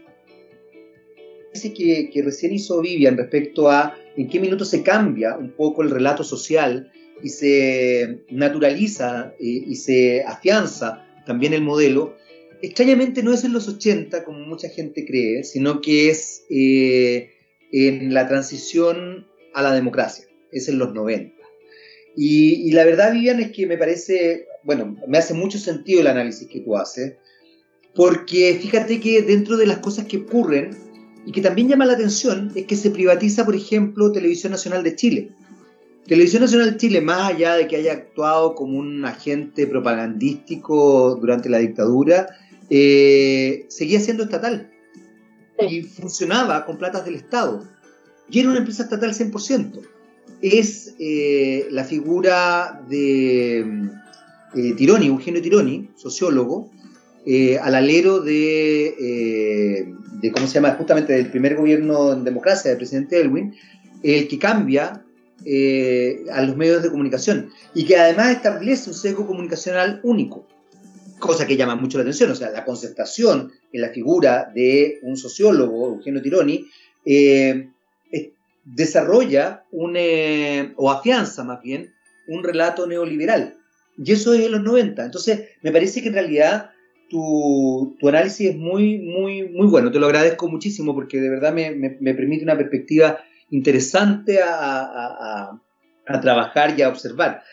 que, 1.75 2.09
que 2.13 2.21
recién 2.21 2.53
hizo 2.53 2.81
Vivian 2.81 3.17
respecto 3.17 3.71
a 3.71 3.97
en 4.17 4.27
qué 4.27 4.41
minuto 4.41 4.65
se 4.65 4.83
cambia 4.83 5.37
un 5.37 5.51
poco 5.51 5.81
el 5.81 5.89
relato 5.89 6.23
social 6.25 6.91
y 7.23 7.29
se 7.29 8.23
naturaliza 8.29 9.33
eh, 9.39 9.63
y 9.67 9.75
se 9.77 10.23
afianza 10.23 11.07
también 11.25 11.53
el 11.53 11.61
modelo, 11.61 12.17
extrañamente 12.61 13.23
no 13.23 13.33
es 13.33 13.45
en 13.45 13.53
los 13.53 13.69
80, 13.69 14.25
como 14.25 14.39
mucha 14.39 14.67
gente 14.67 15.05
cree, 15.05 15.45
sino 15.45 15.79
que 15.79 16.09
es 16.09 16.43
eh, 16.49 17.31
en 17.71 18.13
la 18.13 18.27
transición 18.27 19.27
a 19.53 19.61
la 19.61 19.73
democracia, 19.73 20.25
es 20.51 20.67
en 20.67 20.77
los 20.77 20.93
90. 20.93 21.35
Y, 22.17 22.67
y, 22.67 22.71
la 22.71 22.83
verdad, 22.83 23.13
Vivian, 23.13 23.39
es 23.39 23.51
que 23.51 23.65
me 23.65 23.77
parece, 23.77 24.47
bueno, 24.63 24.97
me 25.07 25.17
hace 25.17 25.33
mucho 25.33 25.57
sentido 25.57 26.01
el 26.01 26.07
análisis 26.07 26.49
que 26.49 26.59
tú 26.59 26.75
haces, 26.75 27.13
porque 27.95 28.57
fíjate 28.61 28.99
que 28.99 29.21
dentro 29.21 29.57
de 29.57 29.65
las 29.65 29.79
cosas 29.79 30.05
que 30.05 30.17
ocurren 30.17 30.77
y 31.25 31.31
que 31.31 31.41
también 31.41 31.67
llama 31.67 31.85
la 31.85 31.93
atención 31.93 32.51
es 32.55 32.65
que 32.65 32.75
se 32.75 32.91
privatiza, 32.91 33.45
por 33.45 33.55
ejemplo, 33.55 34.11
Televisión 34.11 34.51
Nacional 34.51 34.83
de 34.83 34.95
Chile. 34.95 35.31
Televisión 36.07 36.41
Nacional 36.41 36.71
de 36.71 36.77
Chile, 36.77 37.01
más 37.01 37.31
allá 37.31 37.55
de 37.55 37.67
que 37.67 37.75
haya 37.75 37.93
actuado 37.93 38.55
como 38.55 38.79
un 38.79 39.05
agente 39.05 39.67
propagandístico 39.67 41.15
durante 41.21 41.49
la 41.49 41.59
dictadura, 41.59 42.27
eh, 42.69 43.65
seguía 43.69 43.99
siendo 43.99 44.23
estatal 44.23 44.71
y 45.67 45.81
funcionaba 45.81 46.65
con 46.65 46.77
platas 46.77 47.05
del 47.05 47.15
Estado. 47.15 47.63
Y 48.29 48.39
era 48.39 48.49
una 48.49 48.59
empresa 48.59 48.83
estatal 48.83 49.13
100%. 49.13 49.81
Es 50.41 50.95
eh, 50.99 51.67
la 51.71 51.83
figura 51.83 52.83
de 52.87 53.59
eh, 54.55 54.73
Tironi, 54.77 55.07
Eugenio 55.07 55.41
Tironi, 55.41 55.89
sociólogo, 55.95 56.71
al 57.61 57.75
alero 57.75 58.21
de, 58.21 59.93
de, 60.21 60.31
¿cómo 60.31 60.47
se 60.47 60.55
llama? 60.55 60.75
Justamente 60.75 61.13
del 61.13 61.29
primer 61.29 61.55
gobierno 61.55 62.13
en 62.13 62.23
democracia 62.23 62.69
del 62.69 62.77
presidente 62.77 63.19
Elwin, 63.19 63.55
el 64.03 64.27
que 64.27 64.39
cambia 64.39 65.03
eh, 65.45 66.25
a 66.33 66.41
los 66.41 66.57
medios 66.57 66.83
de 66.83 66.89
comunicación 66.89 67.49
y 67.73 67.85
que 67.85 67.95
además 67.95 68.31
establece 68.31 68.89
un 68.89 68.95
sesgo 68.95 69.25
comunicacional 69.25 70.01
único, 70.03 70.45
cosa 71.17 71.47
que 71.47 71.55
llama 71.55 71.75
mucho 71.75 71.97
la 71.97 72.01
atención, 72.01 72.31
o 72.31 72.35
sea, 72.35 72.49
la 72.49 72.65
concertación 72.65 73.51
en 73.71 73.81
la 73.81 73.89
figura 73.89 74.51
de 74.53 74.99
un 75.01 75.15
sociólogo, 75.15 75.95
Eugenio 75.95 76.21
Tironi, 76.21 76.65
eh, 77.05 77.69
desarrolla 78.65 79.63
un, 79.71 79.95
eh, 79.95 80.73
o 80.75 80.91
afianza 80.91 81.45
más 81.45 81.61
bien 81.61 81.93
un 82.27 82.43
relato 82.43 82.85
neoliberal. 82.85 83.55
Y 83.97 84.11
eso 84.11 84.33
es 84.33 84.41
en 84.41 84.51
los 84.51 84.61
90. 84.61 85.05
Entonces, 85.05 85.49
me 85.61 85.71
parece 85.71 86.01
que 86.01 86.09
en 86.09 86.15
realidad 86.15 86.71
tu, 87.09 87.97
análisis 88.07 88.51
es 88.51 88.55
muy, 88.55 88.99
muy, 88.99 89.49
muy 89.49 89.67
bueno. 89.67 89.91
Te 89.91 89.99
lo 89.99 90.05
agradezco 90.05 90.47
muchísimo 90.47 90.93
porque 90.93 91.19
de 91.19 91.29
verdad 91.29 91.53
me, 91.53 91.71
me, 91.71 91.97
me 91.99 92.13
permite 92.13 92.43
una 92.43 92.57
perspectiva 92.57 93.19
interesante 93.51 94.39
a, 94.41 95.59
trabajar 96.21 96.73
y 96.77 96.81
a 96.81 96.89
observar. 96.89 97.43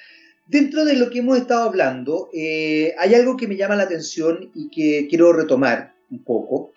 Dentro 0.46 0.84
de 0.84 0.94
lo 0.94 1.10
que 1.10 1.18
hemos 1.18 1.36
estado 1.36 1.64
hablando, 1.64 2.30
eh, 2.32 2.94
hay 2.98 3.14
algo 3.14 3.36
que 3.36 3.48
me 3.48 3.56
llama 3.56 3.76
la 3.76 3.82
atención 3.82 4.50
y 4.54 4.70
que 4.70 5.08
quiero 5.08 5.32
retomar 5.32 5.92
un 6.10 6.24
poco, 6.24 6.72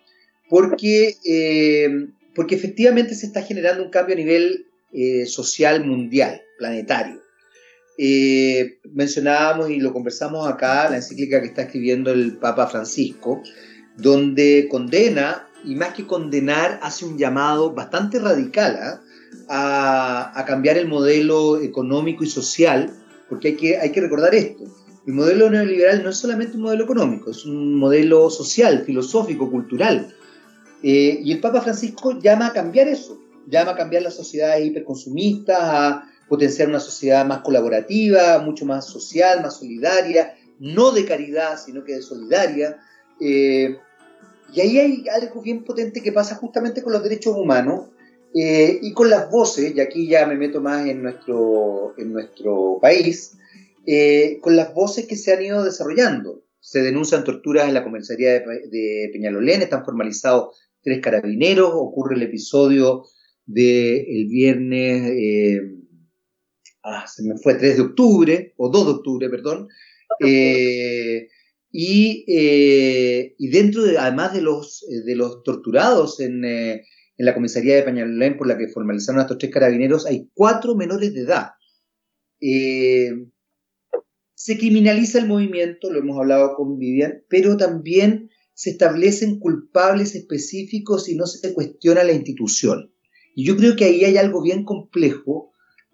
porque, 0.50 1.16
eh, 1.24 2.08
porque 2.34 2.54
efectivamente 2.54 3.14
se 3.14 3.26
está 3.26 3.42
generando 3.42 3.82
un 3.82 3.90
cambio 3.90 4.14
a 4.14 4.18
nivel 4.18 4.66
eh, 4.92 5.24
social 5.24 5.86
mundial, 5.86 6.42
planetario. 6.58 7.19
Mencionábamos 8.92 9.70
y 9.70 9.78
lo 9.78 9.92
conversamos 9.92 10.48
acá, 10.48 10.88
la 10.88 10.96
encíclica 10.96 11.40
que 11.40 11.48
está 11.48 11.62
escribiendo 11.62 12.10
el 12.10 12.38
Papa 12.38 12.66
Francisco, 12.66 13.42
donde 13.96 14.68
condena, 14.70 15.48
y 15.64 15.74
más 15.74 15.92
que 15.92 16.06
condenar, 16.06 16.80
hace 16.82 17.04
un 17.04 17.18
llamado 17.18 17.74
bastante 17.74 18.18
radical, 18.18 18.78
¿ah? 18.80 19.00
a, 20.34 20.44
cambiar 20.46 20.78
el 20.78 20.88
modelo 20.88 21.60
económico 21.60 22.24
y 22.24 22.28
social, 22.28 22.90
porque 23.28 23.48
hay 23.48 23.56
que, 23.56 23.78
hay 23.78 23.92
que 23.92 24.00
recordar 24.00 24.34
esto. 24.34 24.64
El 25.06 25.14
modelo 25.14 25.50
neoliberal 25.50 26.02
no 26.02 26.10
es 26.10 26.16
solamente 26.16 26.56
un 26.56 26.62
modelo 26.62 26.84
económico, 26.84 27.30
es 27.30 27.44
un 27.44 27.74
modelo 27.74 28.30
social, 28.30 28.84
filosófico, 28.84 29.50
cultural. 29.50 30.14
Eh, 30.82 31.20
y 31.22 31.32
el 31.32 31.40
Papa 31.40 31.60
Francisco 31.60 32.18
llama 32.18 32.46
a 32.48 32.52
cambiar 32.52 32.88
eso, 32.88 33.20
llama 33.46 33.72
a 33.72 33.76
cambiar 33.76 34.02
las 34.02 34.16
sociedades 34.16 34.66
hiperconsumistas, 34.66 35.58
a 35.60 36.09
potenciar 36.30 36.68
una 36.68 36.80
sociedad 36.80 37.26
más 37.26 37.40
colaborativa, 37.40 38.38
mucho 38.38 38.64
más 38.64 38.86
social, 38.86 39.42
más 39.42 39.58
solidaria, 39.58 40.34
no 40.60 40.92
de 40.92 41.04
caridad, 41.04 41.58
sino 41.62 41.84
que 41.84 41.96
de 41.96 42.02
solidaria. 42.02 42.78
Eh, 43.20 43.76
y 44.54 44.60
ahí 44.60 44.78
hay 44.78 45.04
algo 45.08 45.42
bien 45.42 45.64
potente 45.64 46.00
que 46.00 46.12
pasa 46.12 46.36
justamente 46.36 46.82
con 46.82 46.92
los 46.92 47.02
derechos 47.02 47.36
humanos, 47.36 47.88
eh, 48.32 48.78
y 48.80 48.92
con 48.92 49.10
las 49.10 49.28
voces, 49.28 49.74
y 49.74 49.80
aquí 49.80 50.06
ya 50.06 50.24
me 50.24 50.36
meto 50.36 50.60
más 50.60 50.86
en 50.86 51.02
nuestro, 51.02 51.94
en 51.98 52.12
nuestro 52.12 52.78
país, 52.80 53.36
eh, 53.86 54.38
con 54.40 54.54
las 54.54 54.72
voces 54.72 55.06
que 55.06 55.16
se 55.16 55.32
han 55.32 55.42
ido 55.42 55.64
desarrollando. 55.64 56.44
Se 56.60 56.80
denuncian 56.80 57.24
torturas 57.24 57.66
en 57.66 57.74
la 57.74 57.82
comisaría 57.82 58.34
de, 58.34 59.10
Peñalolén, 59.12 59.62
están 59.62 59.84
formalizados 59.84 60.56
tres 60.80 61.00
carabineros, 61.00 61.72
ocurre 61.74 62.14
el 62.14 62.22
episodio 62.22 63.04
del 63.46 64.26
viernes, 64.28 65.10
eh, 65.10 65.79
ah, 66.82 67.06
se 67.06 67.22
me 67.22 67.36
fue 67.38 67.54
3 67.54 67.76
de 67.76 67.82
octubre, 67.82 68.54
o 68.56 68.68
2 68.68 68.86
de 68.86 68.92
octubre, 68.92 69.28
perdón, 69.28 69.68
y, 70.20 71.26
y, 71.72 73.50
dentro, 73.50 73.84
de, 73.84 73.98
además 73.98 74.34
de 74.34 74.42
los, 74.42 74.84
de 75.04 75.16
los 75.16 75.42
torturados 75.42 76.20
en 76.20 76.44
en 77.20 77.26
la 77.26 77.34
comisaría 77.34 77.76
de 77.76 77.82
Pañalolén 77.82 78.38
por 78.38 78.46
la 78.46 78.56
que 78.56 78.68
formalizaron 78.68 79.18
a 79.18 79.24
estos 79.24 79.36
tres 79.36 79.52
carabineros, 79.52 80.06
hay 80.06 80.30
cuatro 80.32 80.74
menores 80.74 81.12
de 81.12 81.20
edad. 81.20 81.50
Eh, 82.40 83.10
se 84.34 84.56
criminaliza 84.56 85.18
el 85.18 85.28
movimiento, 85.28 85.92
lo 85.92 85.98
hemos 85.98 86.18
hablado 86.18 86.54
con 86.56 86.78
Vivian, 86.78 87.22
pero 87.28 87.58
también 87.58 88.30
se 88.54 88.70
establecen 88.70 89.38
culpables 89.38 90.14
específicos 90.14 91.10
y 91.10 91.14
no 91.14 91.26
se 91.26 91.52
cuestiona 91.52 92.04
la 92.04 92.14
institución. 92.14 92.90
Y 93.34 93.44
yo 93.44 93.54
creo 93.54 93.76
que 93.76 93.84
ahí 93.84 94.02
hay 94.02 94.16
algo 94.16 94.42
bien 94.42 94.64
complejo, 94.64 95.49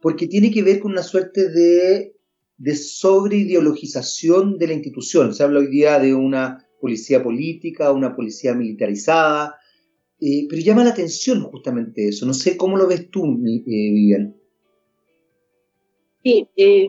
porque 0.06 0.28
tiene 0.28 0.52
que 0.52 0.62
ver 0.62 0.78
con 0.78 0.92
una 0.92 1.02
suerte 1.02 1.50
de, 1.50 2.14
de 2.58 2.76
sobreideologización 2.76 4.56
de 4.56 4.68
la 4.68 4.74
institución. 4.74 5.34
Se 5.34 5.42
habla 5.42 5.58
hoy 5.58 5.66
día 5.66 5.98
de 5.98 6.14
una 6.14 6.64
policía 6.80 7.24
política, 7.24 7.90
una 7.90 8.14
policía 8.14 8.54
militarizada, 8.54 9.56
eh, 10.20 10.46
pero 10.48 10.62
llama 10.62 10.84
la 10.84 10.90
atención 10.90 11.42
justamente 11.42 12.06
eso. 12.06 12.24
No 12.24 12.34
sé 12.34 12.56
cómo 12.56 12.76
lo 12.76 12.86
ves 12.86 13.10
tú, 13.10 13.24
eh, 13.24 13.62
Vivian. 13.66 14.36
Sí, 16.22 16.46
eh, 16.54 16.88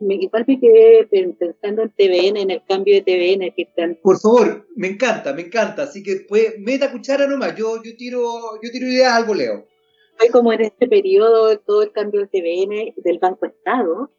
igual 0.00 0.44
me 0.46 0.58
quedé 0.58 1.06
pensando 1.38 1.82
en 1.82 1.90
TVN, 1.90 2.40
en 2.40 2.50
el 2.52 2.62
cambio 2.66 2.94
de 2.94 3.02
TVN 3.02 3.52
que 3.54 3.64
están. 3.64 3.98
Por 4.02 4.18
favor, 4.18 4.66
me 4.76 4.88
encanta, 4.88 5.34
me 5.34 5.42
encanta. 5.42 5.82
Así 5.82 6.02
que 6.02 6.24
pues, 6.26 6.58
meta 6.58 6.90
cuchara 6.90 7.26
nomás. 7.26 7.54
Yo, 7.54 7.82
yo 7.82 7.94
tiro, 7.98 8.58
yo 8.62 8.70
tiro 8.70 8.86
ideas 8.86 9.12
al 9.12 9.26
voleo. 9.26 9.75
Fue 10.18 10.30
como 10.30 10.52
en 10.52 10.62
este 10.62 10.88
periodo 10.88 11.58
todo 11.58 11.82
el 11.82 11.92
cambio 11.92 12.20
de 12.20 12.26
TVN 12.28 12.94
del 12.96 13.18
Banco 13.18 13.46
Estado, 13.46 14.10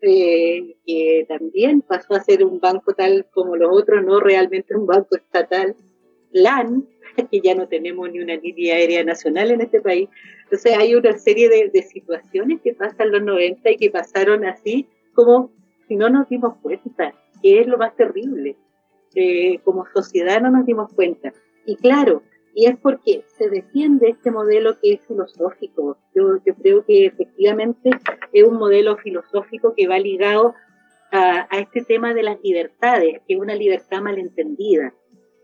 que 0.00 1.24
también 1.28 1.82
pasó 1.82 2.14
a 2.14 2.20
ser 2.20 2.44
un 2.44 2.60
banco 2.60 2.94
tal 2.94 3.26
como 3.32 3.56
los 3.56 3.70
otros, 3.72 4.04
no 4.04 4.20
realmente 4.20 4.76
un 4.76 4.86
banco 4.86 5.16
estatal, 5.16 5.76
LAN, 6.32 6.86
que 7.30 7.40
ya 7.40 7.54
no 7.54 7.68
tenemos 7.68 8.10
ni 8.10 8.20
una 8.20 8.36
línea 8.36 8.76
aérea 8.76 9.04
nacional 9.04 9.50
en 9.50 9.60
este 9.60 9.80
país. 9.80 10.08
Entonces 10.44 10.76
hay 10.76 10.94
una 10.94 11.16
serie 11.18 11.48
de, 11.48 11.82
situaciones 11.82 12.60
que 12.62 12.74
pasan 12.74 13.10
los 13.10 13.22
90 13.22 13.70
y 13.70 13.76
que 13.76 13.90
pasaron 13.90 14.44
así 14.44 14.86
como 15.14 15.50
si 15.88 15.96
no 15.96 16.08
nos 16.08 16.28
dimos 16.28 16.56
cuenta, 16.62 17.14
que 17.42 17.60
es 17.60 17.66
lo 17.66 17.78
más 17.78 17.96
terrible. 17.96 18.56
Eh, 19.14 19.58
como 19.64 19.86
sociedad 19.92 20.40
no 20.40 20.50
nos 20.50 20.64
dimos 20.64 20.92
cuenta. 20.92 21.32
Y 21.66 21.76
claro, 21.76 22.22
y 22.54 22.66
es 22.66 22.76
porque 22.78 23.24
se 23.38 23.48
defiende 23.48 24.10
este 24.10 24.30
modelo 24.30 24.78
que 24.80 24.94
es 24.94 25.06
filosófico. 25.06 25.98
Yo, 26.14 26.38
yo 26.44 26.54
creo 26.54 26.84
que 26.84 27.06
efectivamente 27.06 27.90
es 28.32 28.44
un 28.44 28.58
modelo 28.58 28.96
filosófico 28.96 29.74
que 29.74 29.86
va 29.86 29.98
ligado 29.98 30.54
a, 31.12 31.46
a 31.48 31.58
este 31.58 31.82
tema 31.82 32.14
de 32.14 32.22
las 32.22 32.40
libertades, 32.42 33.20
que 33.26 33.34
es 33.34 33.40
una 33.40 33.54
libertad 33.54 34.00
malentendida. 34.00 34.94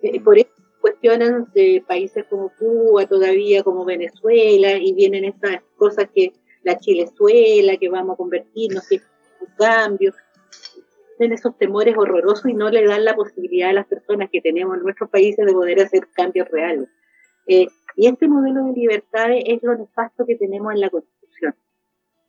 Eh, 0.02 0.20
por 0.20 0.38
eso 0.38 0.50
cuestionan 0.80 1.50
de 1.54 1.82
países 1.86 2.24
como 2.30 2.52
Cuba 2.59 3.07
todavía, 3.07 3.62
como 3.62 3.84
Venezuela, 3.84 4.76
y 4.76 4.92
vienen 4.92 5.24
estas 5.24 5.62
cosas 5.76 6.09
que 6.14 6.32
la 6.62 6.78
Chilezuela, 6.78 7.76
que 7.76 7.88
vamos 7.88 8.14
a 8.14 8.16
convertirnos, 8.16 8.88
que 8.88 9.00
un 9.40 9.48
cambio, 9.57 10.12
tienen 11.16 11.34
esos 11.34 11.56
temores 11.58 11.96
horrorosos 11.96 12.46
y 12.46 12.54
no 12.54 12.70
le 12.70 12.84
dan 12.84 13.04
la 13.04 13.14
posibilidad 13.14 13.70
a 13.70 13.74
las 13.74 13.86
personas 13.86 14.28
que 14.30 14.40
tenemos 14.40 14.76
en 14.76 14.82
nuestros 14.82 15.10
países 15.10 15.44
de 15.44 15.52
poder 15.52 15.80
hacer 15.80 16.08
cambios 16.14 16.48
reales. 16.48 16.88
Eh, 17.46 17.66
y 17.96 18.06
este 18.06 18.28
modelo 18.28 18.64
de 18.64 18.72
libertades 18.72 19.44
es 19.46 19.62
lo 19.62 19.76
nefasto 19.76 20.26
que 20.26 20.36
tenemos 20.36 20.72
en 20.74 20.80
la 20.80 20.90
Constitución, 20.90 21.54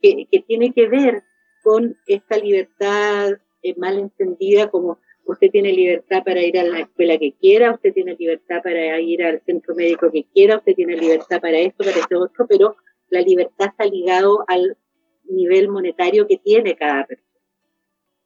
que, 0.01 0.27
tiene 0.47 0.73
que 0.73 0.87
ver 0.87 1.23
con 1.63 1.97
esta 2.05 2.37
libertad 2.37 3.31
eh, 3.63 3.75
mal 3.77 3.97
entendida 3.97 4.69
como 4.69 4.99
usted 5.25 5.49
tiene 5.51 5.73
libertad 5.73 6.23
para 6.23 6.41
ir 6.41 6.57
a 6.57 6.63
la 6.63 6.79
escuela 6.79 7.17
que 7.17 7.33
quiera, 7.33 7.73
usted 7.73 7.93
tiene 7.93 8.15
libertad 8.17 8.61
para 8.63 8.99
ir 9.01 9.23
al 9.23 9.41
centro 9.41 9.75
médico 9.75 10.09
que 10.11 10.25
quiera, 10.33 10.57
usted 10.57 10.73
tiene 10.73 10.95
libertad 10.95 11.41
para 11.41 11.57
esto, 11.57 11.83
para 11.83 11.97
esto 11.97 12.19
otro, 12.21 12.47
pero 12.47 12.77
la 13.09 13.21
libertad 13.21 13.67
está 13.67 13.85
ligado 13.85 14.45
al 14.47 14.77
nivel 15.25 15.67
monetario 15.67 16.27
que 16.27 16.37
tiene 16.37 16.75
cada 16.75 17.05
persona. 17.05 17.26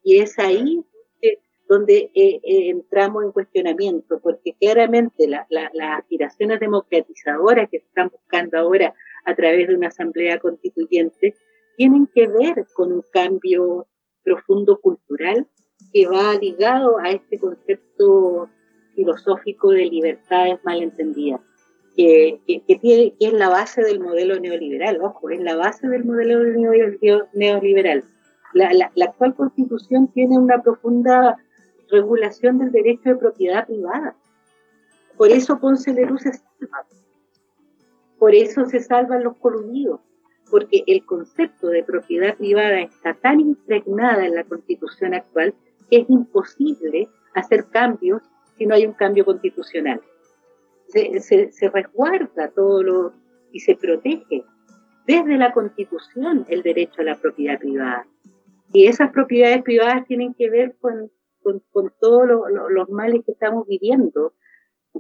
Y 0.04 0.20
es 0.20 0.38
ahí 0.39 0.84
donde 1.72 2.12
eh, 2.14 2.41
eh, 2.43 2.70
entramos 2.70 3.24
en 3.24 3.32
cuestionamiento, 3.32 4.20
porque 4.20 4.54
claramente 4.60 5.26
las 5.26 5.47
aspiraciones 5.99 6.60
democratizadoras 6.60 7.70
que 7.70 7.80
se 7.80 7.86
están 7.86 8.10
buscando 8.10 8.58
ahora 8.58 8.93
a 9.24 9.36
través 9.36 9.70
de 9.70 9.76
una 9.76 9.88
asamblea 9.88 10.38
constituyente 10.39 11.34
tienen 11.78 12.08
que 12.14 12.28
ver 12.28 12.66
con 12.74 12.91
un 12.91 13.04
cambio 13.14 13.88
profundo 14.22 14.82
cultural 14.82 15.47
que 15.93 16.08
va 16.08 16.34
ligado 16.34 16.97
a 16.97 17.12
este 17.12 17.39
concepto 17.39 18.49
filosófico 18.93 19.70
de 19.70 19.86
libertades 19.86 20.60
malentendidas 20.66 21.39
que, 21.95 22.41
que, 22.68 23.16
es 23.20 23.34
la 23.34 23.49
base 23.49 23.82
del 23.82 23.99
modelo 23.99 24.39
neoliberal, 24.39 24.99
ojo, 25.02 25.30
es 25.30 25.39
la 25.39 25.56
base 25.56 25.88
del 25.88 26.04
modelo 26.04 26.39
neoliberal. 27.34 28.04
La, 28.54 28.91
actual 29.06 29.36
constitución 29.36 30.08
tiene 30.10 30.38
una 30.38 30.62
profunda 30.62 31.38
regulación 31.89 32.60
del 32.60 32.72
derecho 32.72 33.10
de 33.10 33.16
propiedad 33.16 33.66
privada. 33.66 34.16
Por 35.18 35.30
eso 35.30 35.60
Ponce 35.60 35.93
Lerú 35.93 36.18
se 36.18 36.34
salva. 36.34 36.86
Por 38.18 38.36
eso 38.36 38.66
se 38.66 38.80
salvan 38.80 39.24
los 39.24 39.38
coludidos. 39.38 39.99
Porque 40.49 40.84
el 40.88 41.06
concepto 41.06 41.68
de 41.68 41.84
propiedad 41.84 42.36
privada 42.36 42.82
está 42.82 43.14
tan 43.14 43.39
impregnada 43.39 44.26
en 44.26 44.36
la 44.36 44.43
constitución 44.43 45.14
actual 45.14 45.54
que 45.89 46.02
es 46.02 46.10
imposible 46.10 47.10
hacer 47.36 47.68
cambios 47.70 48.22
si 48.58 48.66
no 48.66 48.76
hay 48.76 48.86
un 48.86 48.93
cambio 48.93 49.24
constitucional 49.24 50.02
se, 50.91 51.70
resguarda 51.74 52.49
todo 52.49 52.84
lo 52.84 53.14
y 53.52 53.60
se 53.60 53.76
protege 53.76 54.43
desde 55.06 55.38
la 55.38 55.52
Constitución 55.54 56.45
el 56.49 56.62
derecho 56.62 57.02
a 57.02 57.06
la 57.06 57.16
propiedad 57.16 57.60
privada. 57.60 58.08
Y 58.74 58.88
esas 58.88 59.11
propiedades 59.11 59.63
privadas 59.63 60.05
tienen 60.07 60.34
que 60.34 60.49
ver 60.49 60.76
con, 60.80 61.11
con, 61.43 61.93
todos 61.99 62.28
los 62.69 62.89
males 62.89 63.22
que 63.26 63.34
estamos 63.34 63.67
viviendo, 63.67 64.34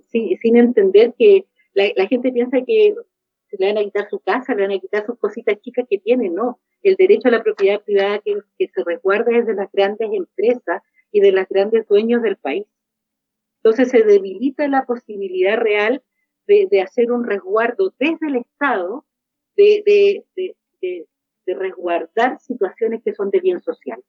sin, 0.09 0.57
entender 0.57 1.13
que 1.17 1.45
la, 1.73 2.07
gente 2.07 2.31
piensa 2.31 2.57
que 2.65 2.95
se 3.49 3.57
le 3.57 3.67
van 3.67 3.77
a 3.77 3.83
quitar 3.83 4.09
su 4.09 4.19
casa, 4.19 4.55
le 4.55 4.63
van 4.63 4.77
a 4.77 4.79
quitar 4.79 5.05
sus 5.05 5.17
cositas 5.19 5.59
chicas 5.61 5.85
que 5.89 5.99
tiene, 5.99 6.29
no. 6.29 6.59
El 6.83 6.95
derecho 6.95 7.27
a 7.27 7.31
la 7.31 7.43
propiedad 7.43 7.81
privada 7.81 8.19
que, 8.19 8.37
que 8.57 8.67
se 8.67 8.83
resguarda 8.83 9.37
es 9.37 9.45
de 9.45 9.53
las 9.53 9.71
grandes 9.71 10.09
empresas 10.11 10.81
y 11.11 11.21
de 11.21 11.31
los 11.31 11.47
grandes 11.47 11.87
dueños 11.87 12.21
del 12.21 12.37
país. 12.37 12.65
Entonces 13.63 13.89
se 13.89 14.03
debilita 14.03 14.67
la 14.67 14.85
posibilidad 14.85 15.57
real 15.57 16.01
de, 16.47 16.81
hacer 16.81 17.11
un 17.11 17.23
resguardo 17.23 17.93
desde 17.99 18.27
el 18.27 18.37
Estado, 18.37 19.05
de, 19.55 20.25
resguardar 21.45 22.39
situaciones 22.39 23.01
que 23.03 23.13
son 23.13 23.29
de 23.29 23.39
bien 23.39 23.61
social. 23.61 24.01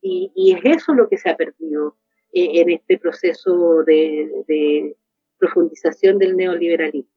Y, 0.00 0.54
es 0.54 0.76
eso 0.76 0.94
lo 0.94 1.08
que 1.08 1.18
se 1.18 1.28
ha 1.28 1.36
perdido 1.36 1.96
eh, 2.32 2.60
en 2.60 2.70
este 2.70 2.98
proceso 2.98 3.82
de, 3.84 4.96
profundización 5.38 6.18
del 6.18 6.36
neoliberalismo. 6.36 7.10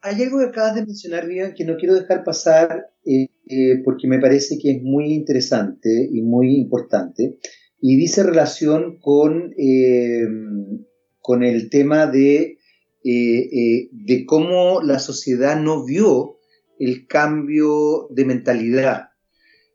Hay 0.00 0.20
algo 0.20 0.40
que 0.40 0.46
acabas 0.46 0.74
de 0.74 0.84
mencionar, 0.84 1.28
Vivian, 1.28 1.54
que 1.54 1.64
no 1.64 1.76
quiero 1.76 1.94
dejar 1.94 2.24
pasar 2.24 2.90
eh, 3.04 3.28
eh, 3.48 3.80
porque 3.84 4.08
me 4.08 4.18
parece 4.18 4.58
que 4.60 4.72
es 4.72 4.82
muy 4.82 5.12
interesante 5.12 6.08
y 6.10 6.22
muy 6.22 6.56
importante 6.56 7.38
y 7.80 7.96
dice 7.96 8.24
relación 8.24 8.98
con, 8.98 9.54
con 11.20 11.42
el 11.42 11.70
tema 11.70 12.06
de, 12.06 12.58
de 13.02 14.24
cómo 14.26 14.82
la 14.82 15.00
sociedad 15.00 15.60
no 15.60 15.84
vio 15.84 16.38
el 16.84 17.06
cambio 17.06 18.08
de 18.10 18.24
mentalidad. 18.24 19.10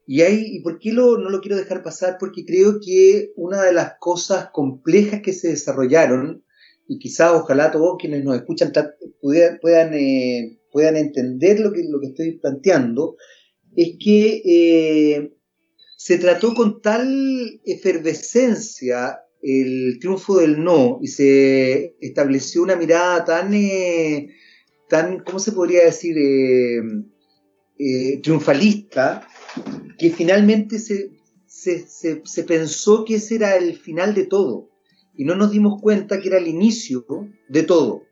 Y, 0.05 0.23
¿y 0.23 0.59
por 0.61 0.79
qué 0.79 0.93
lo, 0.93 1.17
no 1.17 1.29
lo 1.29 1.41
quiero 1.41 1.57
dejar 1.57 1.83
pasar? 1.83 2.17
Porque 2.19 2.45
creo 2.45 2.79
que 2.83 3.31
una 3.35 3.63
de 3.63 3.73
las 3.73 3.93
cosas 3.99 4.49
complejas 4.51 5.21
que 5.21 5.33
se 5.33 5.49
desarrollaron, 5.49 6.43
y 6.87 6.99
quizás 6.99 7.31
ojalá 7.33 7.71
todos 7.71 7.97
quienes 7.99 8.23
nos 8.23 8.35
escuchan 8.35 8.71
puedan, 9.21 9.59
puedan, 9.59 9.91
puedan 10.71 10.95
entender 10.95 11.59
lo 11.59 11.73
que, 11.73 11.83
lo 11.89 11.99
que 11.99 12.07
estoy 12.07 12.37
planteando, 12.39 13.17
es 13.75 13.97
que 13.99 15.31
se 15.97 16.17
trató 16.17 16.53
con 16.53 16.81
tal 16.81 17.59
efervescencia 17.65 19.19
el 19.41 19.97
triunfo 19.99 20.37
del 20.37 20.63
no 20.63 20.99
y 21.01 21.07
se 21.07 21.95
estableció 21.99 22.63
una 22.63 22.75
mirada 22.75 23.25
tan, 23.25 23.53
eh, 23.53 24.29
tan 24.89 25.19
¿cómo 25.19 25.39
se 25.39 25.51
podría 25.51 25.85
decir?, 25.85 26.17
eh, 26.17 26.81
eh, 27.79 28.19
triunfalista, 28.23 29.27
que 29.99 30.09
finalmente 30.09 30.79
se, 30.79 31.11
se, 31.45 32.43
pensó 32.43 33.05
que 33.05 33.15
ese 33.15 33.35
era 33.35 33.55
el 33.55 33.77
final 33.77 34.15
de 34.15 34.25
todo 34.25 34.69
y 35.15 35.25
no 35.25 35.35
nos 35.35 35.51
dimos 35.51 35.81
cuenta 35.81 36.19
que 36.19 36.29
era 36.29 36.37
el 36.37 36.47
inicio 36.47 37.05
de 37.49 37.63
todo. 37.63 38.03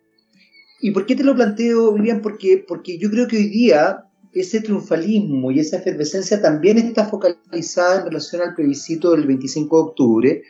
¿Y 0.81 0.91
por 0.91 1.05
qué 1.05 1.15
te 1.15 1.23
lo 1.23 1.35
planteo, 1.35 1.93
Vivian? 1.93 2.21
Porque, 2.21 2.63
porque 2.67 2.97
yo 2.97 3.09
creo 3.09 3.27
que 3.27 3.37
hoy 3.37 3.47
día 3.47 4.05
ese 4.33 4.61
triunfalismo 4.61 5.51
y 5.51 5.59
esa 5.59 5.77
efervescencia 5.77 6.41
también 6.41 6.77
está 6.77 7.05
focalizada 7.05 7.99
en 7.99 8.05
relación 8.05 8.41
al 8.41 8.53
plebiscito 8.53 9.11
del 9.11 9.25
25 9.25 9.77
de 9.77 9.83
octubre 9.83 10.43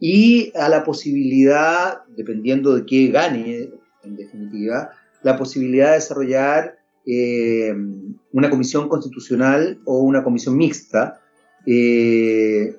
y 0.00 0.52
a 0.56 0.68
la 0.68 0.84
posibilidad, 0.84 2.02
dependiendo 2.08 2.74
de 2.74 2.84
qué 2.84 3.08
gane, 3.08 3.70
en 4.02 4.16
definitiva, 4.16 4.90
la 5.22 5.36
posibilidad 5.36 5.88
de 5.90 5.94
desarrollar 5.94 6.78
eh, 7.06 7.74
una 8.32 8.50
comisión 8.50 8.88
constitucional 8.88 9.80
o 9.84 10.00
una 10.00 10.22
comisión 10.22 10.56
mixta 10.56 11.20
eh, 11.66 12.76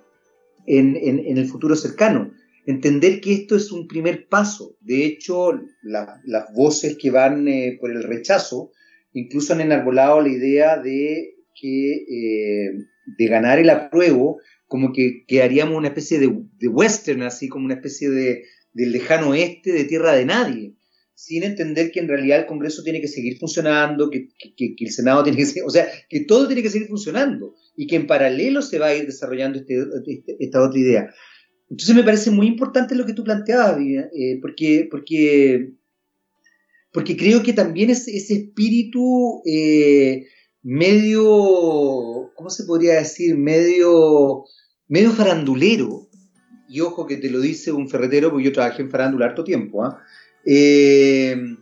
en, 0.66 1.38
el 1.38 1.48
futuro 1.48 1.76
cercano. 1.76 2.32
Entender 2.66 3.22
que 3.22 3.34
esto 3.34 3.56
es 3.56 3.72
un 3.72 3.88
primer 3.88 4.28
paso. 4.28 4.76
De 4.82 5.06
hecho, 5.06 5.60
las 5.82 6.54
voces 6.54 6.98
que 6.98 7.10
van 7.10 7.48
eh, 7.48 7.78
por 7.80 7.92
el 7.92 8.04
rechazo 8.04 8.72
incluso 9.14 9.54
han 9.54 9.62
enarbolado 9.62 10.22
la 10.22 10.30
idea 10.30 10.78
de 10.78 11.36
que 11.60 12.86
de 13.18 13.28
ganar 13.28 13.60
el 13.60 13.70
apruebo, 13.70 14.40
como 14.68 14.94
que, 14.94 15.26
quedaríamos 15.28 15.76
una 15.76 15.88
especie 15.88 16.20
de, 16.20 16.68
western, 16.68 17.24
así 17.24 17.50
como 17.50 17.66
una 17.66 17.74
especie 17.74 18.10
de, 18.10 18.44
lejano 18.74 19.30
oeste, 19.30 19.72
de 19.72 19.84
tierra 19.86 20.14
de 20.14 20.26
nadie, 20.26 20.76
sin 21.20 21.44
entender 21.44 21.92
que 21.92 22.00
en 22.00 22.08
realidad 22.08 22.40
el 22.40 22.46
Congreso 22.46 22.82
tiene 22.82 23.02
que 23.02 23.10
seguir 23.10 23.38
funcionando, 23.38 24.10
que, 24.10 24.30
el 24.58 24.92
Senado 24.92 25.22
tiene 25.26 25.38
que 25.38 25.46
seguir, 25.46 25.64
o 25.66 25.70
sea, 25.70 25.86
que 26.08 26.22
todo 26.22 26.48
tiene 26.48 26.64
que 26.64 26.70
seguir 26.70 26.88
funcionando 26.88 27.56
y 27.76 27.88
que 27.88 27.98
en 27.98 28.08
paralelo 28.08 28.62
se 28.62 28.80
va 28.80 28.88
a 28.88 28.96
ir 28.96 29.06
desarrollando 29.06 29.60
este, 29.60 29.86
este, 30.08 30.38
esta 30.40 30.64
otra 30.64 30.80
idea. 30.80 31.14
Entonces 31.70 31.94
me 31.94 32.04
parece 32.04 32.32
muy 32.32 32.48
importante 32.48 32.96
lo 32.96 33.06
que 33.06 33.12
tú 33.12 33.26
planteabas, 33.26 33.78
eh, 33.82 34.40
porque, 34.42 34.88
porque 34.90 35.74
porque 36.94 37.18
creo 37.18 37.44
que 37.44 37.52
también 37.52 37.90
es 37.90 38.08
ese 38.08 38.36
espíritu 38.36 39.44
eh, 39.46 40.26
medio, 40.64 42.32
¿cómo 42.34 42.50
se 42.50 42.64
podría 42.64 42.96
decir? 42.96 43.38
Medio, 43.38 44.46
medio 44.88 45.12
farandulero, 45.12 46.08
y 46.70 46.80
ojo 46.80 47.06
que 47.06 47.18
te 47.18 47.30
lo 47.30 47.42
dice 47.42 47.74
un 47.74 47.90
ferretero, 47.90 48.30
porque 48.32 48.46
yo 48.46 48.54
trabajé 48.54 48.84
en 48.84 48.90
farándula 48.90 49.26
harto 49.26 49.44
tiempo, 49.44 49.84
¿ah? 49.84 50.02
Eh, 50.52 51.58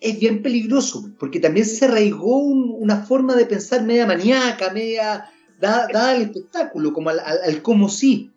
es 0.00 0.20
bien 0.20 0.40
peligroso, 0.40 1.10
porque 1.18 1.40
también 1.40 1.66
se 1.66 1.86
arraigó 1.86 2.38
una 2.38 3.02
forma 3.02 3.34
de 3.34 3.46
pensar 3.46 3.84
media 3.84 4.06
maníaca, 4.06 4.72
media 4.72 5.24
dada, 5.60 6.10
al 6.10 6.22
espectáculo, 6.22 6.92
como 6.92 7.10
al, 7.10 7.62
como 7.62 7.88
sí. 7.88 8.30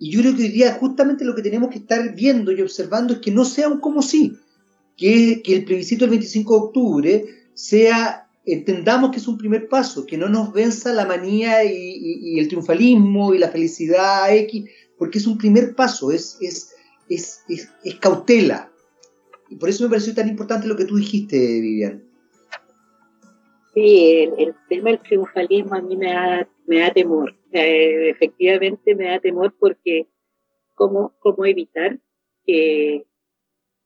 Y 0.00 0.10
yo 0.10 0.20
creo 0.20 0.34
que 0.34 0.42
hoy 0.42 0.48
día 0.48 0.72
justamente 0.80 1.24
lo 1.24 1.36
que 1.36 1.42
tenemos 1.42 1.70
que 1.70 1.78
estar 1.78 2.12
viendo 2.16 2.50
y 2.50 2.60
observando 2.60 3.14
es 3.14 3.20
que 3.20 3.30
no 3.30 3.44
sea 3.44 3.68
un 3.68 3.78
como 3.78 4.02
sí, 4.02 4.36
que, 4.96 5.42
el 5.46 5.64
plebiscito 5.64 6.06
del 6.06 6.10
25 6.10 6.52
de 6.52 6.60
octubre 6.60 7.24
sea, 7.54 8.28
entendamos 8.44 9.12
que 9.12 9.18
es 9.18 9.28
un 9.28 9.38
primer 9.38 9.68
paso, 9.68 10.06
que 10.06 10.18
no 10.18 10.28
nos 10.28 10.52
venza 10.52 10.92
la 10.92 11.06
manía 11.06 11.62
y, 11.62 12.40
el 12.40 12.48
triunfalismo 12.48 13.32
y 13.32 13.38
la 13.38 13.48
felicidad 13.48 14.34
X, 14.34 14.64
porque 14.98 15.18
es 15.18 15.26
un 15.28 15.38
primer 15.38 15.76
paso, 15.76 16.10
es, 16.10 16.36
es, 16.40 16.70
es, 17.08 17.42
es, 17.48 17.94
cautela. 18.00 18.72
Por 19.58 19.68
eso 19.68 19.84
me 19.84 19.90
pareció 19.90 20.14
tan 20.14 20.28
importante 20.28 20.66
lo 20.66 20.76
que 20.76 20.84
tú 20.84 20.96
dijiste, 20.96 21.36
Vivian. 21.36 22.04
Sí, 23.74 24.30
el, 24.38 24.54
tema 24.68 24.90
del 24.90 25.00
triunfalismo 25.00 25.74
a 25.74 25.82
mí 25.82 25.96
me 25.96 26.12
da, 26.12 26.48
me 26.66 26.78
da 26.78 26.92
temor. 26.92 27.34
efectivamente 27.50 28.94
me 28.94 29.08
da 29.08 29.18
temor 29.18 29.54
porque 29.58 30.06
cómo, 30.74 31.14
cómo 31.18 31.44
evitar 31.44 31.98
que, 32.46 33.04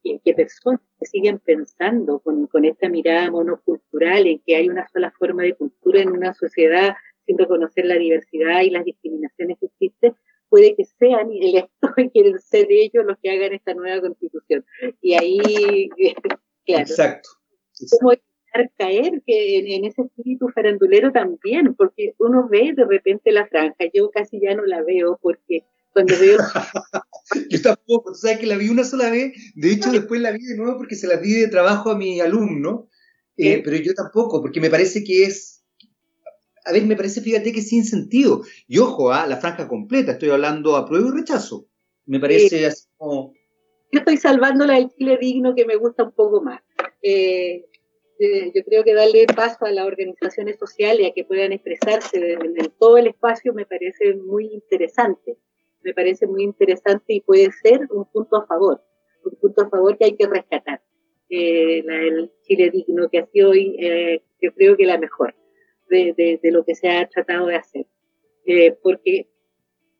que, 0.03 0.35
personas 0.35 0.81
que 1.01 1.39
pensando 1.39 2.19
con, 2.21 2.47
con, 2.49 2.67
esta 2.67 2.89
mirada 2.89 3.31
monocultural 3.31 4.27
en 4.27 4.41
que 4.41 4.57
hay 4.57 4.69
una 4.69 4.87
sola 4.89 5.11
forma 5.19 5.45
de 5.45 5.55
cultura 5.55 6.03
en 6.03 6.11
una 6.11 6.35
sociedad 6.35 6.95
sin 7.25 7.39
reconocer 7.39 7.87
la 7.87 7.97
diversidad 7.97 8.63
y 8.63 8.71
las 8.71 8.85
discriminaciones 8.85 9.59
que 9.59 9.67
existen, 9.67 10.17
puede 10.49 10.75
que 10.75 10.85
sean 10.85 11.31
electos 11.33 11.91
y 11.97 12.11
quieren 12.11 12.39
ser 12.41 12.67
ellos 12.71 13.05
los 13.05 13.19
que 13.23 13.31
hagan 13.31 13.53
esta 13.53 13.75
nueva 13.75 14.01
constitución. 14.01 14.65
Y 15.01 15.15
ahí, 15.15 15.89
claro. 16.67 16.83
Exacto. 16.83 17.31
¿Cómo 17.91 18.13
evitar 18.13 18.73
caer 18.77 19.23
que 19.27 19.77
en, 19.77 19.85
ese 19.85 20.03
espíritu 20.03 20.49
farandulero 20.49 21.13
también? 21.13 21.75
Porque 21.75 22.15
uno 22.19 22.49
ve 22.49 22.73
de 22.77 22.85
repente 22.85 23.33
la 23.33 23.47
franja, 23.47 23.85
yo 23.93 24.11
casi 24.11 24.41
ya 24.41 24.55
no 24.55 24.65
la 24.65 24.83
veo 24.83 25.19
porque 25.23 25.65
cuando 25.93 26.15
veo... 26.19 26.39
yo 27.51 27.63
tampoco, 27.63 28.13
tú 28.13 28.19
sabes 28.19 28.39
que 28.39 28.47
la 28.47 28.57
vi 28.57 28.69
una 28.69 28.85
sola 28.85 29.11
vez, 29.11 29.33
de 29.55 29.73
hecho 29.73 29.91
después 29.93 30.21
la 30.21 30.33
vi 30.33 30.45
de 30.45 30.57
nuevo 30.57 30.77
porque 30.77 30.97
se 30.97 31.07
la 31.07 31.17
di 31.17 31.35
de 31.35 31.49
trabajo 31.49 31.91
a 31.91 31.99
mi 31.99 32.21
alumno, 32.21 32.89
eh, 33.37 33.63
pero 33.63 33.77
yo 33.77 33.95
tampoco, 33.95 34.41
porque 34.41 34.61
me 34.61 34.71
parece 34.71 35.05
que 35.05 35.25
es 35.25 35.58
a 36.69 36.73
ver, 36.73 36.85
me 36.85 36.97
parece, 36.97 37.23
fíjate 37.23 37.51
que 37.53 37.63
sin 37.63 37.85
sentido. 37.85 38.43
Y 38.67 38.79
ojo, 38.79 39.11
a 39.11 39.23
¿ah? 39.23 39.27
la 39.27 39.39
franja 39.39 39.67
completa, 39.67 40.13
estoy 40.13 40.29
hablando 40.29 40.77
a 40.77 40.85
prueba 40.85 41.09
y 41.09 41.19
rechazo. 41.19 41.67
Me 42.05 42.21
parece 42.21 42.67
así 42.67 42.87
como... 42.99 43.33
Yo 43.91 44.01
estoy 44.01 44.19
salvando 44.19 44.67
la 44.67 44.75
del 44.75 44.91
Chile 44.91 45.17
digno 45.19 45.55
que 45.55 45.65
me 45.65 45.77
gusta 45.77 46.05
un 46.05 46.13
poco 46.13 46.43
más. 46.43 46.61
Eh, 47.03 47.65
eh, 48.19 48.53
yo 48.55 48.63
creo 48.65 48.85
que 48.85 48.93
darle 48.93 49.25
paso 49.35 49.65
a 49.65 49.73
las 49.73 49.87
organizaciones 49.87 50.59
sociales 50.59 51.09
a 51.09 51.15
que 51.15 51.25
puedan 51.25 51.53
expresarse 51.53 52.33
en, 52.35 52.55
todo 52.79 52.99
el 52.99 53.07
espacio 53.07 53.55
me 53.55 53.65
parece 53.65 54.15
muy 54.15 54.53
interesante. 54.53 55.39
Me 55.83 55.95
parece 55.95 56.27
muy 56.27 56.43
interesante 56.43 57.15
y 57.15 57.23
puede 57.23 57.51
ser 57.51 57.81
un 57.91 58.05
punto 58.13 58.37
a 58.37 58.47
favor, 58.47 58.83
un 59.25 59.37
punto 59.37 59.63
a 59.63 59.71
favor 59.71 59.97
que 59.97 60.05
hay 60.05 60.17
que 60.17 60.27
rescatar. 60.27 60.83
Eh, 61.31 61.83
la 61.87 61.95
del 61.95 62.31
Chile 62.43 62.71
digno 62.71 63.09
que 63.09 63.21
ha 63.21 63.27
sido 63.27 63.51
hoy, 63.51 63.75
yo 64.43 64.53
creo 64.53 64.77
que 64.77 64.85
la 64.85 64.99
mejor 64.99 65.35
de, 65.89 66.39
lo 66.45 66.65
que 66.65 66.75
se 66.75 66.89
ha 66.89 67.09
tratado 67.09 67.47
de 67.47 67.57
hacer. 67.57 67.87
Eh, 68.47 68.77
porque, 68.83 69.29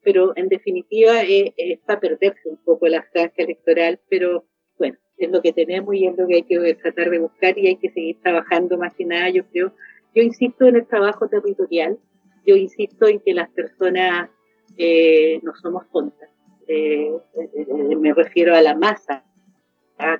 pero 0.03 0.33
en 0.37 0.49
definitiva 0.49 1.23
eh, 1.23 1.53
es 1.57 1.81
para 1.81 2.01
perderse 2.01 2.49
un 2.49 2.57
poco 2.59 2.87
la 2.89 3.03
franja 3.03 3.35
electoral, 3.37 4.01
pero 4.09 4.45
bueno, 4.79 4.97
es 5.19 5.31
lo 5.31 5.43
que 5.43 5.53
tenemos 5.53 5.95
y 5.95 6.07
es 6.07 6.17
lo 6.17 6.27
que 6.27 6.37
hay 6.37 6.43
que 6.45 6.75
tratar 6.75 7.11
de 7.11 7.19
buscar 7.19 7.59
y 7.59 7.67
hay 7.67 7.77
que 7.77 7.91
seguir 7.91 8.21
trabajando 8.23 8.79
más 8.79 8.95
que 8.95 9.05
nada, 9.05 9.29
yo 9.31 9.47
creo. 9.47 9.73
Yo 10.15 10.23
insisto 10.23 10.67
en 10.67 10.77
el 10.77 10.87
trabajo 10.87 11.29
territorial, 11.29 11.99
yo 12.47 12.57
insisto 12.57 13.07
en 13.07 13.21
que 13.21 13.35
las 13.35 13.51
personas 13.51 14.31
eh, 14.79 15.41
no 15.43 15.55
somos 15.57 15.91
tontas. 15.91 16.31
me 16.67 18.15
refiero 18.15 18.55
a 18.55 18.63
la 18.63 18.75
masa, 18.75 19.25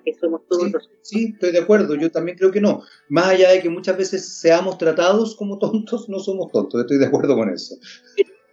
que 0.05 0.15
somos 0.15 0.43
todos 0.49 0.89
sí, 1.03 1.19
Sí, 1.19 1.33
estoy 1.35 1.53
de 1.53 1.61
acuerdo, 1.61 1.95
yo 1.95 2.11
también 2.11 2.37
creo 2.37 2.51
que 2.51 2.61
no. 2.61 2.83
Más 3.09 3.29
allá 3.29 3.51
de 3.51 3.61
que 3.61 3.71
muchas 3.71 3.97
veces 3.97 4.41
seamos 4.41 4.79
tratados 4.79 5.37
como 5.37 5.59
tontos, 5.59 6.09
no 6.09 6.19
somos 6.19 6.51
tontos, 6.53 6.81
estoy 6.81 6.99
de 6.99 7.07
acuerdo 7.07 7.37
con 7.37 7.49
eso. 7.51 7.77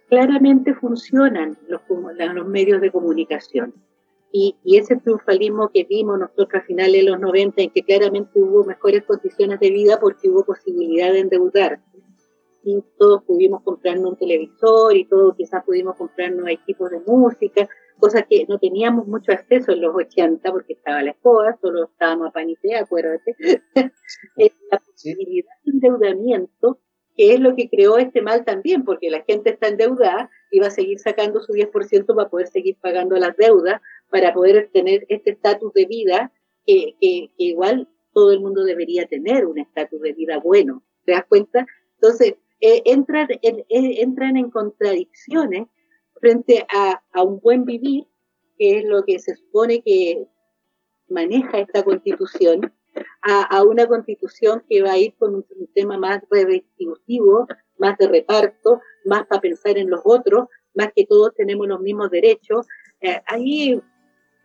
Claramente 0.08 0.74
funcionan 0.74 1.58
los, 1.68 1.80
los 1.88 2.46
medios 2.46 2.80
de 2.80 2.92
comunicación. 2.92 3.74
Y, 4.32 4.56
y, 4.64 4.76
ese 4.76 4.96
triunfalismo 4.96 5.70
que 5.72 5.84
vimos 5.84 6.18
nosotros 6.18 6.62
a 6.62 6.66
finales 6.66 7.04
de 7.04 7.10
los 7.10 7.20
90, 7.20 7.62
en 7.62 7.70
que 7.70 7.82
claramente 7.82 8.32
hubo 8.34 8.64
mejores 8.64 9.04
condiciones 9.04 9.60
de 9.60 9.70
vida 9.70 9.98
porque 10.00 10.28
hubo 10.28 10.44
posibilidad 10.44 11.12
de 11.12 11.20
endeudar. 11.20 11.80
Y 12.62 12.82
todos 12.98 13.22
pudimos 13.22 13.62
comprarnos 13.62 14.10
un 14.10 14.16
televisor 14.16 14.94
y 14.96 15.06
todos 15.06 15.36
quizás 15.36 15.64
pudimos 15.64 15.96
comprarnos 15.96 16.48
equipos 16.48 16.90
de 16.90 17.00
música 17.06 17.68
cosa 17.98 18.22
que 18.22 18.46
no 18.48 18.58
teníamos 18.58 19.06
mucho 19.06 19.32
acceso 19.32 19.72
en 19.72 19.80
los 19.80 19.94
80 19.94 20.50
porque 20.50 20.74
estaba 20.74 21.02
la 21.02 21.10
escoba, 21.12 21.56
solo 21.60 21.84
estábamos 21.84 22.28
a 22.28 22.32
panité, 22.32 22.76
acuérdate. 22.76 23.36
la 24.70 24.78
posibilidad 24.78 25.48
de 25.64 25.72
endeudamiento, 25.72 26.78
que 27.16 27.34
es 27.34 27.40
lo 27.40 27.56
que 27.56 27.68
creó 27.68 27.98
este 27.98 28.22
mal 28.22 28.44
también, 28.44 28.84
porque 28.84 29.10
la 29.10 29.22
gente 29.22 29.50
está 29.50 29.68
endeudada 29.68 30.30
y 30.50 30.60
va 30.60 30.68
a 30.68 30.70
seguir 30.70 30.98
sacando 30.98 31.40
su 31.40 31.52
10% 31.52 32.14
para 32.14 32.28
poder 32.28 32.48
seguir 32.48 32.76
pagando 32.80 33.16
las 33.16 33.36
deudas, 33.36 33.80
para 34.10 34.32
poder 34.34 34.70
tener 34.72 35.06
este 35.08 35.30
estatus 35.30 35.72
de 35.72 35.86
vida 35.86 36.32
que, 36.64 36.94
que, 37.00 37.30
igual 37.38 37.88
todo 38.12 38.32
el 38.32 38.40
mundo 38.40 38.64
debería 38.64 39.06
tener, 39.06 39.46
un 39.46 39.58
estatus 39.58 40.00
de 40.00 40.12
vida 40.12 40.38
bueno. 40.38 40.82
¿Te 41.04 41.12
das 41.12 41.24
cuenta? 41.26 41.66
Entonces, 41.94 42.34
eh, 42.60 42.82
entran, 42.86 43.28
en, 43.42 43.58
eh, 43.58 44.00
entran 44.02 44.36
en 44.36 44.50
contradicciones 44.50 45.68
frente 46.20 46.66
a, 46.68 47.22
un 47.22 47.40
buen 47.40 47.64
vivir, 47.64 48.06
que 48.58 48.78
es 48.78 48.84
lo 48.84 49.04
que 49.04 49.18
se 49.18 49.36
supone 49.36 49.82
que 49.82 50.26
maneja 51.08 51.58
esta 51.58 51.82
constitución, 51.82 52.72
a, 53.22 53.62
una 53.62 53.86
constitución 53.86 54.64
que 54.68 54.82
va 54.82 54.92
a 54.92 54.98
ir 54.98 55.14
con 55.18 55.34
un, 55.36 55.46
tema 55.74 55.98
más 55.98 56.22
redistributivo, 56.30 57.46
más 57.78 57.98
de 57.98 58.08
reparto, 58.08 58.80
más 59.04 59.26
para 59.26 59.40
pensar 59.40 59.76
en 59.76 59.90
los 59.90 60.00
otros, 60.04 60.48
más 60.74 60.88
que 60.94 61.04
todos 61.04 61.34
tenemos 61.34 61.66
los 61.66 61.80
mismos 61.80 62.10
derechos. 62.10 62.66
Eh, 63.00 63.20
ahí, 63.26 63.82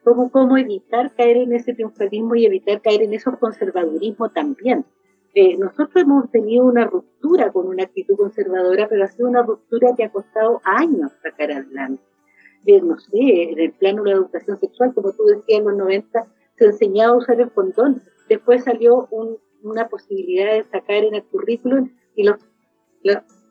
¿cómo, 0.03 0.29
¿cómo 0.31 0.57
evitar 0.57 1.13
caer 1.15 1.37
en 1.37 1.53
ese 1.53 1.73
triunfalismo 1.73 2.35
y 2.35 2.45
evitar 2.45 2.81
caer 2.81 3.03
en 3.03 3.13
esos 3.13 3.37
conservadurismo 3.37 4.29
también? 4.29 4.85
Eh, 5.33 5.57
nosotros 5.57 5.95
hemos 5.95 6.29
tenido 6.29 6.65
una 6.65 6.85
ruptura 6.85 7.51
con 7.51 7.67
una 7.67 7.83
actitud 7.83 8.17
conservadora, 8.17 8.87
pero 8.89 9.03
ha 9.05 9.07
sido 9.07 9.29
una 9.29 9.43
ruptura 9.43 9.93
que 9.95 10.03
ha 10.03 10.11
costado 10.11 10.61
años 10.65 11.11
sacar 11.23 11.51
adelante. 11.51 12.03
Eh, 12.65 12.81
no 12.81 12.99
sé, 12.99 13.51
en 13.51 13.59
el 13.59 13.71
plano 13.71 14.03
de 14.03 14.11
la 14.11 14.17
educación 14.17 14.57
sexual, 14.57 14.93
como 14.93 15.13
tú 15.13 15.23
decías, 15.23 15.59
en 15.59 15.65
los 15.65 15.77
90 15.77 16.25
se 16.57 16.65
enseñaba 16.65 17.13
a 17.13 17.17
usar 17.17 17.39
el 17.39 17.51
condón. 17.51 18.03
Después 18.27 18.63
salió 18.63 19.07
una 19.63 19.87
posibilidad 19.87 20.53
de 20.53 20.65
sacar 20.65 21.03
en 21.03 21.15
el 21.15 21.23
currículum 21.23 21.91
y 22.15 22.23
los, 22.23 22.37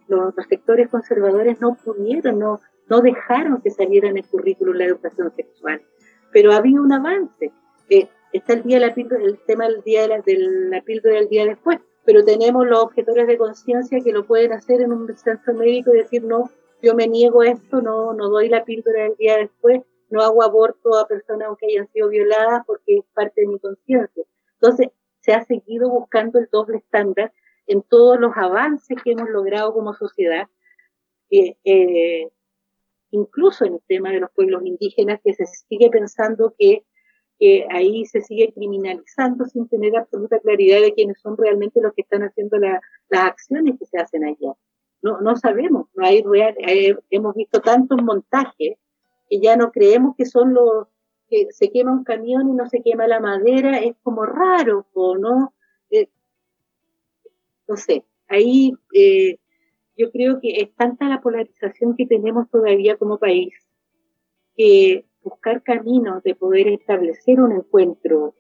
los, 0.06 0.34
sectores 0.48 0.88
conservadores 0.88 1.60
no 1.60 1.76
pudieron, 1.82 2.38
no, 2.38 2.60
no 2.88 3.00
dejaron 3.00 3.62
que 3.62 3.70
saliera 3.70 4.08
en 4.08 4.18
el 4.18 4.26
currículum 4.26 4.76
la 4.76 4.84
educación 4.84 5.32
sexual. 5.34 5.82
Pero 6.32 6.52
había 6.52 6.80
un 6.80 6.92
avance. 6.92 7.52
Eh, 7.88 8.08
el 8.54 8.62
día 8.62 8.80
la 8.80 8.94
píldora, 8.94 9.24
el 9.24 9.38
tema 9.46 9.68
del 9.68 9.82
día 9.82 10.02
de 10.02 10.08
la, 10.08 10.20
de 10.20 10.82
píldora 10.82 11.16
del 11.16 11.28
día 11.28 11.46
después, 11.46 11.78
pero 12.04 12.24
tenemos 12.24 12.66
los 12.66 12.82
objetores 12.82 13.26
de 13.26 13.38
conciencia 13.38 14.00
que 14.02 14.12
lo 14.12 14.26
pueden 14.26 14.52
hacer 14.52 14.80
en 14.80 14.92
un 14.92 15.16
centro 15.16 15.54
médico 15.54 15.94
y 15.94 15.98
decir 15.98 16.24
no, 16.24 16.50
yo 16.82 16.94
me 16.94 17.06
niego 17.06 17.42
a 17.42 17.48
esto, 17.48 17.82
no, 17.82 18.14
no 18.14 18.28
doy 18.28 18.48
la 18.48 18.64
píldora 18.64 19.04
del 19.04 19.16
día 19.16 19.36
después, 19.36 19.82
no 20.08 20.22
hago 20.22 20.42
aborto 20.42 20.96
a 20.98 21.06
personas 21.06 21.48
aunque 21.48 21.66
hayan 21.66 21.88
sido 21.92 22.08
violadas 22.08 22.64
porque 22.66 22.98
es 22.98 23.04
parte 23.14 23.42
de 23.42 23.46
mi 23.46 23.58
conciencia. 23.58 24.24
Entonces, 24.54 24.88
se 25.20 25.32
ha 25.32 25.44
seguido 25.44 25.88
buscando 25.90 26.38
el 26.38 26.48
doble 26.50 26.78
estándar 26.78 27.32
en 27.66 27.82
todos 27.82 28.18
los 28.18 28.32
avances 28.36 29.00
que 29.02 29.12
hemos 29.12 29.28
logrado 29.28 29.72
como 29.72 29.94
sociedad, 29.94 30.48
eh, 31.30 31.56
eh, 31.64 32.30
incluso 33.10 33.64
en 33.64 33.74
el 33.74 33.80
tema 33.86 34.10
de 34.10 34.20
los 34.20 34.30
pueblos 34.32 34.62
indígenas, 34.64 35.20
que 35.22 35.34
se 35.34 35.46
sigue 35.46 35.90
pensando 35.90 36.54
que 36.58 36.84
que 37.40 37.66
ahí 37.70 38.04
se 38.04 38.20
sigue 38.20 38.52
criminalizando 38.52 39.46
sin 39.46 39.66
tener 39.66 39.96
absoluta 39.96 40.38
claridad 40.40 40.82
de 40.82 40.92
quiénes 40.92 41.18
son 41.20 41.38
realmente 41.38 41.80
los 41.80 41.94
que 41.94 42.02
están 42.02 42.22
haciendo 42.22 42.58
las 42.58 42.80
acciones 43.10 43.78
que 43.78 43.86
se 43.86 43.98
hacen 43.98 44.24
allá. 44.24 44.52
No, 45.00 45.22
no 45.22 45.34
sabemos, 45.36 45.86
no 45.94 46.04
hay 46.04 46.22
real, 46.22 46.54
hemos 47.08 47.34
visto 47.34 47.62
tantos 47.62 48.02
montajes 48.02 48.76
que 49.30 49.40
ya 49.40 49.56
no 49.56 49.72
creemos 49.72 50.14
que 50.16 50.26
son 50.26 50.52
los 50.52 50.88
que 51.30 51.46
se 51.50 51.70
quema 51.70 51.92
un 51.92 52.04
camión 52.04 52.50
y 52.50 52.52
no 52.52 52.68
se 52.68 52.82
quema 52.82 53.06
la 53.06 53.20
madera, 53.20 53.78
es 53.78 53.96
como 54.02 54.26
raro, 54.26 54.86
¿o 54.92 55.16
no? 55.16 55.54
Eh, 55.90 56.08
no 57.66 57.76
sé, 57.78 58.04
ahí 58.28 58.72
eh, 58.92 59.38
yo 59.96 60.10
creo 60.10 60.40
que 60.40 60.60
es 60.60 60.74
tanta 60.74 61.08
la 61.08 61.22
polarización 61.22 61.96
que 61.96 62.06
tenemos 62.06 62.50
todavía 62.50 62.98
como 62.98 63.18
país 63.18 63.54
que 64.56 65.06
buscar 65.22 65.62
caminos 65.62 66.22
de 66.22 66.34
poder 66.34 66.68
establecer 66.68 67.40
un 67.40 67.52
encuentro 67.52 68.34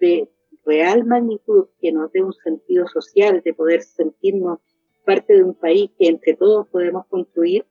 de 0.00 0.28
real 0.64 1.04
magnitud 1.04 1.68
que 1.80 1.92
nos 1.92 2.12
dé 2.12 2.22
un 2.22 2.32
sentido 2.32 2.86
social, 2.88 3.42
de 3.44 3.54
poder 3.54 3.82
sentirnos 3.82 4.58
parte 5.04 5.34
de 5.34 5.44
un 5.44 5.54
país 5.54 5.90
que 5.98 6.08
entre 6.08 6.34
todos 6.34 6.68
podemos 6.68 7.06
construir, 7.06 7.64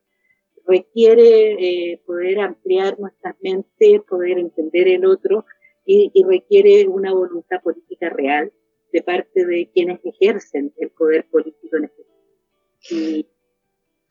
requiere 0.66 1.92
eh, 1.92 2.02
poder 2.06 2.40
ampliar 2.40 2.98
nuestras 2.98 3.36
mentes, 3.40 4.02
poder 4.08 4.38
entender 4.38 4.88
el 4.88 5.04
otro 5.04 5.44
y, 5.84 6.10
requiere 6.24 6.88
una 6.88 7.12
voluntad 7.12 7.62
política 7.62 8.10
real 8.10 8.52
de 8.92 9.02
parte 9.02 9.46
de 9.46 9.70
quienes 9.72 10.00
ejercen 10.04 10.72
el 10.78 10.90
poder 10.90 11.26
político 11.30 11.76
en 11.76 11.84
este 11.84 12.02
país. 12.02 12.90
Y, 12.90 13.28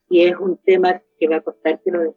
y 0.08 0.24
es 0.24 0.36
un 0.38 0.56
tema 0.56 1.02
que 1.18 1.28
va 1.28 1.36
a 1.36 1.40
costar 1.42 1.82
que 1.82 1.90
lo 1.90 2.16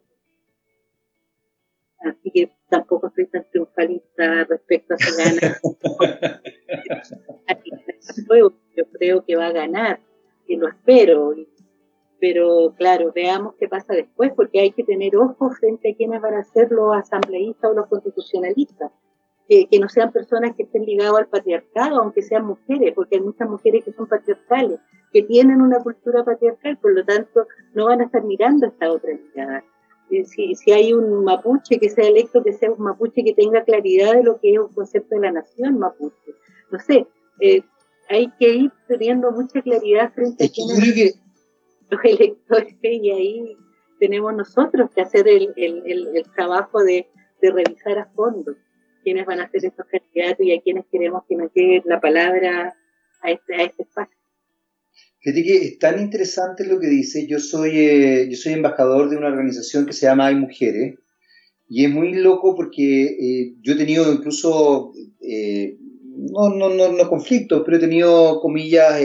así 2.00 2.30
que 2.30 2.52
tampoco 2.68 3.08
estoy 3.08 3.26
tan 3.26 3.44
triunfalista 3.50 4.44
respecto 4.44 4.94
a 4.94 4.98
si 4.98 5.16
gana. 5.16 5.56
Yo 8.76 8.84
creo 8.92 9.24
que 9.24 9.36
va 9.36 9.46
a 9.46 9.52
ganar, 9.52 10.00
y 10.46 10.56
lo 10.56 10.68
espero, 10.68 11.34
pero 12.20 12.74
claro, 12.76 13.12
veamos 13.14 13.54
qué 13.58 13.68
pasa 13.68 13.94
después, 13.94 14.32
porque 14.34 14.60
hay 14.60 14.72
que 14.72 14.84
tener 14.84 15.16
ojos 15.16 15.58
frente 15.58 15.90
a 15.90 15.96
quienes 15.96 16.20
van 16.20 16.34
a 16.34 16.44
ser 16.44 16.70
los 16.70 16.94
asambleístas 16.94 17.70
o 17.70 17.74
los 17.74 17.88
constitucionalistas. 17.88 18.92
que 19.48 19.80
no 19.80 19.88
sean 19.88 20.12
personas 20.12 20.54
que 20.54 20.62
estén 20.62 20.84
ligadas 20.84 21.18
al 21.18 21.28
patriarcado, 21.28 22.00
aunque 22.00 22.22
sean 22.22 22.46
mujeres, 22.46 22.92
porque 22.94 23.16
hay 23.16 23.22
muchas 23.22 23.48
mujeres 23.48 23.84
que 23.84 23.92
son 23.92 24.06
patriarcales, 24.06 24.78
que 25.12 25.22
tienen 25.22 25.60
una 25.60 25.80
cultura 25.80 26.22
patriarcal, 26.22 26.78
por 26.78 26.94
lo 26.94 27.04
tanto 27.04 27.46
no 27.74 27.86
van 27.86 28.00
a 28.00 28.04
estar 28.04 28.22
mirando 28.22 28.66
esta 28.66 28.92
otra 28.92 29.10
mirada. 29.12 29.64
Si, 30.10 30.54
si 30.54 30.72
hay 30.72 30.92
un 30.92 31.24
mapuche 31.24 31.78
que 31.78 31.88
sea 31.88 32.08
electo, 32.08 32.42
que 32.42 32.52
sea 32.52 32.72
un 32.72 32.82
mapuche 32.82 33.22
que 33.22 33.32
tenga 33.32 33.62
claridad 33.64 34.14
de 34.14 34.24
lo 34.24 34.40
que 34.40 34.52
es 34.52 34.58
un 34.58 34.72
concepto 34.72 35.14
de 35.14 35.20
la 35.20 35.32
nación 35.32 35.78
mapuche. 35.78 36.34
No 36.70 36.78
sé, 36.80 37.06
eh, 37.40 37.62
hay 38.08 38.30
que 38.38 38.48
ir 38.48 38.72
teniendo 38.88 39.30
mucha 39.30 39.62
claridad 39.62 40.12
frente 40.12 40.44
a 40.44 40.48
quienes 40.48 41.16
los 41.90 42.00
electores 42.04 42.76
y 42.82 43.10
ahí 43.10 43.56
tenemos 44.00 44.34
nosotros 44.34 44.90
que 44.94 45.02
hacer 45.02 45.28
el, 45.28 46.24
trabajo 46.34 46.82
de, 46.82 47.08
revisar 47.40 47.98
a 47.98 48.06
fondo 48.06 48.54
quiénes 49.02 49.24
van 49.26 49.40
a 49.40 49.48
ser 49.48 49.64
estos 49.64 49.86
candidatos 49.86 50.44
y 50.44 50.52
a 50.52 50.60
quienes 50.60 50.84
queremos 50.90 51.24
que 51.28 51.36
nos 51.36 51.52
llegue 51.54 51.82
la 51.86 52.00
palabra 52.00 52.76
a 53.22 53.30
este, 53.30 53.54
a 53.54 53.62
este 53.62 53.82
espacio. 53.84 54.19
Fíjate 55.20 55.42
que 55.44 55.56
es 55.56 55.78
tan 55.78 56.00
interesante 56.00 56.64
lo 56.64 56.80
que 56.80 56.88
dice. 56.88 57.26
Yo 57.26 57.38
soy, 57.40 57.72
eh, 57.74 58.28
yo 58.30 58.36
soy 58.36 58.54
embajador 58.54 59.10
de 59.10 59.16
una 59.16 59.28
organización 59.28 59.84
que 59.84 59.92
se 59.92 60.06
llama 60.06 60.26
Hay 60.26 60.34
Mujeres. 60.36 60.94
Y 61.68 61.84
es 61.84 61.90
muy 61.90 62.14
loco 62.14 62.56
porque 62.56 63.04
eh, 63.04 63.54
yo 63.60 63.74
he 63.74 63.76
tenido 63.76 64.12
incluso, 64.12 64.92
eh, 65.20 65.76
no, 66.02 66.48
no, 66.48 66.70
no, 66.70 66.92
no, 66.92 67.08
conflictos, 67.08 67.62
pero 67.64 67.76
he 67.76 67.80
tenido, 67.80 68.40
comillas, 68.40 69.00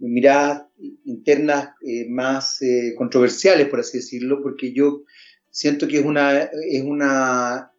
miradas 0.00 0.66
internas 1.04 1.70
más 2.08 2.60
controversiales, 2.96 3.68
por 3.68 3.80
así 3.80 3.98
decirlo, 3.98 4.42
porque 4.42 4.72
yo 4.72 5.02
siento 5.50 5.88
que 5.88 5.98
es 5.98 6.04
una, 6.04 6.42
es 6.42 6.82
una 6.82 7.72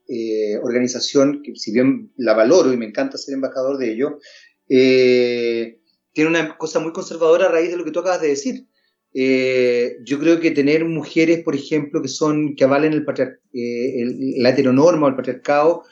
organización 0.61 1.41
que, 1.43 1.55
si 1.55 1.71
bien 1.71 2.11
la 2.17 2.33
valoro 2.33 2.73
y 2.73 2.77
me 2.77 2.87
encanta 2.87 3.17
ser 3.17 3.35
embajador 3.35 3.77
de 3.77 3.93
ello, 3.93 4.19
eh, 4.67 5.79
tiene 6.15 6.29
una 6.29 6.57
cosa 6.57 6.79
muy 6.79 6.93
conservadora 6.93 7.47
a 7.47 7.51
raíz 7.51 7.69
de 7.69 7.77
lo 7.77 7.83
que 7.83 7.91
tú 7.91 7.99
acabas 7.99 8.21
de 8.21 8.29
decir. 8.29 8.65
Eh, 9.13 9.97
yo 10.03 10.17
creo 10.17 10.39
que 10.39 10.51
tener 10.51 10.85
mujeres, 10.85 11.43
por 11.43 11.55
ejemplo, 11.55 12.01
que 12.01 12.07
son 12.07 12.55
que 12.55 12.63
avalen 12.63 12.93
el, 12.93 13.05
eh, 13.53 14.05
la 14.37 14.49
heteronorma 14.49 15.05
o 15.05 15.09
el 15.09 15.15
patriarcado, 15.17 15.83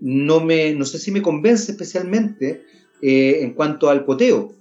no 0.00 0.38
me, 0.40 0.72
no 0.72 0.84
sé 0.84 1.00
si 1.00 1.10
me 1.10 1.20
convence 1.20 1.72
especialmente 1.72 2.62
eh, 3.02 3.40
en 3.42 3.54
cuanto 3.54 3.90
al 3.90 4.04
poteo. 4.04 4.54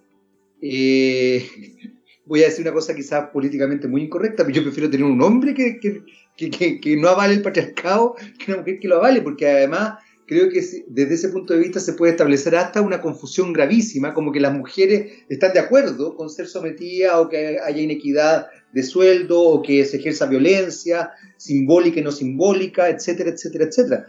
voy 0.62 2.42
a 2.42 2.46
decir 2.46 2.64
una 2.64 2.74
cosa 2.74 2.96
quizás 2.96 3.30
políticamente 3.30 3.88
muy 3.88 4.02
incorrecta, 4.02 4.44
pero 4.44 4.56
yo 4.56 4.64
prefiero 4.64 4.90
tener 4.90 5.06
un 5.06 5.22
hombre 5.22 5.54
que, 5.54 5.80
que, 5.80 6.02
que, 6.50 6.82
que 6.82 6.98
no 6.98 7.10
avale 7.10 7.36
el 7.36 7.44
patriarcado 7.44 8.16
que 8.40 8.52
una 8.52 8.62
mujer 8.62 8.80
que 8.80 8.88
lo 8.88 8.96
avale, 8.96 9.22
porque 9.22 9.48
además 9.48 10.00
creo 10.28 10.50
que 10.50 10.62
desde 10.88 11.14
ese 11.14 11.30
punto 11.30 11.54
de 11.54 11.60
vista 11.60 11.80
se 11.80 11.94
puede 11.94 12.12
establecer 12.12 12.56
hasta 12.56 12.82
una 12.82 13.02
confusión 13.02 13.54
gravísima, 13.54 14.14
como 14.14 14.32
que 14.32 14.40
las 14.40 14.54
mujeres 14.54 15.12
están 15.30 15.54
de 15.54 15.60
acuerdo 15.60 16.16
con 16.16 16.30
ser 16.30 16.48
sometidas 16.48 17.16
o 17.16 17.30
que 17.30 17.60
haya 17.64 17.82
inequidad 17.82 18.48
de 18.74 18.84
sueldo 18.84 19.42
o 19.42 19.62
que 19.62 19.86
se 19.86 19.98
ejerza 19.98 20.26
violencia 20.26 21.12
simbólica 21.38 22.00
y 22.00 22.04
no 22.04 22.12
simbólica, 22.12 22.90
etcétera, 22.90 23.30
etcétera, 23.30 23.66
etcétera. 23.66 24.06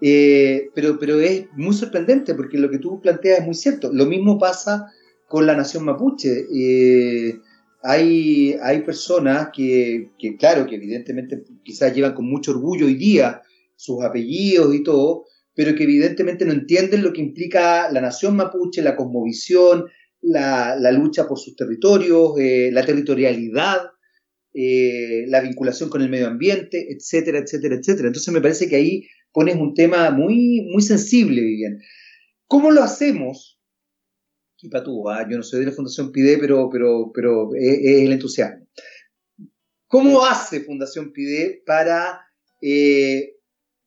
Eh, 0.00 0.70
pero, 0.74 0.98
pero 0.98 1.18
es 1.20 1.46
muy 1.56 1.74
sorprendente 1.74 2.34
porque 2.34 2.58
lo 2.58 2.70
que 2.70 2.78
tú 2.78 3.00
planteas 3.00 3.40
es 3.40 3.44
muy 3.46 3.54
cierto. 3.54 3.90
Lo 3.92 4.06
mismo 4.06 4.38
pasa 4.38 4.92
con 5.28 5.46
la 5.46 5.56
nación 5.56 5.84
mapuche. 5.84 6.46
Eh, 6.54 7.38
hay, 7.82 8.56
hay 8.62 8.82
personas 8.82 9.48
que, 9.54 10.10
que, 10.18 10.36
claro, 10.36 10.66
que 10.66 10.76
evidentemente 10.76 11.44
quizás 11.62 11.94
llevan 11.94 12.14
con 12.14 12.26
mucho 12.26 12.52
orgullo 12.52 12.86
hoy 12.86 12.94
día 12.94 13.42
sus 13.76 14.02
apellidos 14.02 14.74
y 14.74 14.82
todo, 14.82 15.26
pero 15.54 15.74
que 15.74 15.84
evidentemente 15.84 16.44
no 16.44 16.52
entienden 16.52 17.02
lo 17.02 17.12
que 17.12 17.20
implica 17.20 17.90
la 17.90 18.00
nación 18.00 18.36
mapuche, 18.36 18.82
la 18.82 18.96
cosmovisión, 18.96 19.86
la, 20.20 20.92
lucha 20.92 21.26
por 21.28 21.38
sus 21.38 21.54
territorios, 21.54 22.32
eh, 22.38 22.70
la 22.72 22.84
territorialidad, 22.84 23.82
eh, 24.52 25.24
la 25.28 25.40
vinculación 25.40 25.90
con 25.90 26.02
el 26.02 26.08
medio 26.08 26.26
ambiente, 26.26 26.92
etcétera, 26.92 27.38
etcétera, 27.38 27.76
etcétera. 27.76 28.08
Entonces 28.08 28.32
me 28.32 28.40
parece 28.40 28.68
que 28.68 28.76
ahí 28.76 29.08
pones 29.32 29.56
un 29.56 29.74
tema 29.74 30.10
muy, 30.10 30.68
muy 30.72 30.82
sensible, 30.82 31.40
Vivian. 31.40 31.78
¿Cómo 32.46 32.70
lo 32.70 32.82
hacemos? 32.82 33.60
Kipa 34.56 34.82
tú, 34.82 35.08
¿ah? 35.10 35.26
yo 35.28 35.36
no 35.36 35.42
soy 35.42 35.60
de 35.60 35.66
la 35.66 35.72
Fundación 35.72 36.12
PIDE, 36.12 36.38
pero, 36.38 36.70
pero, 36.70 37.10
pero 37.12 37.50
es, 37.54 37.78
el 37.82 38.12
entusiasmo. 38.12 38.66
¿Cómo 39.86 40.24
hace 40.24 40.60
Fundación 40.60 41.12
PIDE 41.12 41.62
para, 41.66 42.20
eh, 42.62 43.36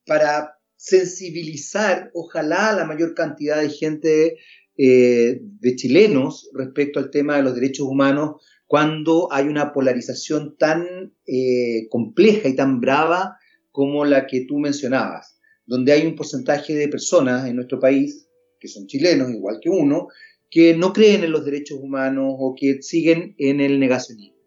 para 0.06 0.57
sensibilizar, 0.78 2.10
ojalá, 2.14 2.72
la 2.72 2.86
mayor 2.86 3.14
cantidad 3.14 3.60
de 3.60 3.68
gente, 3.68 4.38
eh, 4.76 5.40
de 5.42 5.76
chilenos, 5.76 6.48
respecto 6.54 7.00
al 7.00 7.10
tema 7.10 7.36
de 7.36 7.42
los 7.42 7.54
derechos 7.54 7.86
humanos, 7.86 8.42
cuando 8.66 9.28
hay 9.32 9.48
una 9.48 9.72
polarización 9.72 10.56
tan 10.56 11.12
eh, 11.26 11.88
compleja 11.90 12.48
y 12.48 12.54
tan 12.54 12.80
brava 12.80 13.36
como 13.72 14.04
la 14.04 14.26
que 14.26 14.44
tú 14.46 14.58
mencionabas, 14.58 15.40
donde 15.66 15.92
hay 15.92 16.06
un 16.06 16.14
porcentaje 16.14 16.74
de 16.74 16.88
personas 16.88 17.48
en 17.48 17.56
nuestro 17.56 17.80
país, 17.80 18.28
que 18.60 18.68
son 18.68 18.86
chilenos 18.86 19.30
igual 19.30 19.58
que 19.60 19.70
uno, 19.70 20.08
que 20.48 20.76
no 20.76 20.92
creen 20.92 21.24
en 21.24 21.32
los 21.32 21.44
derechos 21.44 21.78
humanos 21.80 22.34
o 22.38 22.54
que 22.58 22.82
siguen 22.82 23.34
en 23.38 23.60
el 23.60 23.80
negacionismo. 23.80 24.38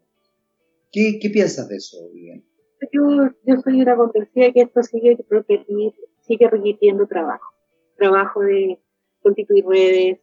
¿Qué, 0.93 1.19
piensas 1.31 1.67
de 1.67 1.75
eso, 1.75 1.97
Vivian? 2.13 2.43
Yo, 2.91 3.29
yo 3.45 3.61
soy 3.63 3.81
una 3.81 3.95
convencida 3.95 4.51
que 4.51 4.61
esto 4.61 4.81
sigue 4.83 5.17
repetir 5.29 5.93
sigue 6.31 6.49
requiriendo 6.49 7.07
trabajo. 7.07 7.53
Trabajo 7.97 8.41
de 8.41 8.79
constituir 9.21 9.65
redes, 9.65 10.19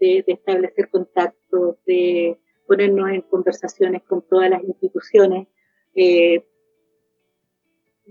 de, 0.00 0.24
establecer 0.26 0.88
contactos, 0.88 1.76
de 1.84 2.38
ponernos 2.66 3.10
en 3.10 3.22
conversaciones 3.22 4.02
con 4.04 4.22
todas 4.22 4.48
las 4.50 4.62
instituciones. 4.62 5.48
Eh, 5.94 6.46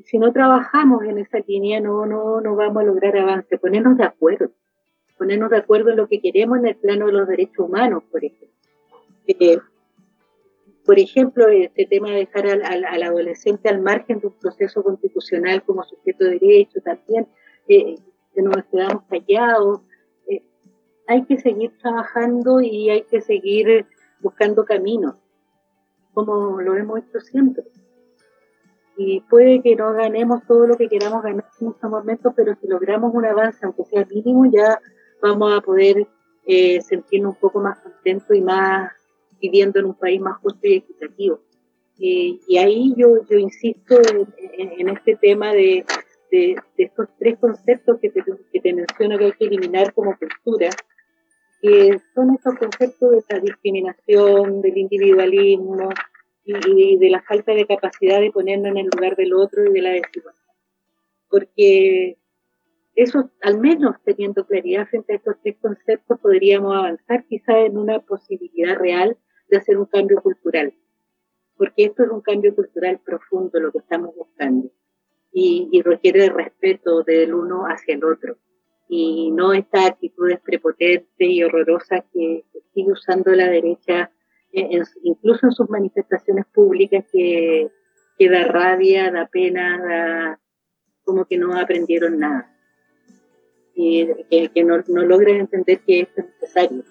si 0.06 0.18
no 0.18 0.32
trabajamos 0.34 1.04
en 1.06 1.20
esa 1.20 1.39
línea, 1.39 1.80
no, 1.80 2.06
no, 2.06 2.41
no 2.41 2.56
vamos 2.56 2.84
a 2.84 2.86
lograr 2.86 3.18
avance. 3.18 3.58
Ponernos 3.58 3.98
de 3.98 4.04
acuerdo. 4.04 4.52
Ponernos 5.18 5.50
de 5.50 5.58
acuerdo 5.58 5.91
en 5.91 5.98
lo 5.98 6.08
que 6.08 6.22
queremos 6.22 6.60
en 6.60 6.68
el 6.68 6.76
plano 6.76 7.08
de 7.08 7.14
los 7.14 7.28
derechos 7.28 7.60
humanos, 7.60 8.04
por 8.12 8.24
ejemplo. 8.24 8.50
Eh, 9.28 9.58
por 10.88 10.97
ejemplo, 10.99 11.49
este 11.49 11.85
tema 11.85 12.11
de 12.11 12.19
dejar 12.19 12.47
al, 12.47 13.03
adolescente 13.03 13.67
al 13.67 13.81
margen 13.81 14.21
de 14.21 14.27
un 14.27 14.39
proceso 14.39 14.81
constitucional 14.81 15.61
como 15.63 15.83
sujeto 15.83 16.23
de 16.23 16.39
derecho 16.39 16.79
también, 16.79 17.27
eh, 17.67 17.97
que 18.33 18.41
nos 18.41 18.63
quedamos 18.71 19.03
callados. 19.09 19.81
Eh, 20.29 20.41
hay 21.05 21.25
que 21.25 21.39
seguir 21.39 21.77
trabajando 21.79 22.61
y 22.61 22.89
hay 22.89 23.03
que 23.03 23.19
seguir 23.19 23.85
buscando 24.21 24.63
caminos, 24.63 25.21
como 26.13 26.61
lo 26.61 26.77
hemos 26.77 26.99
hecho 26.99 27.19
siempre. 27.19 27.65
Y 28.95 29.19
puede 29.29 29.61
que 29.61 29.75
no 29.75 29.91
ganemos 29.91 30.45
todo 30.47 30.67
lo 30.67 30.77
que 30.77 30.88
queramos 30.88 31.21
ganar 31.21 31.43
en 31.59 31.67
este 31.67 31.88
momento, 31.89 32.33
pero 32.33 32.55
si 32.61 32.65
logramos 32.65 33.13
un 33.13 33.25
avance, 33.25 33.65
aunque 33.65 33.83
sea 33.83 34.05
mínimo, 34.05 34.45
ya 34.49 34.79
vamos 35.21 35.53
a 35.53 35.59
poder 35.59 36.07
eh, 36.45 36.79
sentirnos 36.81 37.33
un 37.33 37.41
poco 37.41 37.59
más 37.59 37.77
contentos 37.79 38.38
y 38.38 38.39
más 38.39 38.97
viviendo 39.41 39.79
en 39.79 39.85
un 39.85 39.95
país 39.95 40.19
más 40.19 40.38
justo 40.38 40.59
y 40.63 40.75
equitativo. 40.75 41.41
Eh, 41.99 42.39
y 42.47 42.57
ahí 42.57 42.93
yo, 42.95 43.17
insisto 43.38 43.99
en, 44.53 44.89
este 44.89 45.15
tema 45.15 45.53
de, 45.53 45.83
estos 46.77 47.07
tres 47.17 47.39
conceptos 47.39 47.99
que 47.99 48.09
te, 48.09 48.23
que 48.51 48.59
te 48.59 48.73
menciono 48.73 49.17
que 49.17 49.25
hay 49.25 49.31
que 49.31 49.45
eliminar 49.45 49.93
como 49.93 50.15
cultura, 50.17 50.69
que 51.61 51.99
son 52.13 52.35
estos 52.35 52.55
conceptos 52.55 53.11
de 53.11 53.23
la 53.29 53.39
discriminación, 53.39 54.61
del 54.61 54.77
individualismo 54.77 55.89
y, 56.45 56.97
de 56.97 57.09
la 57.09 57.21
falta 57.23 57.53
de 57.53 57.65
capacidad 57.65 58.21
de 58.21 58.31
ponernos 58.31 58.67
en 58.67 58.77
el 58.77 58.89
lugar 58.93 59.15
del 59.15 59.33
otro 59.33 59.65
y 59.65 59.73
de 59.73 59.81
la 59.81 59.89
desigualdad. 59.89 60.41
Porque 61.29 62.17
eso, 62.95 63.31
al 63.41 63.59
menos 63.59 63.95
teniendo 64.03 64.45
claridad 64.45 64.88
frente 64.88 65.13
a 65.13 65.15
estos 65.17 65.35
tres 65.41 65.57
conceptos, 65.59 66.19
podríamos 66.19 66.75
avanzar 66.75 67.25
quizá 67.27 67.59
en 67.59 67.77
una 67.77 67.99
posibilidad 67.99 68.77
real 68.77 69.17
de 69.50 69.58
hacer 69.58 69.78
un 69.78 69.86
cambio 69.86 70.22
cultural, 70.22 70.74
porque 71.58 71.86
esto 71.86 72.04
es 72.04 72.10
un 72.10 72.22
cambio 72.22 72.54
cultural 72.56 73.00
profundo 73.04 73.60
lo 73.60 73.72
que 73.72 73.80
estamos 73.80 74.16
buscando 74.16 74.70
y, 75.32 75.82
requiere 75.84 76.30
respeto 76.30 77.04
del 77.04 77.34
uno 77.34 77.66
hacia 77.66 77.95
el 77.95 78.04
otro 78.04 78.38
y 78.89 79.32
no 79.32 79.54
estas 79.54 79.88
actitudes 79.88 80.39
prepotentes 80.39 81.08
y 81.20 81.43
horrorosas 81.43 82.04
que, 82.14 82.45
sigue 82.74 82.91
usando 82.91 83.32
la 83.32 83.48
derecha, 83.48 84.12
incluso 85.04 85.48
en 85.48 85.52
sus 85.52 85.68
manifestaciones 85.70 86.45
públicas, 86.45 87.06
que, 87.12 87.70
da 88.20 88.43
rabia, 88.45 89.12
da 89.12 89.28
pena, 89.28 90.39
como 91.04 91.26
que 91.26 91.38
no 91.38 91.56
aprendieron 91.56 92.20
nada. 92.20 92.54
Y 93.74 94.08
que, 94.30 94.64
no, 94.64 94.84
no 94.88 95.04
logran 95.04 95.38
entender 95.38 95.80
que 95.80 96.02
esto 96.02 96.22
es 96.22 96.28
necesario 96.39 96.84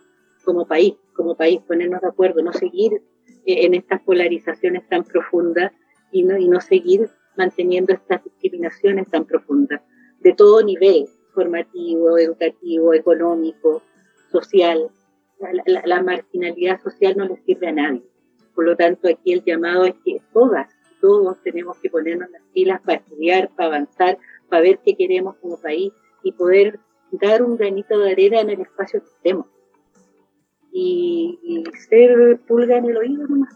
como 0.45 0.67
país, 0.67 0.95
como 1.17 1.37
país, 1.37 1.61
ponernos 1.67 2.01
de 2.01 2.09
acuerdo, 2.09 2.43
no 2.43 2.53
seguir 2.53 2.93
eh, 3.45 3.67
en 3.67 3.75
estas 3.75 4.03
polarizaciones 4.03 4.89
tan 4.89 5.05
profundas 5.05 5.73
y 6.13 6.23
no, 6.23 6.37
y 6.37 6.49
no 6.49 6.61
seguir 6.61 7.09
manteniendo 7.37 7.93
estas 7.93 8.25
discriminaciones 8.25 9.09
tan 9.11 9.25
profundas 9.25 9.81
de 10.21 10.33
todo 10.33 10.63
nivel, 10.63 11.07
formativo, 11.35 12.19
educativo, 12.19 12.95
económico, 12.95 13.83
social. 14.31 14.91
La, 15.85 16.03
marginalidad 16.03 16.81
social 16.81 17.15
no 17.17 17.27
le 17.27 17.37
sirve 17.45 17.69
a 17.69 17.73
nadie. 17.73 18.03
Por 18.55 18.65
lo 18.65 18.77
tanto, 18.77 19.09
aquí 19.09 19.35
el 19.35 19.45
llamado 19.45 19.85
es 19.85 19.95
que 20.05 20.23
todas, 20.33 20.69
todos 21.01 21.43
tenemos 21.43 21.79
que 21.79 21.91
ponernos 21.91 22.31
las 22.31 22.43
pilas 22.55 22.81
para 22.81 22.99
estudiar, 22.99 23.51
para 23.55 23.69
avanzar, 23.69 24.19
para 24.49 24.63
ver 24.63 24.81
qué 24.85 24.97
queremos 24.97 25.37
como 25.37 25.61
país 25.61 25.93
y 26.23 26.33
poder 26.33 26.81
dar 27.13 27.43
un 27.43 27.57
granito 27.57 27.99
de 27.99 28.13
arena 28.13 28.41
en 28.41 28.51
el 28.51 28.63
espacio 28.63 29.01
que 29.01 29.09
estemos. 29.09 29.47
Y, 30.79 31.39
y 31.43 31.65
ser 31.89 32.39
pulga 32.47 32.77
en 32.77 32.85
el 32.85 32.99
oído 32.99 33.27
nomás. 33.27 33.55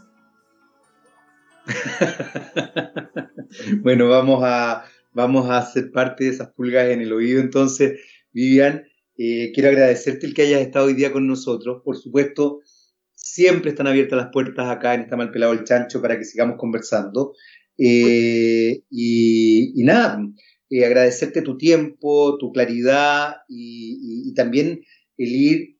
bueno, 3.82 4.08
vamos 4.08 4.40
a, 4.42 4.84
vamos 5.12 5.50
a 5.50 5.60
ser 5.62 5.92
parte 5.92 6.24
de 6.24 6.30
esas 6.30 6.52
pulgas 6.52 6.88
en 6.88 7.02
el 7.02 7.12
oído. 7.12 7.40
Entonces, 7.40 8.00
Vivian, 8.32 8.84
eh, 9.16 9.52
quiero 9.52 9.68
agradecerte 9.68 10.26
el 10.26 10.32
que 10.32 10.42
hayas 10.42 10.62
estado 10.62 10.86
hoy 10.86 10.94
día 10.94 11.12
con 11.12 11.26
nosotros. 11.26 11.82
Por 11.84 11.96
supuesto, 11.96 12.60
siempre 13.12 13.70
están 13.70 13.86
abiertas 13.86 14.16
las 14.16 14.30
puertas 14.32 14.70
acá 14.70 14.94
en 14.94 15.02
esta 15.02 15.16
Mal 15.16 15.30
Pelado 15.30 15.52
el 15.52 15.64
Chancho 15.64 16.00
para 16.00 16.16
que 16.16 16.24
sigamos 16.24 16.56
conversando. 16.56 17.34
Eh, 17.76 18.82
y, 18.90 19.82
nada, 19.84 20.20
eh, 20.70 20.84
agradecerte 20.84 21.42
tu 21.42 21.56
tiempo, 21.56 22.38
tu 22.38 22.52
claridad 22.52 23.36
y, 23.48 24.32
también 24.34 24.82
el 25.18 25.28
ir 25.28 25.79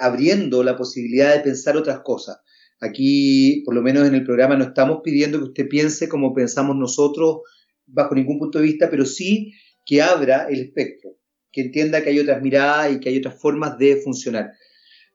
abriendo 0.00 0.62
la 0.62 0.76
posibilidad 0.76 1.34
de 1.34 1.40
pensar 1.40 1.76
otras 1.76 2.00
cosas. 2.00 2.38
Aquí, 2.80 3.62
por 3.64 3.74
lo 3.74 3.82
menos 3.82 4.06
en 4.06 4.14
el 4.14 4.24
programa, 4.24 4.56
no 4.56 4.64
estamos 4.64 5.00
pidiendo 5.02 5.38
que 5.38 5.44
usted 5.44 5.68
piense 5.68 6.08
como 6.08 6.34
pensamos 6.34 6.76
nosotros 6.76 7.40
bajo 7.86 8.14
ningún 8.14 8.38
punto 8.38 8.58
de 8.58 8.64
vista, 8.64 8.90
pero 8.90 9.04
sí 9.06 9.54
que 9.84 10.02
abra 10.02 10.46
el 10.50 10.60
espectro, 10.60 11.16
que 11.52 11.62
entienda 11.62 12.02
que 12.02 12.10
hay 12.10 12.18
otras 12.18 12.42
miradas 12.42 12.92
y 12.92 13.00
que 13.00 13.08
hay 13.08 13.18
otras 13.18 13.40
formas 13.40 13.78
de 13.78 13.96
funcionar. 13.96 14.50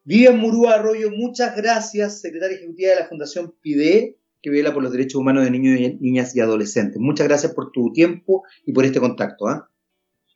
Vivian 0.04 0.39
Murúa 0.39 0.76
Arroyo, 0.76 1.12
muchas 1.12 1.56
gracias, 1.56 2.22
secretaria 2.22 2.58
ejecutiva 2.58 2.92
de 2.92 3.02
la 3.02 3.08
Fundación 3.08 3.54
PIDE, 3.62 4.18
que 4.42 4.50
vela 4.50 4.74
por 4.74 4.82
los 4.82 4.92
derechos 4.92 5.16
humanos 5.16 5.44
de 5.44 5.52
niños, 5.52 6.00
niñas 6.00 6.36
y 6.36 6.39
adolescentes. 6.39 7.00
Muchas 7.00 7.28
gracias 7.28 7.54
por 7.54 7.72
tu 7.72 7.92
tiempo 7.94 8.44
y 8.66 8.74
por 8.74 8.86
este 8.86 9.00
contacto. 9.00 9.48
¿ah? 9.48 9.70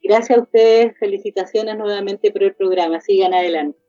Gracias 0.04 0.38
a 0.38 0.42
ustedes, 0.44 0.96
felicitaciones 1.00 1.76
nuevamente 1.76 2.30
por 2.32 2.44
el 2.44 2.54
programa. 2.54 3.02
Sigan 3.02 3.34
adelante. 3.34 3.80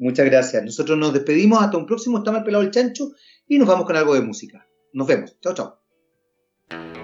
Muchas 0.00 0.24
gracias. 0.24 0.64
Nosotros 0.64 0.96
nos 0.98 1.12
despedimos. 1.12 1.62
Hasta 1.62 1.76
un 1.76 1.86
próximo. 1.86 2.18
Está 2.18 2.32
mal 2.32 2.42
pelado 2.42 2.64
el 2.64 2.70
chancho. 2.70 3.12
Y 3.46 3.58
nos 3.58 3.68
vamos 3.68 3.84
con 3.86 3.96
algo 3.96 4.14
de 4.14 4.22
música. 4.22 4.66
Nos 4.94 5.06
vemos. 5.06 5.38
Chao, 5.40 5.54
chao. 5.54 6.99